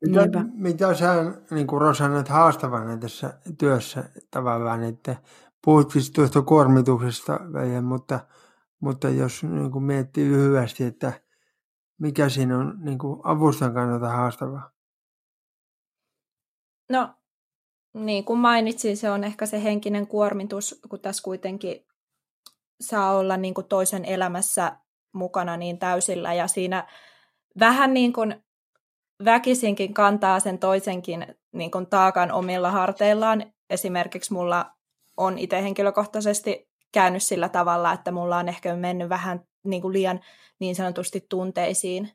Mitä, 0.07 0.21
Niinpä. 0.21 0.45
mitä 0.55 0.95
sä 0.95 1.15
niin 1.51 1.67
kuin 1.67 1.81
Rosa 1.81 2.09
näet 2.09 2.29
haastavana 2.29 2.97
tässä 2.97 3.39
työssä 3.59 4.05
tavallaan, 4.31 4.85
että 4.85 5.17
puhutkin 5.65 6.03
tuosta 6.15 6.43
kuormituksesta 6.43 7.41
mutta, 7.83 8.21
mutta 8.81 9.09
jos 9.09 9.43
niin 9.43 9.71
kuin 9.71 9.85
miettii 9.85 10.29
lyhyesti, 10.31 10.85
että 10.85 11.13
mikä 11.99 12.29
siinä 12.29 12.59
on 12.59 12.79
niin 12.81 12.99
kuin 12.99 13.21
avustajan 13.25 13.75
kannalta 13.75 14.09
haastavaa? 14.09 14.71
No, 16.91 17.15
niin 17.95 18.25
kuin 18.25 18.39
mainitsin, 18.39 18.97
se 18.97 19.11
on 19.11 19.25
ehkä 19.25 19.47
se 19.47 19.63
henkinen 19.63 20.07
kuormitus, 20.07 20.81
kun 20.89 21.01
tässä 21.01 21.23
kuitenkin 21.23 21.87
saa 22.81 23.17
olla 23.17 23.37
niin 23.37 23.55
kuin 23.55 23.67
toisen 23.67 24.05
elämässä 24.05 24.77
mukana 25.13 25.57
niin 25.57 25.79
täysillä 25.79 26.35
ja 26.35 26.49
siinä 26.49 26.89
vähän 27.59 27.95
niin 27.95 28.13
kuin 28.13 28.45
väkisinkin 29.25 29.95
kantaa 29.95 30.41
sen 30.41 30.59
toisenkin 30.59 31.27
niin 31.53 31.71
kuin 31.71 31.87
taakan 31.87 32.33
omilla 32.33 32.71
harteillaan. 32.71 33.53
Esimerkiksi 33.71 34.33
mulla 34.33 34.71
on 35.17 35.39
itse 35.39 35.63
henkilökohtaisesti 35.63 36.71
käynyt 36.93 37.23
sillä 37.23 37.49
tavalla, 37.49 37.93
että 37.93 38.13
mulla 38.13 38.37
on 38.37 38.49
ehkä 38.49 38.77
mennyt 38.77 39.09
vähän 39.09 39.41
niin 39.65 39.83
kuin 39.83 39.93
liian 39.93 40.21
niin 40.59 40.75
sanotusti 40.75 41.27
tunteisiin 41.29 42.11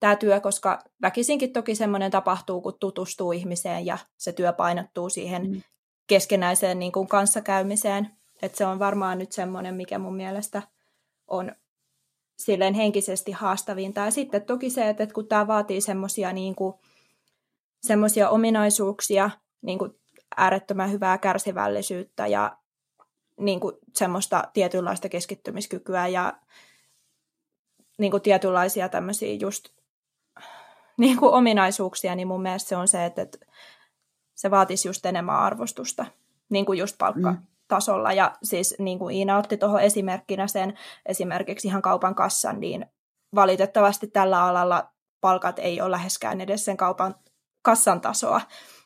tämä 0.00 0.16
työ, 0.16 0.40
koska 0.40 0.78
väkisinkin 1.02 1.52
toki 1.52 1.74
semmoinen 1.74 2.10
tapahtuu, 2.10 2.60
kun 2.60 2.78
tutustuu 2.80 3.32
ihmiseen 3.32 3.86
ja 3.86 3.98
se 4.16 4.32
työ 4.32 4.52
painottuu 4.52 5.08
siihen 5.08 5.50
mm. 5.50 5.62
keskenäiseen 6.06 6.78
niin 6.78 6.92
kuin 6.92 7.08
kanssakäymiseen. 7.08 8.10
Et 8.42 8.54
se 8.54 8.66
on 8.66 8.78
varmaan 8.78 9.18
nyt 9.18 9.32
semmoinen, 9.32 9.74
mikä 9.74 9.98
mun 9.98 10.16
mielestä 10.16 10.62
on 11.26 11.52
silleen 12.36 12.74
henkisesti 12.74 13.32
haastavinta. 13.32 14.00
Ja 14.00 14.10
sitten 14.10 14.42
toki 14.42 14.70
se, 14.70 14.88
että 14.88 15.06
kun 15.06 15.28
tämä 15.28 15.46
vaatii 15.46 15.80
semmoisia 15.80 16.32
niin 16.32 16.54
semmoisia 17.82 18.30
ominaisuuksia, 18.30 19.30
niin 19.62 19.78
kuin 19.78 19.92
äärettömän 20.36 20.90
hyvää 20.90 21.18
kärsivällisyyttä 21.18 22.26
ja 22.26 22.56
niin 23.40 23.60
kuin 23.60 23.74
semmoista 23.94 24.44
tietynlaista 24.52 25.08
keskittymiskykyä 25.08 26.08
ja 26.08 26.32
niin 27.98 28.10
kuin 28.10 28.22
tietynlaisia 28.22 28.88
tämmöisiä 28.88 29.34
just 29.34 29.68
niin 30.98 31.16
kuin 31.16 31.34
ominaisuuksia, 31.34 32.14
niin 32.14 32.28
mun 32.28 32.42
mielestä 32.42 32.68
se 32.68 32.76
on 32.76 32.88
se, 32.88 33.04
että, 33.04 33.22
että 33.22 33.38
se 34.34 34.50
vaatisi 34.50 34.88
just 34.88 35.06
enemmän 35.06 35.38
arvostusta, 35.38 36.06
niin 36.48 36.66
kuin 36.66 36.78
just 36.78 36.98
palkkatasolla. 36.98 37.40
Mm. 37.40 37.55
Ja 38.14 38.32
siis 38.42 38.74
niin 38.78 38.98
kuin 38.98 39.14
Iina 39.14 39.38
otti 39.38 39.56
tuohon 39.56 39.80
esimerkkinä 39.80 40.46
sen, 40.46 40.74
esimerkiksi 41.06 41.68
ihan 41.68 41.82
kaupan 41.82 42.14
kassan, 42.14 42.60
niin 42.60 42.86
valitettavasti 43.34 44.06
tällä 44.06 44.44
alalla 44.44 44.92
palkat 45.20 45.58
ei 45.58 45.80
ole 45.80 45.90
läheskään 45.90 46.40
edes 46.40 46.64
sen 46.64 46.76
kaupan 46.76 47.14
kassan 47.62 48.00
tasoa, 48.00 48.40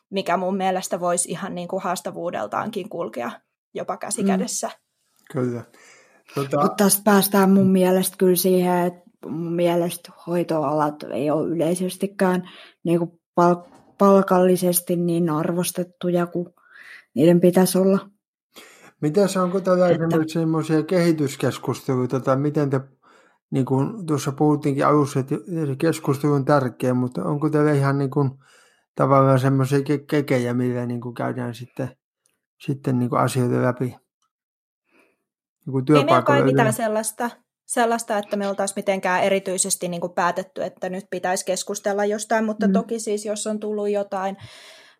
mikä 0.09 0.37
mun 0.37 0.57
mielestä 0.57 0.99
voisi 0.99 1.31
ihan 1.31 1.55
niin 1.55 1.67
kuin 1.67 1.81
haastavuudeltaankin 1.81 2.89
kulkea 2.89 3.31
jopa 3.73 3.97
käsikädessä. 3.97 4.67
Mm. 4.67 4.73
Kyllä. 5.31 5.63
Tota... 6.35 6.61
Mutta 6.61 6.83
tästä 6.83 7.01
päästään 7.05 7.49
mun 7.49 7.67
mielestä 7.67 8.15
kyllä 8.17 8.35
siihen, 8.35 8.85
että 8.85 9.01
mun 9.25 9.53
mielestä 9.53 10.11
hoitoalat 10.27 11.03
ei 11.03 11.31
ole 11.31 11.47
yleisestikään 11.47 12.49
niin 12.83 12.99
kuin 12.99 13.11
pal- 13.35 13.63
palkallisesti 13.97 14.95
niin 14.95 15.29
arvostettuja 15.29 16.27
kuin 16.27 16.47
niiden 17.13 17.39
pitäisi 17.39 17.77
olla. 17.77 18.10
Mitä 19.01 19.27
se 19.27 19.39
onko 19.39 19.61
tällä 19.61 19.89
että... 19.89 20.05
esimerkiksi 20.05 20.39
semmoisia 20.39 20.83
kehityskeskusteluita, 20.83 22.19
tai 22.19 22.37
miten 22.37 22.69
te, 22.69 22.81
niin 23.51 23.65
kuin 23.65 24.05
tuossa 24.05 24.31
puhuttiinkin 24.31 24.87
alussa, 24.87 25.19
että 25.19 25.35
se 25.67 25.75
keskustelu 25.77 26.33
on 26.33 26.45
tärkeä, 26.45 26.93
mutta 26.93 27.23
onko 27.23 27.49
teillä 27.49 27.71
ihan 27.71 27.97
niin 27.97 28.09
kuin, 28.09 28.31
tavallaan 28.95 29.39
semmoisia 29.39 29.79
ke- 29.79 30.05
kekejä, 30.07 30.53
millä 30.53 30.85
niin 30.85 31.01
kuin 31.01 31.15
käydään 31.15 31.55
sitten, 31.55 31.97
sitten 32.65 32.99
niin 32.99 33.09
kuin 33.09 33.21
asioita 33.21 33.61
läpi? 33.61 33.95
Niin 35.65 35.97
ei 35.97 36.05
meillä 36.05 36.21
kai 36.21 36.43
mitään 36.43 36.73
sellaista, 36.73 37.29
sellaista, 37.65 38.17
että 38.17 38.35
me 38.35 38.47
oltaisiin 38.47 38.75
mitenkään 38.75 39.23
erityisesti 39.23 39.87
niin 39.87 40.01
kuin 40.01 40.13
päätetty, 40.13 40.63
että 40.63 40.89
nyt 40.89 41.05
pitäisi 41.09 41.45
keskustella 41.45 42.05
jostain, 42.05 42.45
mutta 42.45 42.67
mm. 42.67 42.73
toki 42.73 42.99
siis 42.99 43.25
jos 43.25 43.47
on 43.47 43.59
tullut 43.59 43.89
jotain, 43.89 44.37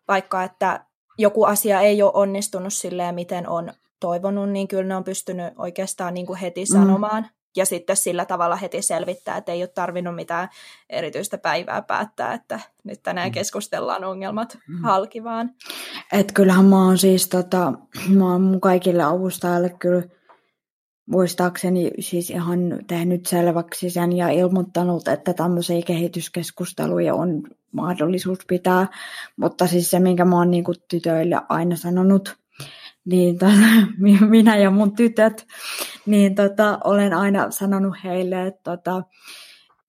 vaikka 0.08 0.42
että 0.42 0.86
joku 1.18 1.44
asia 1.44 1.80
ei 1.80 2.02
ole 2.02 2.12
onnistunut 2.14 2.72
silleen, 2.72 3.14
miten 3.14 3.48
on 3.48 3.72
toivonut, 4.02 4.50
niin 4.50 4.68
kyllä 4.68 4.88
ne 4.88 4.96
on 4.96 5.04
pystynyt 5.04 5.52
oikeastaan 5.58 6.14
niin 6.14 6.26
kuin 6.26 6.38
heti 6.38 6.60
mm. 6.60 6.72
sanomaan. 6.72 7.26
Ja 7.56 7.66
sitten 7.66 7.96
sillä 7.96 8.24
tavalla 8.24 8.56
heti 8.56 8.82
selvittää, 8.82 9.36
että 9.36 9.52
ei 9.52 9.62
ole 9.62 9.68
tarvinnut 9.68 10.14
mitään 10.14 10.48
erityistä 10.90 11.38
päivää 11.38 11.82
päättää, 11.82 12.34
että 12.34 12.60
nyt 12.84 13.02
tänään 13.02 13.28
mm. 13.28 13.32
keskustellaan 13.32 14.04
ongelmat 14.04 14.58
mm. 14.68 14.82
halki 14.82 15.24
vaan. 15.24 15.50
Et 16.12 16.32
kyllähän 16.32 16.64
mä 16.64 16.84
oon 16.84 16.98
siis 16.98 17.28
tota, 17.28 17.72
mä 18.08 18.32
oon 18.32 18.40
mun 18.40 18.60
kaikille 18.60 19.02
avustajille 19.02 19.70
kyllä 19.70 20.02
muistaakseni 21.06 21.90
siis 22.00 22.30
ihan 22.30 22.78
tehnyt 22.86 23.26
selväksi 23.26 23.90
sen 23.90 24.12
ja 24.12 24.28
ilmoittanut, 24.28 25.08
että 25.08 25.34
tämmöisiä 25.34 25.82
kehityskeskusteluja 25.86 27.14
on 27.14 27.42
mahdollisuus 27.72 28.38
pitää. 28.46 28.86
Mutta 29.36 29.66
siis 29.66 29.90
se, 29.90 30.00
minkä 30.00 30.24
mä 30.24 30.36
oon 30.36 30.50
niin 30.50 30.64
tytöille 30.90 31.40
aina 31.48 31.76
sanonut, 31.76 32.41
niin 33.04 33.38
tota, 33.38 33.52
minä 34.30 34.56
ja 34.56 34.70
mun 34.70 34.96
tytöt, 34.96 35.46
niin 36.06 36.34
tota, 36.34 36.78
olen 36.84 37.14
aina 37.14 37.50
sanonut 37.50 37.96
heille, 38.04 38.46
että, 38.46 38.60
tota, 38.62 39.02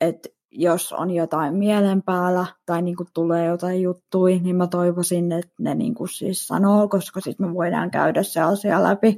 että 0.02 0.30
jos 0.52 0.94
on 0.94 1.12
jotain 1.12 1.56
mielen 1.56 2.04
päällä 2.04 2.46
tai 2.66 2.82
niin 2.82 2.96
kuin 2.96 3.08
tulee 3.14 3.46
jotain 3.46 3.82
juttuja, 3.82 4.40
niin 4.40 4.56
mä 4.56 4.68
toivoisin, 4.68 5.32
että 5.32 5.54
ne 5.60 5.76
niin 5.76 5.94
kuin 5.94 6.10
siis 6.10 6.48
sanoo, 6.48 6.88
koska 6.88 7.22
sitten 7.22 7.48
me 7.48 7.54
voidaan 7.54 7.92
käydä 7.92 8.24
se 8.24 8.42
asia 8.42 8.84
läpi. 8.84 9.18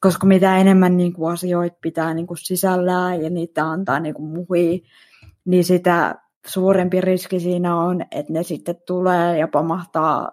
Koska 0.00 0.26
mitä 0.26 0.56
enemmän 0.56 0.96
niin 0.96 1.12
kuin 1.12 1.32
asioita 1.32 1.76
pitää 1.80 2.14
niin 2.14 2.26
kuin 2.26 2.38
sisällään 2.38 3.22
ja 3.22 3.30
niitä 3.30 3.64
antaa 3.64 4.00
niin 4.00 4.14
kuin 4.14 4.28
muhi, 4.28 4.84
niin 5.44 5.64
sitä 5.64 6.14
suurempi 6.46 7.00
riski 7.00 7.40
siinä 7.40 7.76
on, 7.76 8.02
että 8.10 8.32
ne 8.32 8.42
sitten 8.42 8.76
tulee 8.86 9.38
ja 9.38 9.48
pamahtaa 9.48 10.32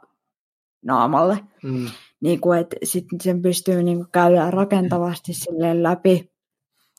naamalle. 0.81 1.39
Mm. 1.63 1.85
Niin 2.23 2.41
kuin, 2.41 2.59
että 2.59 2.75
sitten 2.83 3.21
sen 3.21 3.41
pystyy 3.41 3.83
niin 3.83 3.97
kuin 3.97 4.11
käydään 4.11 4.53
rakentavasti 4.53 5.33
sille 5.33 5.83
läpi 5.83 6.33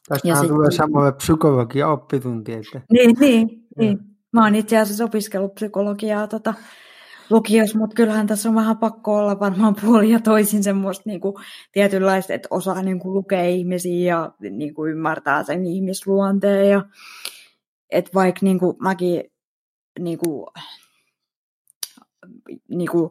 Tästä 0.08 0.48
tulee 0.48 0.70
samalla 0.70 1.12
psykologia 1.12 1.88
oppitunti. 1.88 2.52
Että... 2.52 2.80
Niin, 2.92 3.16
niin, 3.20 3.48
niin. 3.78 3.98
Mä 4.32 4.44
oon 4.44 4.54
itse 4.54 4.78
asiassa 4.78 5.04
opiskellut 5.04 5.54
psykologiaa 5.54 6.26
tota, 6.26 6.54
lukiossa, 7.30 7.78
mutta 7.78 7.94
kyllähän 7.94 8.26
tässä 8.26 8.48
on 8.48 8.54
vähän 8.54 8.76
pakko 8.76 9.16
olla 9.16 9.40
varmaan 9.40 9.76
puoli 9.82 10.10
ja 10.10 10.20
toisin 10.20 10.62
semmoista 10.62 11.02
niin 11.06 11.20
kuin, 11.20 11.34
tietynlaista, 11.72 12.32
että 12.34 12.48
osaa 12.50 12.82
niin 12.82 12.98
kuin, 12.98 13.14
lukea 13.14 13.44
ihmisiä 13.44 14.14
ja 14.14 14.32
niin 14.50 14.74
kuin, 14.74 14.92
ymmärtää 14.92 15.42
sen 15.42 15.66
ihmisluonteen. 15.66 16.70
Ja, 16.70 16.84
että 17.90 18.10
vaikka 18.14 18.40
niin 18.42 18.58
kuin, 18.58 18.76
mäkin 18.80 19.24
niin 19.98 20.18
kuin, 20.18 20.46
niin 22.68 22.90
kuin, 22.90 23.10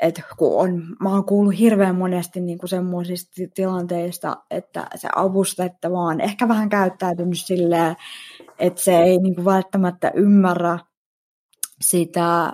että 0.00 0.22
kun 0.38 0.60
on, 0.60 0.96
mä 1.00 1.08
oon 1.08 1.24
kuullut 1.24 1.58
hirveän 1.58 1.94
monesti 1.94 2.40
niin 2.40 2.58
kuin 2.58 2.68
semmoisista 2.68 3.42
tilanteista, 3.54 4.36
että 4.50 4.86
se 4.94 5.08
avustettava 5.16 6.00
on 6.00 6.20
ehkä 6.20 6.48
vähän 6.48 6.68
käyttäytynyt 6.68 7.38
silleen, 7.38 7.96
että 8.58 8.82
se 8.82 8.98
ei 8.98 9.18
niin 9.18 9.34
kuin 9.34 9.44
välttämättä 9.44 10.10
ymmärrä 10.14 10.78
sitä 11.80 12.52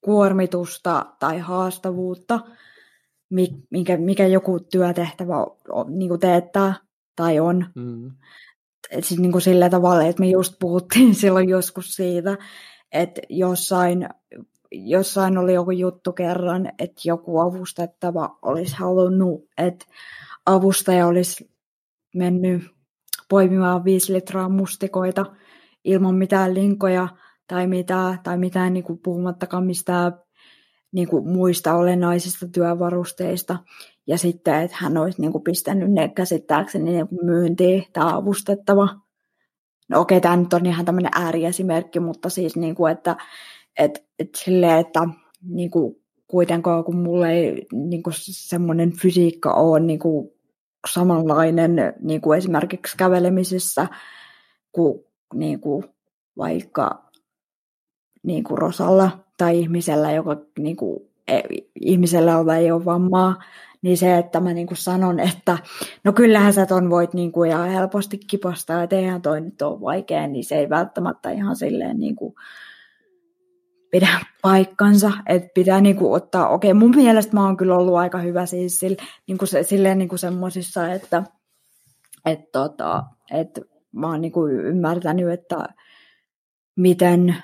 kuormitusta 0.00 1.06
tai 1.18 1.38
haastavuutta, 1.38 2.40
mikä, 3.70 3.96
mikä 3.96 4.26
joku 4.26 4.60
työtehtävä 4.60 5.46
on, 5.68 5.98
niin 5.98 6.08
kuin 6.08 6.20
teettää 6.20 6.74
tai 7.16 7.40
on. 7.40 7.66
Mm. 7.74 8.10
Siis 9.00 9.20
niin 9.20 9.32
kuin 9.32 9.42
sillä 9.42 9.70
tavalla, 9.70 10.04
että 10.04 10.20
me 10.20 10.26
just 10.26 10.54
puhuttiin 10.60 11.14
silloin 11.20 11.48
joskus 11.48 11.94
siitä, 11.94 12.36
että 12.92 13.20
jossain 13.28 14.08
jossain 14.84 15.38
oli 15.38 15.54
joku 15.54 15.70
juttu 15.70 16.12
kerran, 16.12 16.72
että 16.78 17.00
joku 17.04 17.38
avustettava 17.38 18.38
olisi 18.42 18.76
halunnut, 18.76 19.44
että 19.58 19.86
avustaja 20.46 21.06
olisi 21.06 21.50
mennyt 22.14 22.62
poimimaan 23.28 23.84
viisi 23.84 24.12
litraa 24.12 24.48
mustikoita 24.48 25.26
ilman 25.84 26.14
mitään 26.14 26.54
linkoja 26.54 27.08
tai 27.48 27.66
mitään, 27.66 28.20
tai 28.22 28.38
mitään 28.38 28.72
niin 28.72 28.84
kuin 28.84 28.98
puhumattakaan 29.02 29.66
mistään 29.66 30.12
niin 30.92 31.08
kuin 31.08 31.28
muista 31.28 31.74
olennaisista 31.74 32.48
työvarusteista. 32.48 33.58
Ja 34.06 34.18
sitten, 34.18 34.62
että 34.62 34.76
hän 34.80 34.96
olisi 34.96 35.20
niin 35.20 35.32
kuin 35.32 35.44
pistänyt 35.44 35.92
ne 35.92 36.08
käsittääkseni 36.08 36.92
niin 36.92 37.08
kuin 37.08 37.24
myyntiin, 37.24 37.84
tämä 37.92 38.16
avustettava. 38.16 38.88
No 39.88 40.00
okei, 40.00 40.20
tämä 40.20 40.36
nyt 40.36 40.52
on 40.52 40.66
ihan 40.66 40.84
tämmöinen 40.84 41.12
ääriesimerkki, 41.14 42.00
mutta 42.00 42.28
siis, 42.28 42.56
niin 42.56 42.74
kuin, 42.74 42.92
että 42.92 43.16
et, 43.78 44.04
et 44.18 44.28
silleen, 44.36 44.78
että 44.78 45.00
niin 45.42 45.70
kuin, 45.70 45.96
kuitenkaan 46.26 46.84
kun 46.84 46.96
mulla 46.96 47.28
ei 47.28 47.66
niin 47.72 48.02
kuin 48.02 48.14
semmoinen 48.18 48.92
fysiikka 48.92 49.52
ole 49.52 49.80
niin 49.80 49.98
kuin, 49.98 50.30
samanlainen 50.92 51.76
niin 52.00 52.20
kuin 52.20 52.38
esimerkiksi 52.38 52.96
kävelemisessä 52.96 53.86
kuin, 54.72 55.04
niin 55.34 55.60
kuin 55.60 55.84
vaikka 56.36 57.10
niin 58.22 58.44
kuin 58.44 58.58
Rosalla 58.58 59.10
tai 59.38 59.60
ihmisellä, 59.60 60.12
joka 60.12 60.36
niin 60.58 60.76
kuin, 60.76 61.00
e, 61.28 61.40
ihmisellä, 61.80 62.32
jolla 62.32 62.56
ei 62.56 62.70
ole 62.72 62.84
vammaa, 62.84 63.42
niin 63.82 63.98
se, 63.98 64.18
että 64.18 64.40
mä 64.40 64.52
niin 64.52 64.66
kuin 64.66 64.78
sanon, 64.78 65.20
että 65.20 65.58
no 66.04 66.12
kyllähän 66.12 66.52
sä 66.52 66.66
ton 66.66 66.90
voit 66.90 67.14
niin 67.14 67.32
kuin 67.32 67.50
ihan 67.50 67.68
helposti 67.68 68.18
kipasta, 68.18 68.82
että 68.82 68.96
eihän 68.96 69.22
toi 69.22 69.40
nyt 69.40 69.62
ole 69.62 69.80
vaikea, 69.80 70.26
niin 70.26 70.44
se 70.44 70.54
ei 70.58 70.68
välttämättä 70.68 71.30
ihan 71.30 71.56
silleen 71.56 71.98
niin 72.00 72.16
kuin, 72.16 72.34
pidä 73.90 74.20
paikkansa, 74.42 75.12
että 75.26 75.48
pitää 75.54 75.80
niinku 75.80 76.12
ottaa, 76.12 76.48
okei 76.48 76.74
mun 76.74 76.96
mielestä 76.96 77.34
mä 77.34 77.44
oon 77.44 77.56
kyllä 77.56 77.76
ollut 77.76 77.96
aika 77.96 78.18
hyvä 78.18 78.46
siis 78.46 78.78
sille, 78.78 78.96
niinku 79.26 79.46
se, 79.46 79.62
silleen 79.62 79.98
niinku 79.98 80.16
semmoisissa, 80.16 80.92
että 80.92 81.22
et 82.26 82.52
tota, 82.52 83.04
et 83.30 83.60
mä 83.92 84.06
oon 84.06 84.20
niinku 84.20 84.46
ymmärtänyt, 84.46 85.30
että 85.30 85.56
miten 86.76 87.36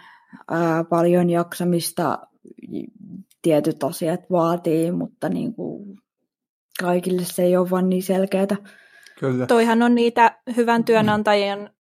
ää, 0.51 0.85
paljon 0.85 1.31
jaksamista 1.31 2.19
tietyt 3.43 3.85
asiat 3.85 4.21
vaatii, 4.31 4.93
mutta 4.93 5.29
niinku 5.29 5.97
kaikille 6.81 7.23
se 7.25 7.43
ei 7.43 7.57
ole 7.57 7.71
vaan 7.71 7.89
niin 7.89 8.03
selkeää. 8.03 8.57
Kyllä. 9.21 9.47
Toihan 9.47 9.83
on 9.83 9.95
niitä 9.95 10.39
hyvän 10.57 10.85
työnantajien 10.85 11.71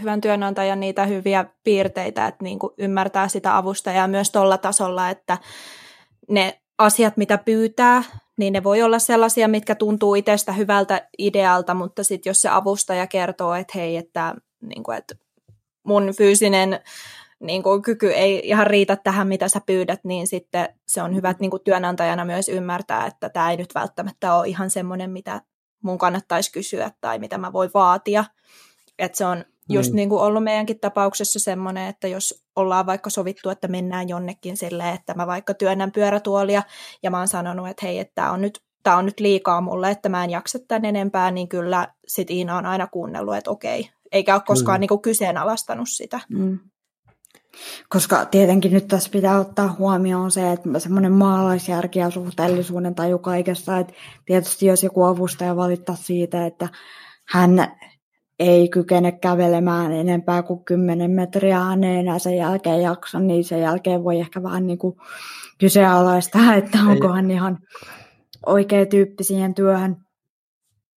hyvän 0.00 0.20
työnantajan 0.20 0.80
niitä 0.80 1.06
hyviä 1.06 1.44
piirteitä, 1.64 2.26
että 2.26 2.44
niin 2.44 2.58
kuin 2.58 2.72
ymmärtää 2.78 3.28
sitä 3.28 3.56
avustajaa 3.56 4.08
myös 4.08 4.30
tuolla 4.30 4.58
tasolla, 4.58 5.10
että 5.10 5.38
ne 6.28 6.60
asiat, 6.78 7.16
mitä 7.16 7.38
pyytää, 7.38 8.02
niin 8.38 8.52
ne 8.52 8.64
voi 8.64 8.82
olla 8.82 8.98
sellaisia, 8.98 9.48
mitkä 9.48 9.74
tuntuu 9.74 10.14
itsestä 10.14 10.52
hyvältä 10.52 11.08
idealta, 11.18 11.74
mutta 11.74 12.04
sitten 12.04 12.30
jos 12.30 12.42
se 12.42 12.48
avustaja 12.48 13.06
kertoo, 13.06 13.54
että 13.54 13.72
hei, 13.78 13.96
että, 13.96 14.34
niin 14.62 14.82
kuin, 14.82 14.98
että 14.98 15.14
mun 15.84 16.12
fyysinen 16.16 16.80
niin 17.40 17.62
kuin, 17.62 17.82
kyky 17.82 18.12
ei 18.12 18.40
ihan 18.44 18.66
riitä 18.66 18.96
tähän, 18.96 19.28
mitä 19.28 19.48
sä 19.48 19.60
pyydät, 19.66 20.00
niin 20.04 20.26
sitten 20.26 20.68
se 20.86 21.02
on 21.02 21.14
hyvä 21.14 21.34
niin 21.40 21.50
kuin 21.50 21.62
työnantajana 21.64 22.24
myös 22.24 22.48
ymmärtää, 22.48 23.06
että 23.06 23.28
tämä 23.28 23.50
ei 23.50 23.56
nyt 23.56 23.74
välttämättä 23.74 24.34
ole 24.34 24.48
ihan 24.48 24.70
semmoinen, 24.70 25.10
mitä 25.10 25.40
mun 25.82 25.98
kannattaisi 25.98 26.52
kysyä 26.52 26.90
tai 27.00 27.18
mitä 27.18 27.38
mä 27.38 27.52
voin 27.52 27.70
vaatia. 27.74 28.24
Että 28.98 29.18
se 29.18 29.26
on 29.26 29.44
just 29.68 29.88
niin. 29.88 29.96
niin 29.96 30.08
kuin 30.08 30.22
ollut 30.22 30.44
meidänkin 30.44 30.80
tapauksessa 30.80 31.38
semmoinen, 31.38 31.88
että 31.88 32.08
jos 32.08 32.44
ollaan 32.56 32.86
vaikka 32.86 33.10
sovittu, 33.10 33.50
että 33.50 33.68
mennään 33.68 34.08
jonnekin 34.08 34.56
silleen, 34.56 34.94
että 34.94 35.14
mä 35.14 35.26
vaikka 35.26 35.54
työnnän 35.54 35.92
pyörätuolia 35.92 36.62
ja 37.02 37.10
mä 37.10 37.18
oon 37.18 37.28
sanonut, 37.28 37.68
että 37.68 37.86
hei, 37.86 37.98
että 37.98 38.12
tämä 38.14 38.32
on 38.32 38.40
nyt 38.40 38.66
tämä 38.82 38.96
on 38.96 39.06
nyt 39.06 39.20
liikaa 39.20 39.60
mulle, 39.60 39.90
että 39.90 40.08
mä 40.08 40.24
en 40.24 40.30
jaksa 40.30 40.58
tämän 40.68 40.84
enempää, 40.84 41.30
niin 41.30 41.48
kyllä 41.48 41.88
sit 42.06 42.30
Iina 42.30 42.56
on 42.56 42.66
aina 42.66 42.86
kuunnellut, 42.86 43.36
että 43.36 43.50
okei, 43.50 43.90
eikä 44.12 44.34
ole 44.34 44.42
koskaan 44.46 44.78
mm. 44.78 44.80
niin 44.80 44.88
kuin 44.88 45.02
kyseenalaistanut 45.02 45.88
sitä. 45.88 46.20
Mm. 46.28 46.58
Koska 47.88 48.24
tietenkin 48.24 48.72
nyt 48.72 48.88
tässä 48.88 49.10
pitää 49.10 49.38
ottaa 49.38 49.74
huomioon 49.78 50.30
se, 50.30 50.52
että 50.52 50.78
semmoinen 50.78 51.12
maalaisjärki 51.12 51.98
ja 51.98 52.10
suhteellisuuden 52.10 52.94
taju 52.94 53.18
kaikessa, 53.18 53.78
että 53.78 53.92
tietysti 54.24 54.66
jos 54.66 54.82
joku 54.82 55.04
avustaja 55.04 55.56
valittaa 55.56 55.96
siitä, 55.96 56.46
että 56.46 56.68
hän 57.28 57.76
ei 58.38 58.68
kykene 58.68 59.12
kävelemään 59.12 59.92
enempää 59.92 60.42
kuin 60.42 60.64
10 60.64 61.10
metriä, 61.10 61.60
enää 61.98 62.18
sen 62.18 62.36
jälkeen 62.36 62.82
jaksa, 62.82 63.20
niin 63.20 63.44
sen 63.44 63.60
jälkeen 63.60 64.04
voi 64.04 64.20
ehkä 64.20 64.42
vähän 64.42 64.66
niin 64.66 64.78
kuin 64.78 64.96
kyseenalaistaa, 65.58 66.54
että 66.60 66.78
onko 66.88 67.08
hän 67.08 67.30
ihan 67.30 67.58
oikea 68.46 68.86
tyyppi 68.86 69.24
siihen 69.24 69.54
työhön. 69.54 69.96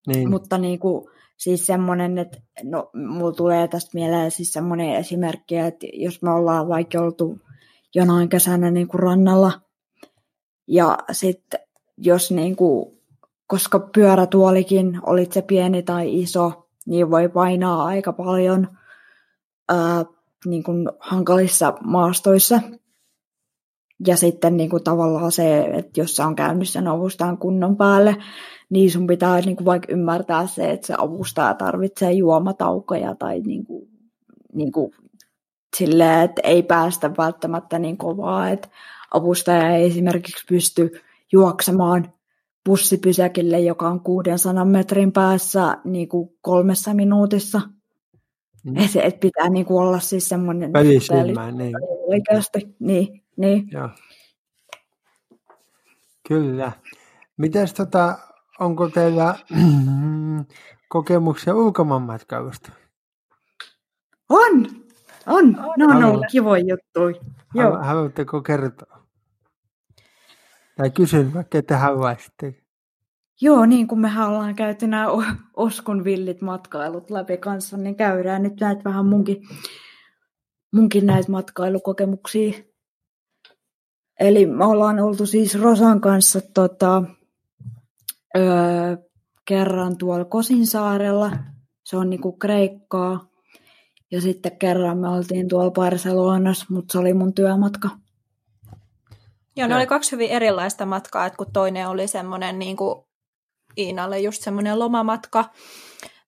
Niin. 0.07 0.29
Mutta 0.29 0.57
niin 0.57 0.79
kuin, 0.79 1.09
siis 1.37 1.65
semmoinen, 1.65 2.17
että 2.17 2.37
no, 2.63 2.89
mulla 2.93 3.31
tulee 3.31 3.67
tästä 3.67 3.91
mieleen 3.93 4.31
siis 4.31 4.53
semmoinen 4.53 4.95
esimerkki, 4.95 5.57
että 5.57 5.87
jos 5.93 6.21
me 6.21 6.31
ollaan 6.31 6.67
vaikka 6.67 7.01
oltu 7.01 7.39
jonain 7.95 8.29
kesänä 8.29 8.71
niin 8.71 8.87
kuin 8.87 8.99
rannalla, 8.99 9.51
ja 10.67 10.97
sitten 11.11 11.59
jos 11.97 12.31
niin 12.31 12.55
kuin, 12.55 12.99
koska 13.47 13.79
pyörätuolikin, 13.79 14.99
olit 15.03 15.31
se 15.31 15.41
pieni 15.41 15.83
tai 15.83 16.19
iso, 16.19 16.68
niin 16.85 17.11
voi 17.11 17.29
painaa 17.29 17.85
aika 17.85 18.13
paljon 18.13 18.67
ää, 19.69 20.05
niin 20.45 20.63
kuin 20.63 20.89
hankalissa 20.99 21.73
maastoissa. 21.83 22.61
Ja 24.07 24.17
sitten 24.17 24.57
niin 24.57 24.69
kuin 24.69 24.83
tavallaan 24.83 25.31
se, 25.31 25.59
että 25.61 26.01
jos 26.01 26.15
sä 26.15 26.27
on 26.27 26.35
käynyt 26.35 26.69
sen 26.69 26.87
avustaan 26.87 27.37
kunnon 27.37 27.77
päälle, 27.77 28.15
niin 28.69 28.91
sun 28.91 29.07
pitää 29.07 29.41
niin 29.41 29.55
kuin 29.55 29.65
vaikka 29.65 29.93
ymmärtää 29.93 30.47
se, 30.47 30.71
että 30.71 30.87
se 30.87 30.95
avustaja 30.97 31.53
tarvitsee 31.53 32.11
juomataukoja 32.11 33.15
tai 33.15 33.39
niin 33.39 33.65
kuin, 33.65 33.89
niin 34.53 34.71
kuin 34.71 34.91
silleen, 35.77 36.21
että 36.21 36.41
ei 36.43 36.63
päästä 36.63 37.11
välttämättä 37.17 37.79
niin 37.79 37.97
kovaa, 37.97 38.49
että 38.49 38.67
avustaja 39.13 39.75
ei 39.75 39.85
esimerkiksi 39.85 40.45
pysty 40.49 40.91
juoksemaan 41.31 42.13
bussipysäkille, 42.65 43.59
joka 43.59 43.87
on 43.87 43.99
600 43.99 44.65
metrin 44.65 45.11
päässä 45.11 45.77
niin 45.83 46.09
kuin 46.09 46.29
kolmessa 46.41 46.93
minuutissa. 46.93 47.61
Mm. 48.63 48.77
Et, 48.77 48.91
et 49.03 49.19
pitää 49.19 49.49
niin 49.49 49.65
kuin 49.65 49.81
olla 49.81 49.99
siis 49.99 50.29
semmoinen... 50.29 50.73
Välisilmään, 50.73 51.57
niin. 51.57 51.75
Oikeasti, 52.07 52.75
niin. 52.79 53.23
niin. 53.37 53.67
Joo. 53.71 53.89
Kyllä. 56.27 56.71
Mites 57.37 57.73
tota, 57.73 58.17
onko 58.59 58.89
teillä 58.89 59.35
kokemuksia 60.89 61.55
ulkomaanmatkailusta? 61.55 62.71
On, 64.29 64.65
on. 65.27 65.57
Ne 65.77 65.85
on 65.85 66.03
ollut 66.03 66.25
kivoja 66.31 66.63
juttuja. 66.63 67.21
Haluatteko 67.81 68.41
kertoa? 68.41 68.98
Tai 70.79 70.89
kysyn 70.89 71.33
vaikka, 71.33 71.57
että. 71.57 71.77
Joo, 73.41 73.65
niin 73.65 73.87
kuin 73.87 74.01
me 74.01 74.11
ollaan 74.27 74.55
käyty 74.55 74.87
nämä 74.87 75.07
Oskun 75.55 76.03
villit 76.03 76.41
matkailut 76.41 77.09
läpi 77.09 77.37
kanssa, 77.37 77.77
niin 77.77 77.95
käydään 77.95 78.43
nyt 78.43 78.59
näitä 78.59 78.83
vähän 78.83 79.05
munkin, 79.05 79.37
munkin 80.73 81.05
näitä 81.05 81.31
matkailukokemuksia. 81.31 82.53
Eli 84.19 84.45
me 84.45 84.65
ollaan 84.65 84.99
oltu 84.99 85.25
siis 85.25 85.61
Rosan 85.61 86.01
kanssa 86.01 86.41
tota, 86.53 87.03
öö, 88.37 88.97
kerran 89.45 89.97
tuolla 89.97 90.25
Kosinsaarella, 90.25 91.31
se 91.83 91.97
on 91.97 92.09
niinku 92.09 92.31
Kreikkaa, 92.31 93.29
ja 94.11 94.21
sitten 94.21 94.57
kerran 94.57 94.97
me 94.97 95.09
oltiin 95.09 95.47
tuolla 95.47 95.71
Barcelonassa, 95.71 96.65
mutta 96.69 96.91
se 96.91 96.99
oli 96.99 97.13
mun 97.13 97.33
työmatka. 97.33 97.89
Joo, 99.59 99.67
ne 99.67 99.75
oli 99.75 99.87
kaksi 99.87 100.11
hyvin 100.11 100.29
erilaista 100.29 100.85
matkaa, 100.85 101.25
että 101.25 101.37
kun 101.37 101.53
toinen 101.53 101.87
oli 101.87 102.07
semmoinen 102.07 102.59
niin 102.59 102.77
kuin 102.77 103.05
Iinalle 103.77 104.19
just 104.19 104.43
semmoinen 104.43 104.79
lomamatka, 104.79 105.45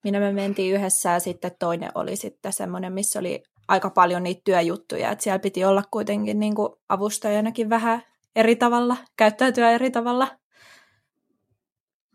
minä 0.04 0.20
me 0.20 0.32
mentiin 0.34 0.76
yhdessä 0.76 1.10
ja 1.10 1.20
sitten 1.20 1.52
toinen 1.60 1.92
oli 1.96 2.16
sitten 2.16 2.54
semmoinen, 2.54 2.94
missä 2.94 3.20
oli 3.20 3.44
aika 3.68 3.90
paljon 3.90 4.24
niitä 4.24 4.42
työjuttuja, 4.44 5.12
että 5.12 5.24
siellä 5.24 5.40
piti 5.40 5.66
olla 5.66 5.84
kuitenkin 5.92 6.40
niin 6.40 6.56
kuin 6.56 6.70
avustajanakin 6.90 7.70
vähän 7.70 8.04
eri 8.36 8.56
tavalla, 8.56 8.98
käyttäytyä 9.18 9.72
eri 9.72 9.92
tavalla. 9.92 10.28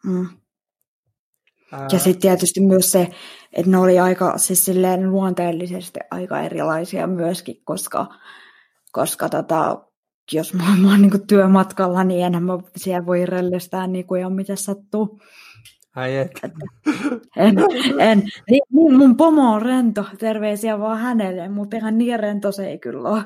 Mm. 0.04 0.28
Ja 1.92 1.98
sitten 1.98 2.20
tietysti 2.20 2.60
myös 2.60 2.92
se, 2.92 3.08
että 3.52 3.70
ne 3.70 3.78
oli 3.78 3.98
aika 3.98 4.38
siis 4.38 4.64
silleen 4.64 5.10
luonteellisesti 5.10 6.00
aika 6.10 6.40
erilaisia 6.40 7.06
myöskin, 7.06 7.56
koska, 7.64 8.06
koska 8.92 9.28
tota, 9.28 9.85
jos 10.32 10.54
mä, 10.54 10.64
mä 10.82 10.90
oon 10.90 11.02
niin 11.02 11.26
työmatkalla, 11.26 12.04
niin 12.04 12.26
enhän 12.26 12.42
mä 12.42 12.58
siellä 12.76 13.06
voi 13.06 13.26
rellestää 13.26 13.86
niin 13.86 14.06
kuin 14.06 14.20
ihan 14.20 14.32
mitä 14.32 14.56
sattuu. 14.56 15.20
Ai 15.96 16.16
et. 16.16 16.30
En, 17.36 17.54
en. 17.98 18.22
Niin, 18.50 18.62
mun 18.70 19.16
pomo 19.16 19.52
on 19.54 19.62
rento, 19.62 20.04
terveisiä 20.18 20.78
vaan 20.78 20.98
hänelle, 20.98 21.48
mutta 21.48 21.76
ihan 21.76 21.98
niin 21.98 22.20
rento 22.20 22.52
se 22.52 22.66
ei 22.66 22.78
kyllä 22.78 23.08
ole. 23.08 23.22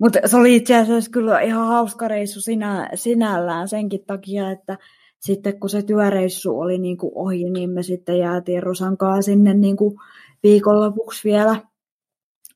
mutta 0.00 0.18
se 0.26 0.36
oli 0.36 0.56
itse 0.56 0.76
asiassa 0.76 1.10
kyllä 1.10 1.40
ihan 1.40 1.66
hauska 1.66 2.08
reissu 2.08 2.40
sinä, 2.40 2.90
sinällään 2.94 3.68
senkin 3.68 4.04
takia, 4.06 4.50
että 4.50 4.78
sitten 5.20 5.60
kun 5.60 5.70
se 5.70 5.82
työreissu 5.82 6.60
oli 6.60 6.78
niin 6.78 6.96
kuin 6.96 7.12
ohi, 7.14 7.50
niin 7.50 7.70
me 7.70 7.82
sitten 7.82 8.18
jäätiin 8.18 8.62
Rosankaa 8.62 9.22
sinne 9.22 9.54
niin 9.54 9.76
kuin 9.76 9.94
viikonlopuksi 10.42 11.28
vielä. 11.28 11.62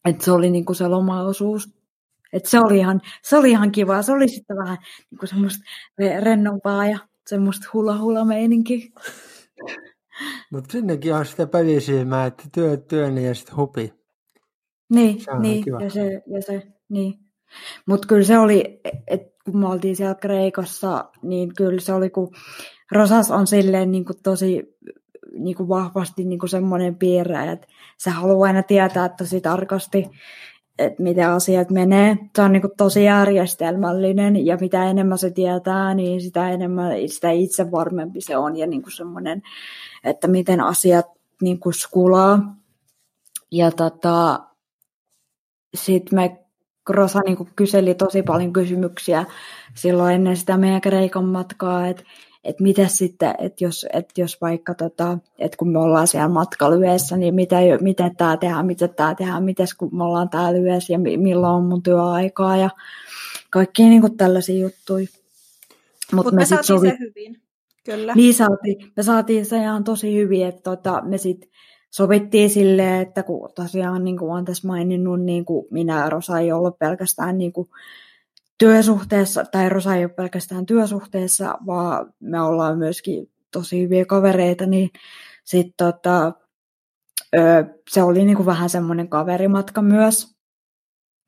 Et 0.04 0.20
se 0.20 0.32
oli 0.32 0.50
niin 0.50 0.64
kuin 0.64 0.76
se 0.76 0.88
lomaosuus. 0.88 1.74
Et 2.32 2.46
se, 2.46 2.60
oli 2.60 2.78
ihan, 2.78 3.00
se 3.22 3.36
oli 3.36 3.50
ihan 3.50 3.72
kiva. 3.72 4.02
Se 4.02 4.12
oli 4.12 4.28
sitten 4.28 4.56
vähän 4.56 4.78
niin 5.10 5.18
kuin 5.18 5.28
semmoista 5.28 5.64
rennompaa 6.20 6.86
ja 6.86 6.98
semmoista 7.26 7.68
hula-hula 7.72 8.24
meininki. 8.24 8.92
Mutta 10.52 10.72
sinnekin 10.72 11.14
on 11.14 11.26
sitä 11.26 11.46
pelisilmää, 11.46 12.26
että 12.26 12.44
työ 12.52 12.76
työni 12.76 13.26
ja 13.26 13.34
sitten 13.34 13.56
hupi. 13.56 13.94
Niin, 14.90 15.18
niin 15.40 15.64
ja 15.80 15.90
se, 15.90 16.22
ja 16.26 16.42
se, 16.42 16.66
niin. 16.88 17.14
Mutta 17.86 18.08
kyllä 18.08 18.24
se 18.24 18.38
oli, 18.38 18.80
että 19.06 19.30
kun 19.44 19.58
me 19.60 19.68
oltiin 19.68 19.96
siellä 19.96 20.14
Kreikassa, 20.14 21.10
niin 21.22 21.54
kyllä 21.54 21.80
se 21.80 21.92
oli, 21.92 22.10
kun 22.10 22.34
Rosas 22.92 23.30
on 23.30 23.46
silleen 23.46 23.90
niin 23.90 24.04
kuin 24.04 24.22
tosi 24.22 24.78
niin 25.44 25.56
kuin 25.56 25.68
vahvasti 25.68 26.24
niin 26.24 26.38
kuin 26.38 26.50
semmoinen 26.50 26.96
piirre, 26.96 27.52
että 27.52 27.66
se 27.98 28.10
haluaa 28.10 28.46
aina 28.46 28.62
tietää 28.62 29.08
tosi 29.08 29.40
tarkasti, 29.40 30.10
että 30.78 31.02
miten 31.02 31.28
asiat 31.28 31.70
menee. 31.70 32.16
Se 32.36 32.42
on 32.42 32.52
niin 32.52 32.60
kuin 32.60 32.72
tosi 32.76 33.04
järjestelmällinen 33.04 34.46
ja 34.46 34.56
mitä 34.60 34.90
enemmän 34.90 35.18
se 35.18 35.30
tietää, 35.30 35.94
niin 35.94 36.20
sitä 36.20 36.50
enemmän 36.50 36.92
sitä 37.06 37.30
itse 37.30 37.70
varmempi 37.70 38.20
se 38.20 38.36
on 38.36 38.56
ja 38.56 38.66
niin 38.66 38.82
kuin 38.82 38.92
semmoinen, 38.92 39.42
että 40.04 40.28
miten 40.28 40.60
asiat 40.60 41.06
niin 41.42 41.60
kuin 41.60 41.74
skulaa. 41.74 42.56
Ja 43.52 43.70
tota, 43.70 44.40
sitten 45.74 46.18
me 46.18 46.40
Rosa 46.88 47.20
niin 47.20 47.36
kyseli 47.56 47.94
tosi 47.94 48.22
paljon 48.22 48.52
kysymyksiä 48.52 49.24
silloin 49.74 50.14
ennen 50.14 50.36
sitä 50.36 50.56
meidän 50.56 50.80
Kreikan 50.80 51.24
matkaa, 51.24 51.86
että 51.86 52.02
että 52.44 52.62
mitä 52.62 52.88
sitten, 52.88 53.34
että 53.38 53.64
jos, 53.64 53.86
että 53.92 54.20
jos 54.20 54.40
vaikka, 54.40 54.74
tota, 54.74 55.18
että 55.38 55.56
kun 55.56 55.68
me 55.72 55.78
ollaan 55.78 56.06
siellä 56.06 56.28
matkalyössä, 56.28 57.16
niin 57.16 57.34
mitä, 57.34 57.56
mitä 57.80 58.10
tämä 58.18 58.36
tehdään, 58.36 58.66
mitä 58.66 58.88
tämä 58.88 59.14
tehdään, 59.14 59.44
miten 59.44 59.66
kun 59.78 59.96
me 59.96 60.04
ollaan 60.04 60.28
täällä 60.28 60.58
yössä 60.58 60.92
ja 60.92 60.98
milloin 60.98 61.54
on 61.54 61.64
mun 61.64 61.82
työaikaa 61.82 62.56
ja 62.56 62.70
kaikki 63.50 63.82
niin 63.82 64.00
kuin 64.00 64.16
tällaisia 64.16 64.62
juttuja. 64.62 65.06
Mutta 66.12 66.30
Mut 66.30 66.34
me, 66.34 66.40
me 66.40 66.44
saatiin 66.44 66.66
sovi... 66.66 66.88
se 66.88 66.96
hyvin, 67.00 67.40
kyllä. 67.84 68.14
Niin 68.14 68.34
saatiin, 68.34 68.92
me 68.96 69.02
saatiin 69.02 69.46
se 69.46 69.56
ihan 69.56 69.84
tosi 69.84 70.14
hyvin, 70.16 70.46
että 70.46 70.62
tota, 70.62 71.02
me 71.04 71.18
sitten 71.18 71.50
sovittiin 71.90 72.50
silleen, 72.50 73.00
että 73.00 73.22
kun 73.22 73.50
tosiaan 73.54 74.04
niin 74.04 74.18
kuin 74.18 74.32
olen 74.32 74.44
tässä 74.44 74.68
maininnut, 74.68 75.22
niin 75.22 75.44
kuin 75.44 75.66
minä 75.70 75.98
ja 76.04 76.10
Rosa 76.10 76.38
ei 76.38 76.52
ollut 76.52 76.78
pelkästään 76.78 77.38
niin 77.38 77.52
kuin 77.52 77.68
työsuhteessa, 78.60 79.44
tai 79.44 79.68
Rosa 79.68 79.94
ei 79.94 80.04
ole 80.04 80.12
pelkästään 80.12 80.66
työsuhteessa, 80.66 81.58
vaan 81.66 82.12
me 82.20 82.40
ollaan 82.40 82.78
myöskin 82.78 83.30
tosi 83.52 83.82
hyviä 83.82 84.04
kavereita, 84.04 84.66
niin 84.66 84.90
sitten 85.44 85.86
tota, 85.86 86.32
se 87.90 88.02
oli 88.02 88.24
niin 88.24 88.36
kuin 88.36 88.46
vähän 88.46 88.70
semmoinen 88.70 89.08
kaverimatka 89.08 89.82
myös, 89.82 90.36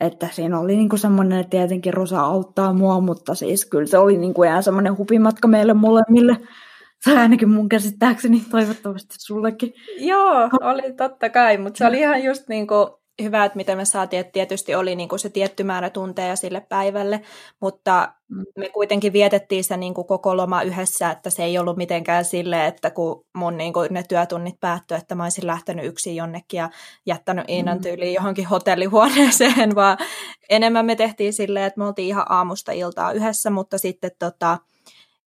että 0.00 0.28
siinä 0.32 0.58
oli 0.58 0.76
niin 0.76 0.88
kuin 0.88 1.00
semmoinen, 1.00 1.38
että 1.38 1.50
tietenkin 1.50 1.94
Rosa 1.94 2.20
auttaa 2.20 2.72
mua, 2.72 3.00
mutta 3.00 3.34
siis 3.34 3.66
kyllä 3.66 3.86
se 3.86 3.98
oli 3.98 4.18
niin 4.18 4.34
kuin 4.34 4.48
ihan 4.48 4.62
semmoinen 4.62 4.98
hupimatka 4.98 5.48
meille 5.48 5.74
molemmille. 5.74 6.36
Se 7.04 7.18
ainakin 7.18 7.50
mun 7.50 7.68
käsittääkseni, 7.68 8.42
toivottavasti 8.50 9.14
sullekin. 9.18 9.74
Joo, 9.98 10.48
oli 10.60 10.92
totta 10.92 11.30
kai, 11.30 11.58
mutta 11.58 11.78
se 11.78 11.86
oli 11.86 11.98
ihan 11.98 12.22
just 12.22 12.48
niin 12.48 12.66
kuin 12.66 12.86
hyvä, 13.22 13.44
että 13.44 13.56
miten 13.56 13.76
me 13.76 13.84
saatiin, 13.84 14.20
että 14.20 14.32
tietysti 14.32 14.74
oli 14.74 14.96
niin 14.96 15.08
kuin 15.08 15.18
se 15.18 15.28
tietty 15.28 15.64
määrä 15.64 15.90
tunteja 15.90 16.36
sille 16.36 16.60
päivälle, 16.60 17.22
mutta 17.60 18.12
mm. 18.28 18.44
me 18.58 18.68
kuitenkin 18.68 19.12
vietettiin 19.12 19.64
se 19.64 19.76
niin 19.76 19.94
kuin 19.94 20.06
koko 20.06 20.36
loma 20.36 20.62
yhdessä, 20.62 21.10
että 21.10 21.30
se 21.30 21.44
ei 21.44 21.58
ollut 21.58 21.76
mitenkään 21.76 22.24
sille, 22.24 22.66
että 22.66 22.90
kun 22.90 23.24
mun 23.34 23.56
niin 23.56 23.72
kuin 23.72 23.88
ne 23.90 24.02
työtunnit 24.08 24.60
päättyi, 24.60 24.96
että 24.96 25.14
mä 25.14 25.22
olisin 25.22 25.46
lähtenyt 25.46 25.84
yksin 25.84 26.16
jonnekin 26.16 26.58
ja 26.58 26.70
jättänyt 27.06 27.48
Iinan 27.48 27.78
mm. 27.78 27.82
tyyliin 27.82 28.14
johonkin 28.14 28.46
hotellihuoneeseen, 28.46 29.74
vaan 29.80 29.98
enemmän 30.50 30.86
me 30.86 30.96
tehtiin 30.96 31.32
silleen, 31.32 31.66
että 31.66 31.80
me 31.80 31.86
oltiin 31.86 32.08
ihan 32.08 32.26
aamusta 32.28 32.72
iltaa 32.72 33.12
yhdessä, 33.12 33.50
mutta 33.50 33.78
sitten 33.78 34.10
tota, 34.18 34.58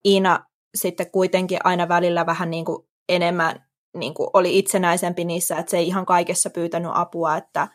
Iina 0.06 0.46
sitten 0.76 1.12
kuitenkin 1.12 1.60
aina 1.64 1.88
välillä 1.88 2.26
vähän 2.26 2.50
niin 2.50 2.66
kuin 2.66 2.88
enemmän 3.10 3.66
niin 3.96 4.14
kuin 4.14 4.30
oli 4.34 4.58
itsenäisempi 4.58 5.26
niissä, 5.26 5.58
että 5.58 5.70
se 5.70 5.78
ei 5.78 5.88
ihan 5.88 6.06
kaikessa 6.06 6.50
pyytänyt 6.50 6.92
apua, 6.94 7.38
että 7.38 7.68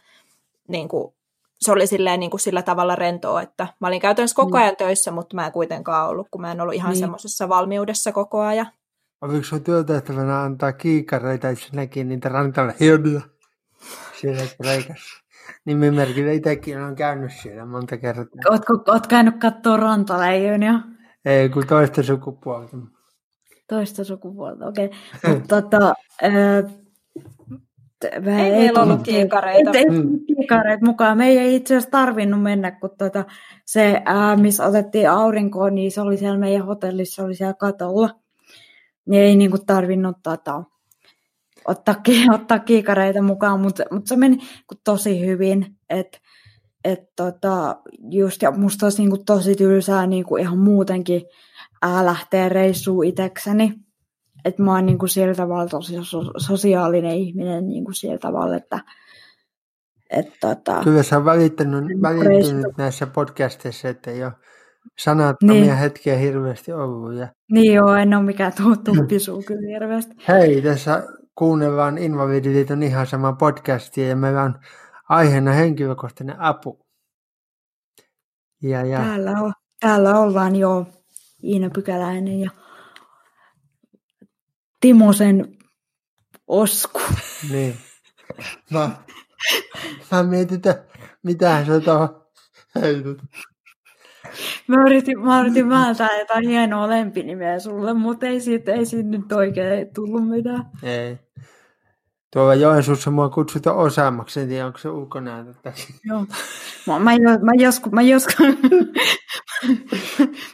niin 0.68 0.88
kuin, 0.88 1.14
se 1.60 1.72
oli 1.72 1.86
silleen, 1.86 2.20
niin 2.20 2.30
kuin 2.30 2.40
sillä 2.40 2.62
tavalla 2.62 2.96
rentoa, 2.96 3.42
että 3.42 3.66
mä 3.80 3.88
olin 3.88 4.00
käytännössä 4.00 4.36
koko 4.36 4.56
niin. 4.56 4.62
ajan 4.62 4.68
niin. 4.68 4.76
töissä, 4.76 5.10
mutta 5.10 5.36
mä 5.36 5.46
en 5.46 5.52
kuitenkaan 5.52 6.08
ollut, 6.08 6.28
kun 6.30 6.40
mä 6.40 6.52
en 6.52 6.60
ollut 6.60 6.74
ihan 6.74 6.90
niin. 6.90 7.00
semmoisessa 7.00 7.48
valmiudessa 7.48 8.12
koko 8.12 8.40
ajan. 8.40 8.66
Oliko 9.20 9.44
sun 9.44 9.64
työtehtävänä 9.64 10.42
antaa 10.42 10.72
kiikareita, 10.72 11.48
että 11.48 11.66
näki 11.72 12.04
niitä 12.04 12.28
rantalla 12.28 12.72
hienoja 12.80 13.20
siellä 14.20 14.42
Kreikassa? 14.62 15.20
Nimimerkillä 15.64 16.32
itsekin 16.32 16.80
on 16.80 16.96
käynyt 16.96 17.32
siellä 17.42 17.66
monta 17.66 17.96
kertaa. 17.96 18.50
Ootko, 18.50 18.78
oot 18.88 19.06
käynyt 19.06 19.40
katsoa 19.40 19.76
rantaleijonia? 19.76 20.74
Ei, 21.24 21.48
kun 21.48 21.66
toista 21.66 22.02
sukupuolta. 22.02 22.76
Toista 23.70 24.04
sukupuolta, 24.04 24.66
okei. 24.66 24.90
Okay. 25.24 25.34
Mutta 25.34 25.62
tota, 25.62 25.94
ei 26.22 28.20
meillä 28.20 28.82
ollut 28.82 29.02
kiikareita. 29.02 29.70
Ei, 29.70 29.84
ei 29.84 30.36
kiikareita 30.36 30.86
mukaan. 30.86 31.18
Me 31.18 31.28
ei 31.28 31.56
itse 31.56 31.74
asiassa 31.74 31.90
tarvinnut 31.90 32.42
mennä, 32.42 32.70
kun 32.70 32.90
tuota, 32.98 33.24
se, 33.64 34.02
ää, 34.04 34.36
missä 34.36 34.66
otettiin 34.66 35.10
aurinkoon, 35.10 35.74
niin 35.74 35.90
se 35.90 36.00
oli 36.00 36.16
siellä 36.16 36.38
meidän 36.38 36.66
hotellissa, 36.66 37.14
se 37.14 37.22
oli 37.22 37.34
siellä 37.34 37.54
katolla. 37.54 38.10
Niin 39.06 39.22
ei 39.22 39.36
niin 39.36 39.50
kuin, 39.50 39.66
tarvinnut 39.66 40.16
tota, 40.22 40.62
ottaa, 41.64 41.94
ottaa 42.34 42.58
kiikareita 42.58 43.22
mukaan, 43.22 43.60
mutta, 43.60 43.82
mutta 43.90 44.08
se 44.08 44.16
meni 44.16 44.38
tosi 44.84 45.26
hyvin. 45.26 45.76
Et, 45.90 46.20
et 46.84 47.00
tota, 47.16 47.76
just, 48.10 48.42
ja 48.42 48.50
musta 48.50 48.86
olisi 48.86 49.02
niinku 49.02 49.18
tosi 49.26 49.54
tylsää 49.54 50.06
niinku 50.06 50.36
ihan 50.36 50.58
muutenkin 50.58 51.22
ää, 51.82 52.06
lähteä 52.06 52.48
reissuun 52.48 53.04
itsekseni. 53.04 53.74
Että 54.44 54.62
mä 54.62 54.74
oon 54.74 54.86
niinku 54.86 55.06
sillä 55.06 55.34
tavalla 55.34 55.68
tosi 55.68 55.94
so- 56.02 56.32
sosiaalinen 56.38 57.16
ihminen 57.16 57.68
niinku 57.68 57.92
sillä 57.92 58.18
tavalla, 58.18 58.56
että 58.56 58.80
et, 60.10 60.26
tota, 60.40 60.80
Kyllä 60.84 61.02
sä 61.02 61.16
on 61.16 61.24
välittänyt, 61.24 61.84
välittänyt 62.02 62.76
näissä 62.78 63.06
podcasteissa, 63.06 63.88
että 63.88 64.10
ei 64.10 64.24
ole 64.24 64.32
sanattomia 64.98 65.60
niin. 65.60 65.76
hetkiä 65.76 66.16
hirveästi 66.16 66.72
ollut. 66.72 67.14
Ja... 67.14 67.28
Niin 67.52 67.74
joo, 67.74 67.94
en 67.94 68.14
ole 68.14 68.22
mikään 68.22 68.52
tuppisuu 68.84 69.42
kyllä 69.46 69.68
hirveästi. 69.72 70.14
Hei, 70.28 70.62
tässä 70.62 71.02
kuunnellaan 71.34 71.98
Invalidiliiton 71.98 72.82
ihan 72.82 73.06
sama 73.06 73.32
podcastia 73.32 74.08
ja 74.08 74.16
meillä 74.16 74.42
on 74.42 74.54
aiheena 75.08 75.52
henkilökohtainen 75.52 76.40
apu. 76.40 76.78
Ja, 78.62 78.84
ja... 78.84 78.98
Täällä, 78.98 79.30
on, 79.30 79.52
täällä 79.80 80.18
ollaan 80.18 80.56
jo 80.56 80.86
Iina 81.44 81.70
Pykäläinen 81.70 82.40
ja 82.40 82.50
Timosen 84.80 85.58
Osku. 86.46 87.00
Niin. 87.50 87.76
Mä, 88.70 88.90
mä 90.12 90.22
mietin, 90.22 90.56
että 90.56 90.84
mitä 91.22 91.64
sä 91.66 92.08
heitut. 92.80 93.18
Mä 94.66 94.76
yritin, 94.86 95.20
mä 95.20 95.40
yritin 95.40 95.68
vääntää 95.68 96.18
jotain 96.18 96.48
hienoa 96.48 96.88
lempinimeä 96.88 97.58
sulle, 97.58 97.94
mutta 97.94 98.26
ei 98.26 98.40
siitä, 98.40 98.72
ei 98.72 98.86
siitä 98.86 99.08
nyt 99.08 99.32
oikein 99.32 99.94
tullut 99.94 100.28
mitään. 100.28 100.64
Ei. 100.82 101.18
Tuolla 102.32 102.54
Joensuussa 102.54 103.10
mua 103.10 103.28
kutsutaan 103.28 103.76
osaamaksi, 103.76 104.40
en 104.40 104.48
tiedä 104.48 104.66
onko 104.66 104.78
se 104.78 104.88
ulkonäötä 104.88 105.72
Joo. 106.04 106.26
Mä, 106.86 106.98
mä, 106.98 107.10
mä, 107.42 107.52
joskus, 107.58 107.92
mä, 107.92 108.02
joskus, 108.02 108.46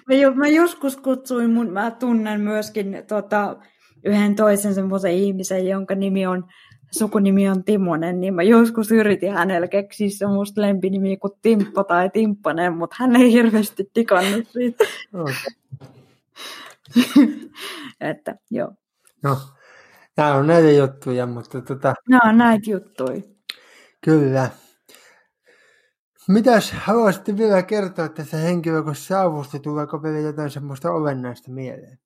mä, 0.08 0.34
mä 0.34 0.48
joskus 0.48 0.96
kutsuin, 0.96 1.50
mun, 1.50 1.70
mä 1.70 1.90
tunnen 1.90 2.40
myöskin 2.40 3.04
tota, 3.08 3.56
yhden 4.04 4.34
toisen 4.34 4.74
semmoisen 4.74 5.12
ihmisen, 5.12 5.68
jonka 5.68 5.94
nimi 5.94 6.26
on, 6.26 6.44
sukunimi 6.98 7.48
on 7.48 7.64
Timonen, 7.64 8.20
niin 8.20 8.34
mä 8.34 8.42
joskus 8.42 8.92
yritin 8.92 9.32
hänellä 9.32 9.68
keksiä 9.68 10.08
semmoista 10.10 10.60
lempinimiä 10.60 11.16
kuin 11.16 11.32
Timppa 11.42 11.84
tai 11.84 12.10
Timppanen, 12.10 12.72
mutta 12.76 12.96
hän 12.98 13.16
ei 13.16 13.32
hirveästi 13.32 13.90
tikannut 13.94 14.48
siitä. 14.48 14.84
Okay. 15.14 15.34
että 18.00 18.36
joo. 18.50 18.72
No, 19.22 19.36
Nämä 20.16 20.34
on 20.34 20.46
näitä 20.46 20.70
juttuja, 20.70 21.26
mutta 21.26 21.60
tota... 21.60 21.94
Nämä 22.08 22.30
on 22.30 22.38
näitä 22.38 22.70
juttuja. 22.70 23.20
Kyllä. 24.00 24.50
Mitäs 26.28 26.72
haluaisitte 26.72 27.36
vielä 27.36 27.62
kertoa 27.62 28.08
tästä 28.08 28.36
henkilökohtaisesta 28.36 29.22
avusta? 29.22 29.58
Tuleeko 29.58 30.02
vielä 30.02 30.18
jotain 30.18 30.50
semmoista 30.50 30.92
olennaista 30.92 31.50
mieleen? 31.50 31.98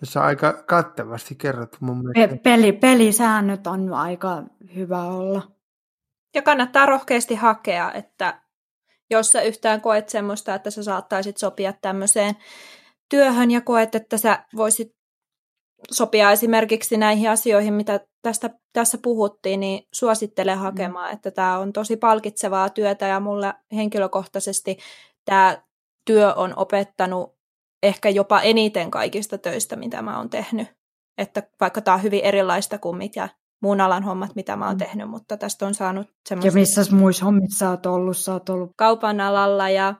Tässä 0.00 0.20
on 0.20 0.26
aika 0.26 0.52
kattavasti 0.52 1.34
kerrottu 1.34 1.78
mun 1.80 2.02
mielestä. 2.02 2.36
Peli, 2.42 2.72
pelisäännöt 2.72 3.66
on 3.66 3.92
aika 3.92 4.42
hyvä 4.74 5.02
olla. 5.02 5.52
Ja 6.34 6.42
kannattaa 6.42 6.86
rohkeasti 6.86 7.34
hakea, 7.34 7.92
että 7.92 8.42
jos 9.10 9.30
sä 9.30 9.42
yhtään 9.42 9.80
koet 9.80 10.08
semmoista, 10.08 10.54
että 10.54 10.70
sä 10.70 10.82
saattaisit 10.82 11.36
sopia 11.36 11.72
tämmöiseen 11.72 12.34
työhön 13.08 13.50
ja 13.50 13.60
koet, 13.60 13.94
että 13.94 14.18
sä 14.18 14.44
voisit 14.56 15.01
sopia 15.90 16.32
esimerkiksi 16.32 16.96
näihin 16.96 17.30
asioihin, 17.30 17.74
mitä 17.74 18.00
tästä, 18.22 18.50
tässä 18.72 18.98
puhuttiin, 18.98 19.60
niin 19.60 19.86
suosittelen 19.92 20.58
mm. 20.58 20.62
hakemaan, 20.62 21.08
mm. 21.08 21.14
että 21.14 21.30
tämä 21.30 21.58
on 21.58 21.72
tosi 21.72 21.96
palkitsevaa 21.96 22.68
työtä 22.68 23.06
ja 23.06 23.20
mulle 23.20 23.54
henkilökohtaisesti 23.72 24.78
tämä 25.24 25.62
työ 26.04 26.34
on 26.34 26.52
opettanut 26.56 27.36
ehkä 27.82 28.08
jopa 28.08 28.40
eniten 28.40 28.90
kaikista 28.90 29.38
töistä, 29.38 29.76
mitä 29.76 30.02
mä 30.02 30.18
oon 30.18 30.30
tehnyt. 30.30 30.68
Että 31.18 31.42
vaikka 31.60 31.80
tämä 31.80 31.94
on 31.94 32.02
hyvin 32.02 32.24
erilaista 32.24 32.78
kuin 32.78 32.96
mikä 32.96 33.28
muun 33.62 33.80
alan 33.80 34.02
hommat, 34.02 34.34
mitä 34.34 34.56
mä 34.56 34.66
oon 34.66 34.74
mm. 34.74 34.78
tehnyt, 34.78 35.10
mutta 35.10 35.36
tästä 35.36 35.66
on 35.66 35.74
saanut 35.74 36.06
semmoista... 36.28 36.48
Ja 36.48 36.52
missä 36.52 36.96
muissa 36.96 37.24
hommissa 37.24 37.58
sä 37.58 37.70
oot 37.70 37.86
ollut? 37.86 38.16
Sä 38.16 38.32
oot 38.32 38.48
ollut... 38.48 38.70
Kaupan 38.76 39.20
alalla 39.20 39.68
ja 39.68 39.94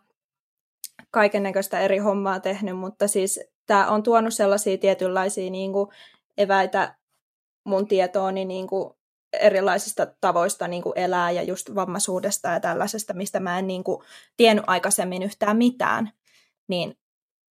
kaiken 1.10 1.42
näköistä 1.42 1.80
eri 1.80 1.98
hommaa 1.98 2.40
tehnyt, 2.40 2.78
mutta 2.78 3.08
siis 3.08 3.40
tämä 3.72 3.88
on 3.88 4.02
tuonut 4.02 4.34
sellaisia 4.34 4.78
tietynlaisia 4.78 5.50
niin 5.50 5.72
kuin, 5.72 5.88
eväitä 6.38 6.94
mun 7.64 7.88
tietooni 7.88 8.44
niin 8.44 8.66
kuin, 8.66 8.94
erilaisista 9.40 10.06
tavoista 10.20 10.68
niin 10.68 10.82
kuin 10.82 10.92
elää 10.96 11.30
ja 11.30 11.42
just 11.42 11.74
vammaisuudesta 11.74 12.48
ja 12.48 12.60
tällaisesta, 12.60 13.14
mistä 13.14 13.40
mä 13.40 13.58
en 13.58 13.66
niin 13.66 13.84
kuin, 13.84 14.02
tiennyt 14.36 14.64
aikaisemmin 14.66 15.22
yhtään 15.22 15.56
mitään, 15.56 16.12
niin 16.68 16.98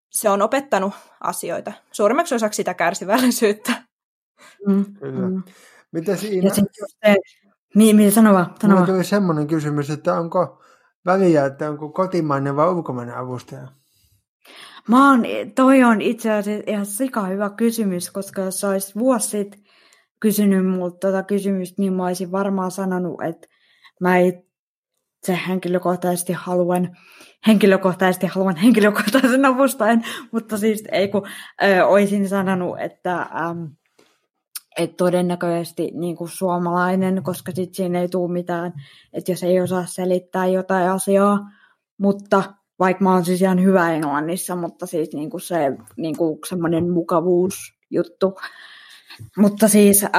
se 0.09 0.29
on 0.29 0.41
opettanut 0.41 0.93
asioita. 1.21 1.73
Suurimmaksi 1.91 2.35
osaksi 2.35 2.57
sitä 2.57 2.73
kärsivällisyyttä. 2.73 3.71
Mm, 4.67 4.85
Kyllä. 4.99 5.29
Mm. 5.29 5.43
Mitä 5.91 6.15
siinä... 6.15 6.47
Ja 6.47 6.55
se, 6.55 6.61
niin, 7.75 7.95
mitä 7.95 8.11
sanova, 8.11 8.45
sanova. 8.61 8.85
tuli 8.85 9.03
semmoinen 9.03 9.47
kysymys, 9.47 9.89
että 9.89 10.13
onko 10.13 10.63
väliä, 11.05 11.45
että 11.45 11.69
onko 11.69 11.89
kotimainen 11.89 12.55
vai 12.55 12.69
ulkomainen 12.69 13.17
avustaja? 13.17 13.80
Mä 14.87 15.09
oon, 15.09 15.23
toi 15.55 15.83
on 15.83 16.01
itse 16.01 16.31
asiassa 16.31 16.71
ihan 16.71 16.85
sika 16.85 17.21
hyvä 17.25 17.49
kysymys, 17.49 18.11
koska 18.11 18.41
jos 18.41 18.63
olisi 18.63 18.95
vuosi 18.95 19.27
sitten 19.27 19.59
kysynyt 20.19 20.67
multa 20.67 20.97
tota 20.99 21.23
kysymystä, 21.23 21.81
niin 21.81 21.93
mä 21.93 22.05
olisin 22.05 22.31
varmaan 22.31 22.71
sanonut, 22.71 23.23
että 23.23 23.47
mä 23.99 24.17
itse 24.17 25.39
henkilökohtaisesti 25.47 26.33
haluan, 26.33 26.97
henkilökohtaisesti 27.47 28.27
haluan 28.27 28.55
henkilökohtaisen 28.55 29.45
avustajan, 29.45 30.03
mutta 30.31 30.57
siis 30.57 30.83
ei 30.91 31.07
kun 31.07 31.27
ö, 31.63 31.85
olisin 31.85 32.29
sanonut, 32.29 32.79
että 32.79 33.21
äm, 33.21 33.69
et 34.77 34.97
todennäköisesti 34.97 35.91
niin 35.93 36.15
kuin 36.15 36.29
suomalainen, 36.29 37.23
koska 37.23 37.51
sitten 37.51 37.75
siinä 37.75 38.01
ei 38.01 38.09
tule 38.09 38.31
mitään, 38.31 38.73
että 39.13 39.31
jos 39.31 39.43
ei 39.43 39.61
osaa 39.61 39.85
selittää 39.85 40.45
jotain 40.45 40.89
asiaa, 40.89 41.39
mutta 41.97 42.43
vaikka 42.81 43.03
mä 43.03 43.13
oon 43.13 43.25
siis 43.25 43.41
ihan 43.41 43.63
hyvä 43.63 43.93
englannissa, 43.93 44.55
mutta 44.55 44.85
siis 44.85 45.09
niin 45.13 45.29
kuin 45.29 45.41
se 45.41 45.57
niin 45.97 46.17
kuin 46.17 46.39
semmoinen 46.49 46.91
mukavuusjuttu. 46.91 48.39
Mutta 49.37 49.67
siis 49.67 50.03
äh, 50.03 50.11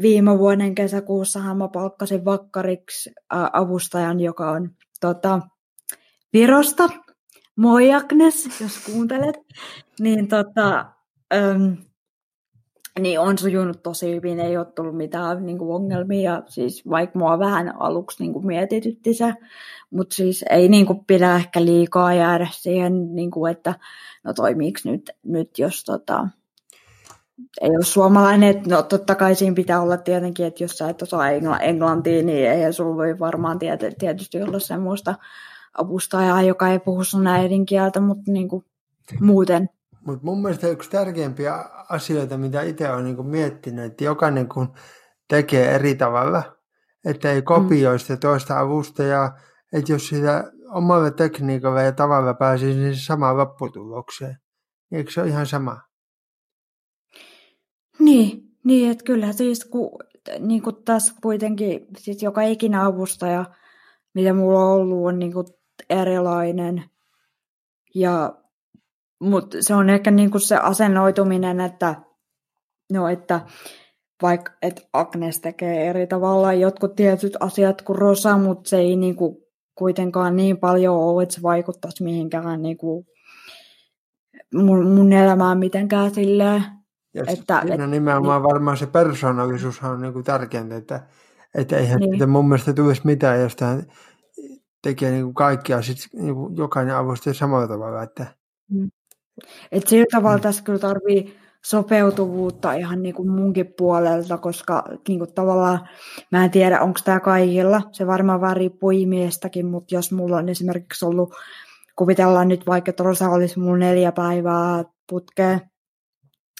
viime 0.00 0.38
vuoden 0.38 0.74
kesäkuussahan 0.74 1.58
mä 1.58 1.68
palkkasin 1.68 2.24
vakkariksi 2.24 3.10
äh, 3.34 3.50
avustajan, 3.52 4.20
joka 4.20 4.50
on 4.50 4.70
tota, 5.00 5.40
Virosta. 6.32 6.88
Moi 7.56 7.94
Agnes, 7.94 8.60
jos 8.60 8.78
kuuntelet. 8.86 9.36
Niin 10.00 10.28
tota, 10.28 10.86
ähm, 11.34 11.72
niin 12.98 13.20
on 13.20 13.38
sujunut 13.38 13.82
tosi 13.82 14.14
hyvin, 14.14 14.40
ei 14.40 14.56
ole 14.56 14.66
tullut 14.66 14.96
mitään 14.96 15.46
niin 15.46 15.58
kuin 15.58 15.74
ongelmia, 15.74 16.42
siis 16.46 16.88
vaikka 16.90 17.18
mua 17.18 17.38
vähän 17.38 17.80
aluksi 17.80 18.22
niin 18.22 18.32
kuin 18.32 18.46
mietitytti 18.46 19.14
se, 19.14 19.34
mutta 19.90 20.14
siis 20.14 20.44
ei 20.50 20.68
niin 20.68 20.86
kuin 20.86 21.04
pidä 21.04 21.36
ehkä 21.36 21.64
liikaa 21.64 22.14
jäädä 22.14 22.48
siihen, 22.52 23.14
niin 23.14 23.30
kuin, 23.30 23.52
että 23.52 23.74
no 24.24 24.32
toimiiko 24.32 24.80
nyt, 24.84 25.10
nyt 25.22 25.58
jos 25.58 25.84
tota, 25.84 26.28
ei 27.60 27.70
ole 27.70 27.84
suomalainen, 27.84 28.62
no 28.66 28.82
totta 28.82 29.14
kai 29.14 29.34
siinä 29.34 29.54
pitää 29.54 29.82
olla 29.82 29.96
tietenkin, 29.96 30.46
että 30.46 30.64
jos 30.64 30.78
sä 30.78 30.88
et 30.88 31.02
osaa 31.02 31.30
englantia, 31.60 32.22
niin 32.22 32.50
ei 32.50 32.72
sulla 32.72 32.96
voi 32.96 33.18
varmaan 33.18 33.58
tietysti 33.98 34.42
olla 34.42 34.58
semmoista 34.58 35.14
avustajaa, 35.78 36.42
joka 36.42 36.68
ei 36.68 36.78
puhu 36.78 37.04
sun 37.04 37.26
äidinkieltä, 37.26 38.00
mutta 38.00 38.32
niin. 38.32 38.48
kuin 38.48 38.64
muuten 39.20 39.68
mutta 40.10 40.24
mun 40.26 40.42
mielestä 40.42 40.68
yksi 40.68 40.90
tärkeimpiä 40.90 41.54
asioita, 41.88 42.38
mitä 42.38 42.62
itse 42.62 42.90
olen 42.90 43.04
niin 43.04 43.26
miettinyt, 43.26 43.84
että 43.84 44.04
jokainen 44.04 44.48
kun 44.48 44.72
tekee 45.28 45.74
eri 45.74 45.94
tavalla, 45.94 46.56
että 47.04 47.32
ei 47.32 47.42
kopioi 47.42 47.98
sitä 47.98 48.16
toista 48.16 48.60
avustajaa, 48.60 49.38
että 49.72 49.92
jos 49.92 50.08
sitä 50.08 50.52
omalla 50.74 51.10
tekniikalla 51.10 51.82
ja 51.82 51.92
tavalla 51.92 52.34
pääsisi 52.34 52.80
niin 52.80 52.96
samaan 52.96 53.36
lopputulokseen, 53.36 54.38
eikö 54.92 55.10
se 55.10 55.20
ole 55.20 55.28
ihan 55.28 55.46
sama? 55.46 55.80
Niin, 57.98 58.42
niin 58.64 58.90
että 58.90 59.04
kyllä 59.04 59.32
siis 59.32 59.64
kun, 59.64 59.90
niin 60.38 60.62
kuin 60.62 60.76
tässä 60.84 61.14
kuitenkin 61.22 61.86
siis 61.96 62.22
joka 62.22 62.42
ikinä 62.42 62.86
avustaja, 62.86 63.44
mitä 64.14 64.34
mulla 64.34 64.64
on 64.64 64.72
ollut, 64.72 65.06
on 65.06 65.18
niin 65.18 65.32
kuin 65.32 65.46
erilainen. 65.90 66.84
Ja 67.94 68.39
mutta 69.20 69.56
se 69.60 69.74
on 69.74 69.90
ehkä 69.90 70.10
niinku 70.10 70.38
se 70.38 70.56
asennoituminen, 70.56 71.60
että, 71.60 71.94
no, 72.92 73.08
että 73.08 73.40
vaikka 74.22 74.52
et 74.62 74.88
Agnes 74.92 75.40
tekee 75.40 75.88
eri 75.88 76.06
tavalla 76.06 76.52
jotkut 76.52 76.96
tietyt 76.96 77.36
asiat 77.40 77.82
kuin 77.82 77.98
Rosa, 77.98 78.38
mutta 78.38 78.70
se 78.70 78.78
ei 78.78 78.96
niinku 78.96 79.46
kuitenkaan 79.74 80.36
niin 80.36 80.58
paljon 80.58 80.96
ole, 80.96 81.22
että 81.22 81.34
se 81.34 81.42
vaikuttaisi 81.42 82.04
mihinkään 82.04 82.62
niinku 82.62 83.06
mun, 84.54 84.86
mun 84.86 85.12
elämään 85.12 85.58
mitenkään 85.58 86.14
silleen. 86.14 86.64
Ja 87.14 87.24
että, 87.26 87.60
siinä 87.60 87.84
et, 87.84 87.90
nimenomaan 87.90 88.42
niin, 88.42 88.48
varmaan 88.48 88.76
se 88.76 88.86
persoonallisuus 88.86 89.82
on 89.82 90.00
niinku 90.00 90.22
tärkeintä, 90.22 90.76
että 90.76 91.06
Että 91.54 91.76
eihän 91.76 92.00
niin. 92.00 92.30
mun 92.30 92.48
mielestä 92.48 92.72
tulisi 92.72 93.00
mitään, 93.04 93.40
jos 93.40 93.56
tämä 93.56 93.82
tekee 94.82 95.10
niin 95.10 95.24
kuin 95.24 95.34
kaikkia 95.34 95.82
sit, 95.82 95.96
niin 96.12 96.34
kuin 96.34 96.56
jokainen 96.56 96.96
avustaja 96.96 97.34
samalla 97.34 97.68
tavalla. 97.68 98.02
Että... 98.02 98.26
Mm. 98.70 98.90
Et 99.72 99.86
sillä 99.86 100.06
tavalla 100.12 100.36
mm. 100.36 100.42
tässä 100.42 100.62
kyllä 100.62 100.78
tarvii 100.78 101.36
sopeutuvuutta 101.64 102.72
ihan 102.72 103.02
niin 103.02 103.14
kuin 103.14 103.30
munkin 103.30 103.74
puolelta, 103.78 104.38
koska 104.38 104.84
niin 105.08 105.18
kuin 105.18 105.34
tavallaan 105.34 105.88
mä 106.32 106.44
en 106.44 106.50
tiedä, 106.50 106.80
onko 106.80 107.00
tämä 107.04 107.20
kaikilla. 107.20 107.82
Se 107.92 108.06
varmaan 108.06 108.40
vaan 108.40 108.56
riippuu 108.56 108.90
ihmisestäkin, 108.90 109.66
mutta 109.66 109.94
jos 109.94 110.12
mulla 110.12 110.36
on 110.36 110.48
esimerkiksi 110.48 111.04
ollut, 111.04 111.34
kuvitellaan 111.96 112.48
nyt 112.48 112.66
vaikka, 112.66 112.90
että 112.90 113.02
Rosa 113.02 113.28
olisi 113.28 113.58
mulla 113.58 113.78
neljä 113.78 114.12
päivää 114.12 114.84
putkeen, 115.10 115.60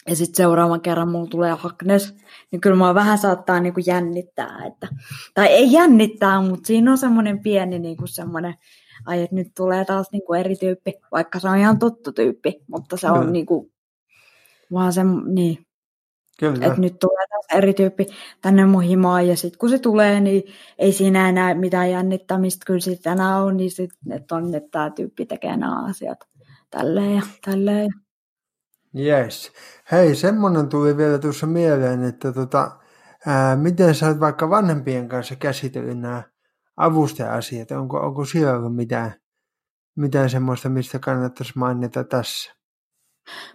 ja 0.09 0.17
sitten 0.17 0.37
seuraavan 0.37 0.81
kerran 0.81 1.09
mulla 1.09 1.27
tulee 1.27 1.57
Agnes, 1.65 2.15
niin 2.53 2.61
kyllä 2.61 2.77
mua 2.77 2.95
vähän 2.95 3.19
saattaa 3.19 3.61
niinku 3.61 3.81
jännittää. 3.87 4.65
Että, 4.67 4.89
tai 5.35 5.47
ei 5.47 5.73
jännittää, 5.73 6.41
mutta 6.41 6.67
siinä 6.67 6.91
on 6.91 6.99
semmoinen 6.99 7.43
pieni 7.43 7.79
niinku 7.79 8.07
semmoinen, 8.07 8.55
ai 9.07 9.23
että 9.23 9.37
nyt 9.37 9.49
tulee 9.57 9.85
taas 9.85 10.07
niinku 10.13 10.35
eri 10.35 10.57
tyyppi, 10.57 10.93
vaikka 11.13 11.39
se 11.39 11.49
on 11.49 11.59
ihan 11.59 11.79
tuttu 11.79 12.13
tyyppi, 12.13 12.61
mutta 12.67 12.97
se 12.97 13.11
on 13.11 13.33
niinku, 13.33 13.71
vaan 14.73 14.93
se, 14.93 15.01
niin, 15.27 15.67
Kyllä. 16.41 16.67
Että 16.67 16.81
nyt 16.81 16.99
tulee 16.99 17.27
taas 17.31 17.59
eri 17.59 17.75
tyyppi 17.75 18.07
tänne 18.43 18.67
mun 18.67 18.83
himaan, 18.83 19.29
ja 19.29 19.37
sitten 19.37 19.59
kun 19.59 19.71
se 19.71 19.79
tulee, 19.79 20.21
niin 20.21 20.43
ei 20.79 20.93
siinä 20.93 21.29
enää 21.29 21.55
mitään 21.55 21.91
jännittämistä 21.91 22.65
kyllä 22.67 22.81
sitten 22.81 23.13
enää 23.13 23.43
on, 23.43 23.57
niin 23.57 23.71
sitten 23.71 24.13
että 24.13 24.35
on, 24.35 24.55
että 24.55 24.69
tämä 24.71 24.91
tyyppi 24.91 25.27
tekee 25.27 25.57
nämä 25.57 25.85
asiat 25.87 26.19
tälleen 26.71 27.17
ja 27.17 27.23
tälleen. 27.45 27.91
Yes. 28.99 29.53
Hei, 29.93 30.15
semmoinen 30.15 30.69
tuli 30.69 30.97
vielä 30.97 31.19
tuossa 31.19 31.47
mieleen, 31.47 32.05
että 32.05 32.33
tota, 32.33 32.71
ää, 33.27 33.57
miten 33.57 33.95
sä 33.95 34.09
oot 34.09 34.21
vaikka 34.21 34.51
vanhempien 34.51 35.09
kanssa 35.09 35.37
käsitellyt 35.37 35.99
nämä 35.99 36.23
avustaja-asiat? 36.85 37.71
Onko, 37.71 37.97
onko 37.97 38.25
siellä 38.25 38.57
ollut 38.57 38.77
mitään, 38.77 39.15
mitään 39.97 40.31
semmoista, 40.31 40.69
mistä 40.69 40.99
kannattaisi 40.99 41.53
mainita 41.55 42.05
tässä? 42.05 42.53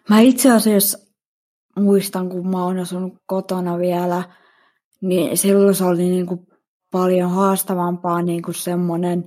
Mä 0.09 0.19
itse 0.19 0.51
asiassa 0.51 0.97
muistan, 1.80 2.30
kun 2.30 2.49
mä 2.49 2.63
oon 2.63 2.80
asunut 2.80 3.13
kotona 3.26 3.78
vielä, 3.78 4.23
niin 5.01 5.38
silloin 5.38 5.76
se 5.76 5.84
oli 5.86 6.09
niin 6.09 6.26
kuin 6.26 6.47
paljon 6.91 7.32
haastavampaa 7.32 8.21
niin 8.21 8.41
kuin 8.41 8.55
semmoinen, 8.55 9.26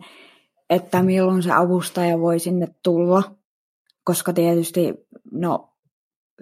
että 0.70 1.02
milloin 1.02 1.42
se 1.42 1.52
avustaja 1.52 2.18
voi 2.20 2.38
sinne 2.38 2.68
tulla, 2.84 3.22
koska 4.04 4.32
tietysti 4.32 4.94
no, 5.32 5.74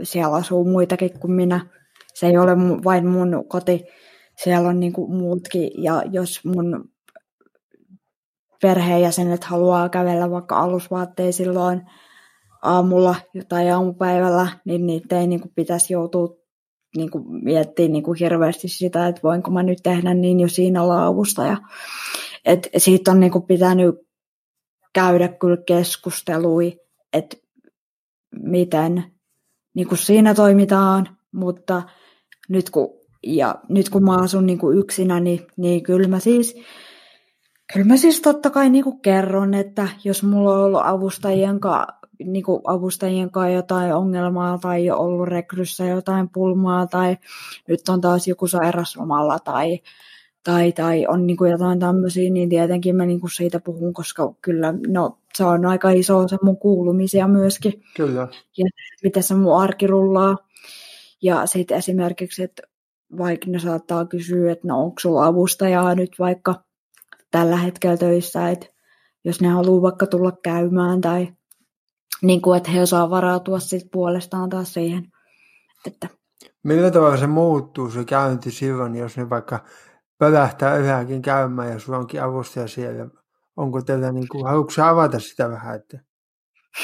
siellä 0.03 0.37
asuu 0.37 0.65
muitakin 0.65 1.21
kuin 1.21 1.33
minä. 1.33 1.67
Se 2.15 2.27
ei 2.27 2.39
ole 2.39 2.57
vain 2.85 3.07
mun 3.07 3.45
koti, 3.49 3.85
siellä 4.43 4.69
on 4.69 4.81
niin 4.81 4.93
kuin 4.93 5.13
muutkin, 5.13 5.71
ja 5.83 6.03
jos 6.11 6.45
mun 6.45 6.96
perheenjäsenet 8.63 9.45
haluaa 9.45 9.89
kävellä 9.89 10.31
vaikka 10.31 10.59
alusvaatteisiin 10.59 11.47
silloin 11.47 11.83
aamulla 12.63 13.15
tai 13.49 13.71
aamupäivällä, 13.71 14.49
niin 14.65 14.87
niitä 14.87 15.21
ei 15.21 15.27
niin 15.27 15.41
kuin 15.41 15.53
pitäisi 15.55 15.93
joutua 15.93 16.29
niin 16.97 17.11
kuin 17.11 17.25
miettimään 17.45 17.93
niin 17.93 18.03
kuin 18.03 18.19
hirveästi 18.19 18.69
sitä, 18.69 19.09
että 19.09 19.21
voinko 19.23 19.51
mä 19.51 19.63
nyt 19.63 19.79
tehdä 19.83 20.15
niin 20.15 20.41
jo 20.41 20.49
siinä 20.49 20.89
laavusta. 20.89 21.47
Ja, 21.47 21.57
et 22.45 22.69
siitä 22.77 23.11
on 23.11 23.21
niin 23.21 23.33
kuin 23.33 23.47
pitänyt 23.47 23.95
käydä 24.93 25.29
kyllä 25.29 25.57
keskustelui, 25.67 26.81
että 27.13 27.37
miten 28.43 29.05
niin 29.75 29.89
kuin 29.89 29.99
siinä 29.99 30.35
toimitaan, 30.35 31.17
mutta 31.33 31.83
nyt 32.49 32.71
kun, 32.71 32.89
ja 33.23 33.55
nyt 33.69 33.89
kun 33.89 34.05
mä 34.05 34.17
asun 34.17 34.47
niin 34.47 34.59
kuin 34.59 34.79
yksinä, 34.79 35.21
niin, 35.21 35.47
niin 35.57 35.83
kyllä 35.83 36.09
mä 36.09 36.21
siis 36.21 36.57
Kyllä 37.73 37.87
mä 37.87 37.97
siis 37.97 38.21
totta 38.21 38.51
kai 38.51 38.71
niin 38.71 38.85
kuin 38.85 39.01
kerron, 39.01 39.55
että 39.55 39.89
jos 40.05 40.23
mulla 40.23 40.53
on 40.55 40.65
ollut 40.65 40.81
avustajien 40.85 41.61
kanssa 41.61 41.97
niin 42.25 42.45
kuin 42.45 42.61
avustajien 42.65 43.31
kanssa 43.31 43.51
jotain 43.51 43.95
ongelmaa 43.95 44.59
tai 44.59 44.91
ollut 44.91 45.29
rekryssä 45.29 45.85
jotain 45.85 46.29
pulmaa 46.29 46.87
tai 46.87 47.17
nyt 47.69 47.89
on 47.89 48.01
taas 48.01 48.29
joku 48.29 48.47
sairaslomalla 48.47 49.39
tai, 49.39 49.79
tai, 50.43 50.73
tai 50.73 51.07
on 51.09 51.27
niin 51.27 51.37
kuin 51.37 51.51
jotain 51.51 51.81
tämmöisiä, 51.81 52.31
niin 52.31 52.49
tietenkin 52.49 52.97
mä 52.97 53.07
niin 53.07 53.21
kuin 53.21 53.31
siitä 53.31 53.61
puhun, 53.61 53.93
koska 53.95 54.35
kyllä 54.43 54.75
no, 54.89 55.19
se 55.35 55.45
on 55.45 55.67
aika 55.67 55.91
iso 55.91 56.29
se 56.29 56.37
mun 56.43 56.59
kuulumisia 56.59 57.29
myöskin. 57.29 57.83
Kyllä. 57.97 58.29
Ja 58.59 58.65
miten 59.03 59.23
se 59.23 59.35
mun 59.35 59.63
arki 59.63 59.87
rullaa. 59.87 60.37
Ja 61.23 61.47
sitten 61.47 61.77
esimerkiksi, 61.77 62.43
että 62.43 62.63
vaikka 63.19 63.51
ne 63.51 63.59
saattaa 63.59 64.07
kysyä, 64.07 64.53
että 64.53 64.69
no 64.69 64.83
onko 64.83 65.01
sulla 65.01 65.27
avustajaa 65.27 65.95
nyt 65.95 66.11
vaikka 66.19 66.66
tällä 67.37 67.57
hetkellä 67.57 67.97
töissä, 67.97 68.49
että 68.49 68.67
jos 69.25 69.41
ne 69.41 69.49
haluaa 69.49 69.83
vaikka 69.83 70.07
tulla 70.07 70.33
käymään 70.43 71.01
tai 71.01 71.29
niin 72.23 72.43
kuin, 72.43 72.57
että 72.57 72.71
he 72.71 72.83
osaa 72.83 73.11
varautua 73.11 73.59
sit 73.61 73.91
puolestaan 73.93 74.51
taas 74.51 74.75
siihen. 74.75 75.05
Että... 75.87 76.09
Millä 76.65 76.91
tavalla 76.91 77.17
se 77.17 77.27
muuttuu 77.27 77.91
se 77.91 78.05
käynti 78.05 78.51
silloin, 78.51 78.97
jos 78.97 79.17
ne 79.17 79.31
vaikka 79.31 79.65
pölähtää 80.19 80.77
yhäkin 80.77 81.23
käymään 81.23 81.73
ja 81.73 81.79
sulla 81.79 81.99
onkin 81.99 82.23
avustaja 82.23 82.69
siellä? 82.69 83.07
Onko 83.57 83.83
teillä, 83.83 84.13
niin 84.13 84.29
kuin, 84.29 84.47
haluatko 84.47 84.83
avata 84.83 85.19
sitä 85.19 85.51
vähän? 85.51 85.77
Että... 85.77 85.99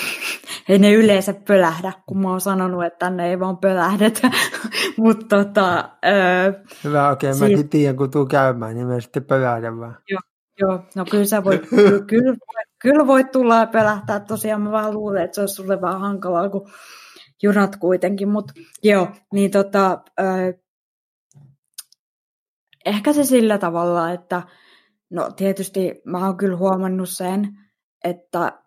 Ei 0.69 0.79
ne 0.79 0.93
yleensä 0.93 1.35
pölähdä, 1.49 1.93
kun 2.07 2.19
mä 2.19 2.31
oon 2.31 2.41
sanonut, 2.41 2.85
että 2.85 2.99
tänne 2.99 3.31
ei 3.31 3.41
vaan 3.41 3.59
pölähdetä. 3.59 4.31
Mutta 4.97 5.45
tota, 5.45 5.91
öö, 6.07 6.53
Hyvä, 6.85 7.11
okei, 7.11 7.31
okay, 7.31 7.39
siis... 7.39 7.51
mäkin 7.51 7.69
tiedän, 7.69 7.97
kun 7.97 8.11
tuu 8.11 8.27
käymään, 8.27 8.75
niin 8.75 8.87
mä 8.87 9.01
sitten 9.01 9.25
pölähdän 9.25 9.81
vaan. 9.81 9.99
Joo, 10.09 10.21
joo, 10.61 10.81
no 10.97 11.05
kyllä 11.11 11.25
sä 11.25 11.45
voit, 11.45 11.63
kyllä, 12.11 12.37
kyllä, 12.79 13.07
voit 13.07 13.31
tulla 13.31 13.57
ja 13.57 13.67
pelähtää. 13.67 14.21
Tosiaan 14.21 14.61
mä 14.63 14.71
vaan 14.71 14.95
luulen, 14.95 15.25
että 15.25 15.35
se 15.35 15.41
olisi 15.41 15.55
sulle 15.55 15.81
vähän 15.81 16.01
hankalaa, 16.01 16.49
kun 16.49 16.71
junat 17.43 17.77
kuitenkin. 17.77 18.29
Mutta 18.29 18.53
joo, 18.83 19.09
niin 19.33 19.51
tota, 19.51 20.03
ö, 20.21 20.55
ehkä 22.87 23.13
se 23.13 23.25
sillä 23.25 23.59
tavalla, 23.59 24.13
että 24.13 24.43
no 25.11 25.31
tietysti 25.37 26.03
mä 26.05 26.27
oon 26.27 26.37
kyllä 26.37 26.57
huomannut 26.57 27.09
sen, 27.09 27.49
että 28.05 28.63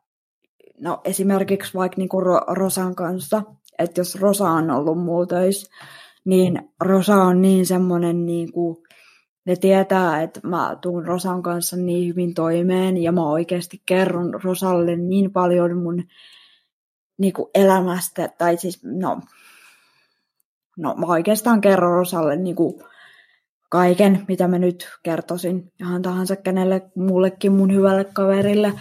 no 0.82 1.02
esimerkiksi 1.06 1.74
vaikka 1.74 1.98
niinku 1.98 2.22
Rosan 2.48 2.96
kanssa, 2.96 3.44
että 3.80 4.02
jos 4.02 4.16
Rosa 4.16 4.50
on 4.50 4.72
ollut 4.72 5.04
muu 5.04 5.26
töissä, 5.26 5.72
niin 6.26 6.70
Rosa 6.82 7.16
on 7.16 7.42
niin 7.42 7.66
semmoinen 7.66 8.26
niinku, 8.26 8.85
ne 9.46 9.56
tietää, 9.56 10.22
että 10.22 10.40
mä 10.44 10.78
tuun 10.82 11.06
Rosan 11.06 11.44
kanssa 11.44 11.78
niin 11.78 12.08
hyvin 12.08 12.34
toimeen 12.34 12.98
ja 12.98 13.12
mä 13.12 13.30
oikeasti 13.30 13.82
kerron 13.86 14.44
Rosalle 14.44 14.96
niin 14.96 15.32
paljon 15.32 15.78
mun 15.78 16.04
niin 17.18 17.34
kuin 17.34 17.50
elämästä, 17.56 18.30
tai 18.38 18.58
siis 18.58 18.84
no, 18.84 19.22
no 20.78 20.96
mä 20.96 21.06
oikeastaan 21.06 21.62
kerron 21.62 21.94
Rosalle 21.94 22.36
niin 22.36 22.56
kuin 22.56 22.84
kaiken, 23.70 24.26
mitä 24.28 24.48
mä 24.48 24.60
nyt 24.60 24.90
kertoisin 25.04 25.72
ihan 25.80 26.02
tahansa 26.02 26.36
kenelle 26.36 26.82
mullekin 26.96 27.52
mun 27.52 27.74
hyvälle 27.74 28.04
kaverille, 28.04 28.74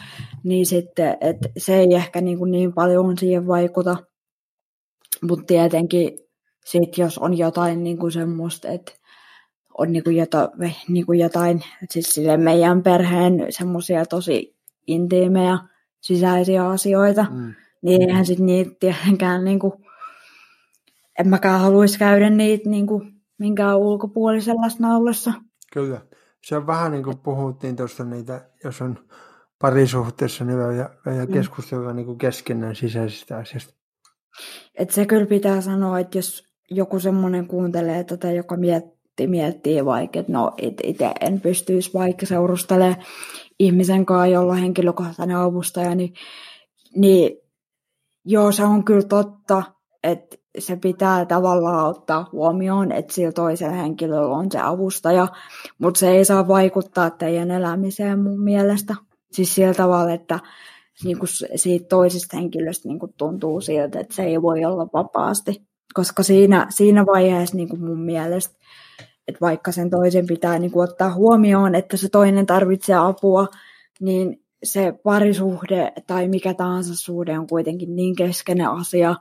niin 0.45 0.67
sitten, 0.67 1.17
että 1.21 1.49
se 1.57 1.77
ei 1.77 1.95
ehkä 1.95 2.21
niin, 2.21 2.39
kuin 2.39 2.51
niin 2.51 2.73
paljon 2.73 3.19
siihen 3.19 3.47
vaikuta, 3.47 3.97
mutta 5.23 5.45
tietenkin 5.47 6.19
sit 6.65 6.99
jos 6.99 7.19
on 7.19 7.39
jotain 7.39 7.85
niin 7.85 7.99
kuin 7.99 8.13
semmoista, 8.13 8.69
että 8.69 8.93
on 9.79 9.93
niin 9.93 10.05
kuin 10.05 10.17
jotain, 10.17 10.49
niin 10.89 11.07
kuin 11.07 11.19
jotain 11.19 11.63
siis 11.91 12.15
sille 12.15 12.37
meidän 12.37 12.83
perheen 12.83 13.47
semmoisia 13.51 14.07
tosi 14.07 14.57
intiimejä 14.87 15.59
sisäisiä 16.01 16.69
asioita, 16.69 17.27
mm. 17.31 17.55
niin 17.83 18.03
eihän 18.03 18.27
sitten 18.27 18.47
niitä 18.47 18.71
tietenkään, 18.81 19.45
niin 19.45 19.59
kuin, 19.59 19.73
en 21.19 21.29
mäkään 21.29 21.61
haluaisi 21.61 21.99
käydä 21.99 22.31
niitä 22.31 22.71
niin 22.71 22.87
kuin, 22.87 23.13
minkään 23.39 23.79
ulkopuolisen 23.79 24.57
läsnä 24.61 24.89
Kyllä. 25.73 26.01
Se 26.45 26.57
on 26.57 26.67
vähän 26.67 26.93
niin 26.93 27.05
kuin 27.05 27.19
puhuttiin 27.19 27.77
tuosta 27.77 28.05
niitä, 28.05 28.51
jos 28.65 28.83
on 28.83 28.99
parisuhteessa, 29.59 30.45
niin 30.45 30.59
vielä 30.59 31.27
mm. 31.27 31.33
keskustella 31.33 31.93
niin 31.93 32.07
kuin 32.07 32.19
keskenään 32.19 32.77
sisäisistä 32.77 33.37
asioista. 33.37 33.75
Et 34.75 34.91
se 34.91 35.07
kyllä 35.07 35.27
pitää 35.27 35.61
sanoa, 35.61 35.99
että 35.99 36.19
jos 36.19 36.49
joku 36.71 37.01
semmoinen 37.01 37.47
kuuntelee 37.47 38.05
tätä, 38.05 38.33
joka 38.33 38.57
miet, 38.57 38.85
miettii, 39.23 39.27
miettii 39.27 39.85
vaikka, 39.85 40.21
että 40.21 40.33
no 40.33 40.53
itse 40.83 41.13
en 41.21 41.41
pystyisi 41.41 41.91
vaikka 41.95 42.27
seurustelemaan 42.27 42.97
ihmisen 43.59 44.07
kanssa, 44.07 44.27
jolla 44.27 44.53
on 44.53 44.59
henkilökohtainen 44.59 45.37
avustaja, 45.37 45.95
niin, 45.95 46.15
niin 46.97 47.39
joo, 48.25 48.53
se 48.53 48.65
on 48.65 48.85
kyllä 48.85 49.03
totta, 49.03 49.63
että 50.03 50.37
se 50.59 50.77
pitää 50.77 51.27
tavallaan 51.27 51.89
ottaa 51.89 52.29
huomioon, 52.33 52.93
että 52.93 53.15
sillä 53.15 53.33
toisella 53.33 53.75
henkilöllä 53.75 54.37
on 54.37 54.51
se 54.53 54.59
avustaja, 54.61 55.29
mutta 55.79 56.01
se 56.01 56.11
ei 56.11 56.25
saa 56.25 56.49
vaikuttaa 56.49 57.11
teidän 57.11 57.51
elämiseen 57.51 58.19
mun 58.19 58.41
mielestä. 58.41 58.95
Siis 59.33 59.55
sillä 59.55 59.75
tavalla, 59.75 60.13
että 60.13 60.39
niin 61.05 61.19
kuin 61.19 61.29
siitä 61.55 61.87
toisesta 61.89 62.37
henkilöstä 62.37 62.89
niin 62.89 62.99
kuin 62.99 63.15
tuntuu 63.19 63.61
siltä, 63.61 64.01
että 64.01 64.15
se 64.15 64.23
ei 64.23 64.43
voi 64.43 64.65
olla 64.65 64.87
vapaasti. 64.93 65.74
Koska 65.95 66.23
siinä, 66.23 66.67
siinä 66.71 67.07
vaiheessa 67.07 67.57
niin 67.57 67.69
kuin 67.69 67.85
mun 67.85 68.01
mielestä 68.01 68.57
että 69.29 69.41
vaikka 69.41 69.73
sen 69.73 69.91
toisen 69.91 70.27
pitää 70.27 70.59
niin 70.59 70.71
kuin 70.71 70.91
ottaa 70.91 71.15
huomioon, 71.15 71.75
että 71.75 71.97
se 71.97 72.09
toinen 72.09 72.47
tarvitsee 72.47 72.97
apua, 72.97 73.47
niin 74.01 74.45
se 74.65 74.93
parisuhde 75.03 75.93
tai 76.07 76.29
mikä 76.29 76.55
tahansa 76.55 76.95
suhde 76.97 77.39
on 77.39 77.47
kuitenkin 77.47 77.97
niin 77.97 78.17
keskeinen 78.17 78.69
asia, 78.69 79.15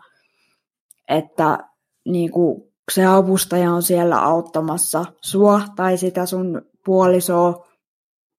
että 1.10 1.60
niin 2.06 2.32
kuin 2.32 2.64
se 2.92 3.06
avustaja 3.06 3.72
on 3.72 3.84
siellä 3.84 4.22
auttamassa 4.22 5.06
sua 5.22 5.62
tai 5.76 5.98
sitä 5.98 6.26
sun 6.26 6.62
puolisoa, 6.86 7.68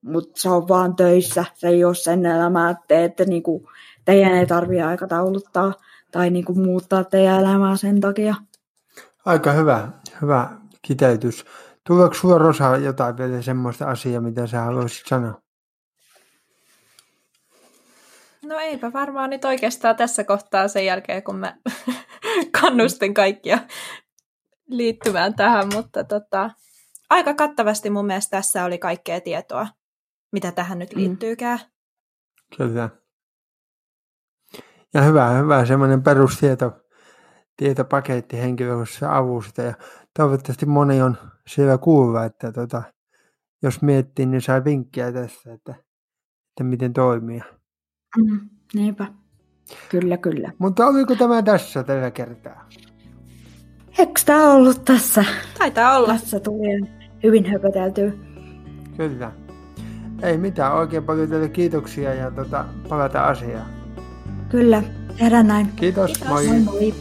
mutta 0.05 0.41
se 0.41 0.49
on 0.49 0.69
vaan 0.69 0.97
töissä, 0.97 1.45
se 1.55 1.69
ei 1.69 1.85
ole 1.85 1.95
sen 1.95 2.27
elämää, 2.27 2.75
että, 2.91 3.25
niin 3.25 3.43
kuin 3.43 3.65
teidän 4.05 4.35
ei 4.35 4.47
tarvitse 4.47 4.83
aikatauluttaa 4.83 5.73
tai 6.15 6.31
niin 6.31 6.45
kuin 6.45 6.61
muuttaa 6.61 7.05
teidän 7.05 7.41
elämää 7.41 7.77
sen 7.77 8.01
takia. 8.01 8.35
Aika 9.25 9.53
hyvä, 9.53 9.89
hyvä 10.23 10.51
kiteytys. 10.83 11.45
Tuleeko 11.87 12.15
sulla 12.15 12.39
Rosa 12.39 12.77
jotain 12.77 13.17
vielä 13.17 13.43
semmoista 13.43 13.87
asiaa, 13.87 14.21
mitä 14.21 14.47
sä 14.47 14.61
haluaisit 14.61 15.07
sanoa? 15.07 15.41
No 18.45 18.59
eipä 18.59 18.93
varmaan 18.93 19.31
nyt 19.31 19.45
oikeastaan 19.45 19.97
tässä 19.97 20.25
kohtaa 20.25 20.69
sen 20.69 20.87
jälkeen, 20.87 21.23
kun 21.23 21.37
mä 21.37 21.57
kannustin 22.61 23.15
kaikkia 23.15 23.59
liittymään 24.69 25.35
tähän, 25.35 25.69
mutta 25.75 26.05
tota, 26.05 26.51
aika 27.11 27.35
kattavasti 27.35 27.91
mun 27.91 28.07
mielestä 28.07 28.37
tässä 28.37 28.65
oli 28.65 28.79
kaikkea 28.79 29.21
tietoa, 29.21 29.67
mitä 30.33 30.53
tähän 30.53 30.79
nyt 30.79 30.95
mm. 30.95 31.01
liittyykään. 31.01 31.59
Mm. 31.59 32.57
Kyllä. 32.57 33.04
Ja 34.95 35.03
hyvä, 35.03 35.31
hyvä 35.31 35.67
semmoinen 35.67 36.03
perustieto, 36.03 36.73
tietopaketti 37.57 38.37
henkilökohtaisesta 38.37 39.17
avusta 39.17 39.63
ja 39.63 39.75
toivottavasti 40.17 40.67
moni 40.67 41.03
on 41.03 41.17
siellä 41.47 41.79
kuulla, 41.79 42.25
että 42.25 42.53
tota, 42.53 42.83
jos 43.63 43.83
miettii, 43.83 44.27
niin 44.27 44.41
sai 44.41 44.65
vinkkiä 44.65 45.13
tässä, 45.13 45.53
että, 45.53 45.75
että 46.51 46.65
miten 46.65 46.93
toimia. 46.93 47.45
Mm, 48.17 48.41
niinpä. 48.75 49.07
Kyllä, 49.91 50.17
kyllä. 50.17 50.53
Mutta 50.59 50.87
oliko 50.87 51.15
tämä 51.15 51.43
tässä 51.43 51.83
tällä 51.83 52.11
kertaa? 52.11 52.69
Eikö 53.99 54.21
tämä 54.27 54.53
ollut 54.53 54.85
tässä? 54.85 55.25
Taitaa 55.59 55.97
olla. 55.97 56.09
Tässä 56.09 56.41
tuli 56.41 56.91
hyvin 57.23 57.53
höpöteltyä. 57.53 58.13
Kyllä. 58.97 59.33
Ei 60.23 60.39
mitään, 60.39 60.75
oikein 60.75 61.05
paljon 61.05 61.29
teille 61.29 61.49
kiitoksia 61.49 62.15
ja 62.15 62.31
tota, 62.31 62.65
palata 62.89 63.25
asiaan. 63.25 63.84
Kyllä, 64.55 64.83
tehdään 65.19 65.47
näin. 65.47 65.69
Kiitos, 65.77 66.11
Kiitos. 66.11 66.29
moi. 66.29 66.47
moi, 66.47 66.61
moi. 66.61 66.95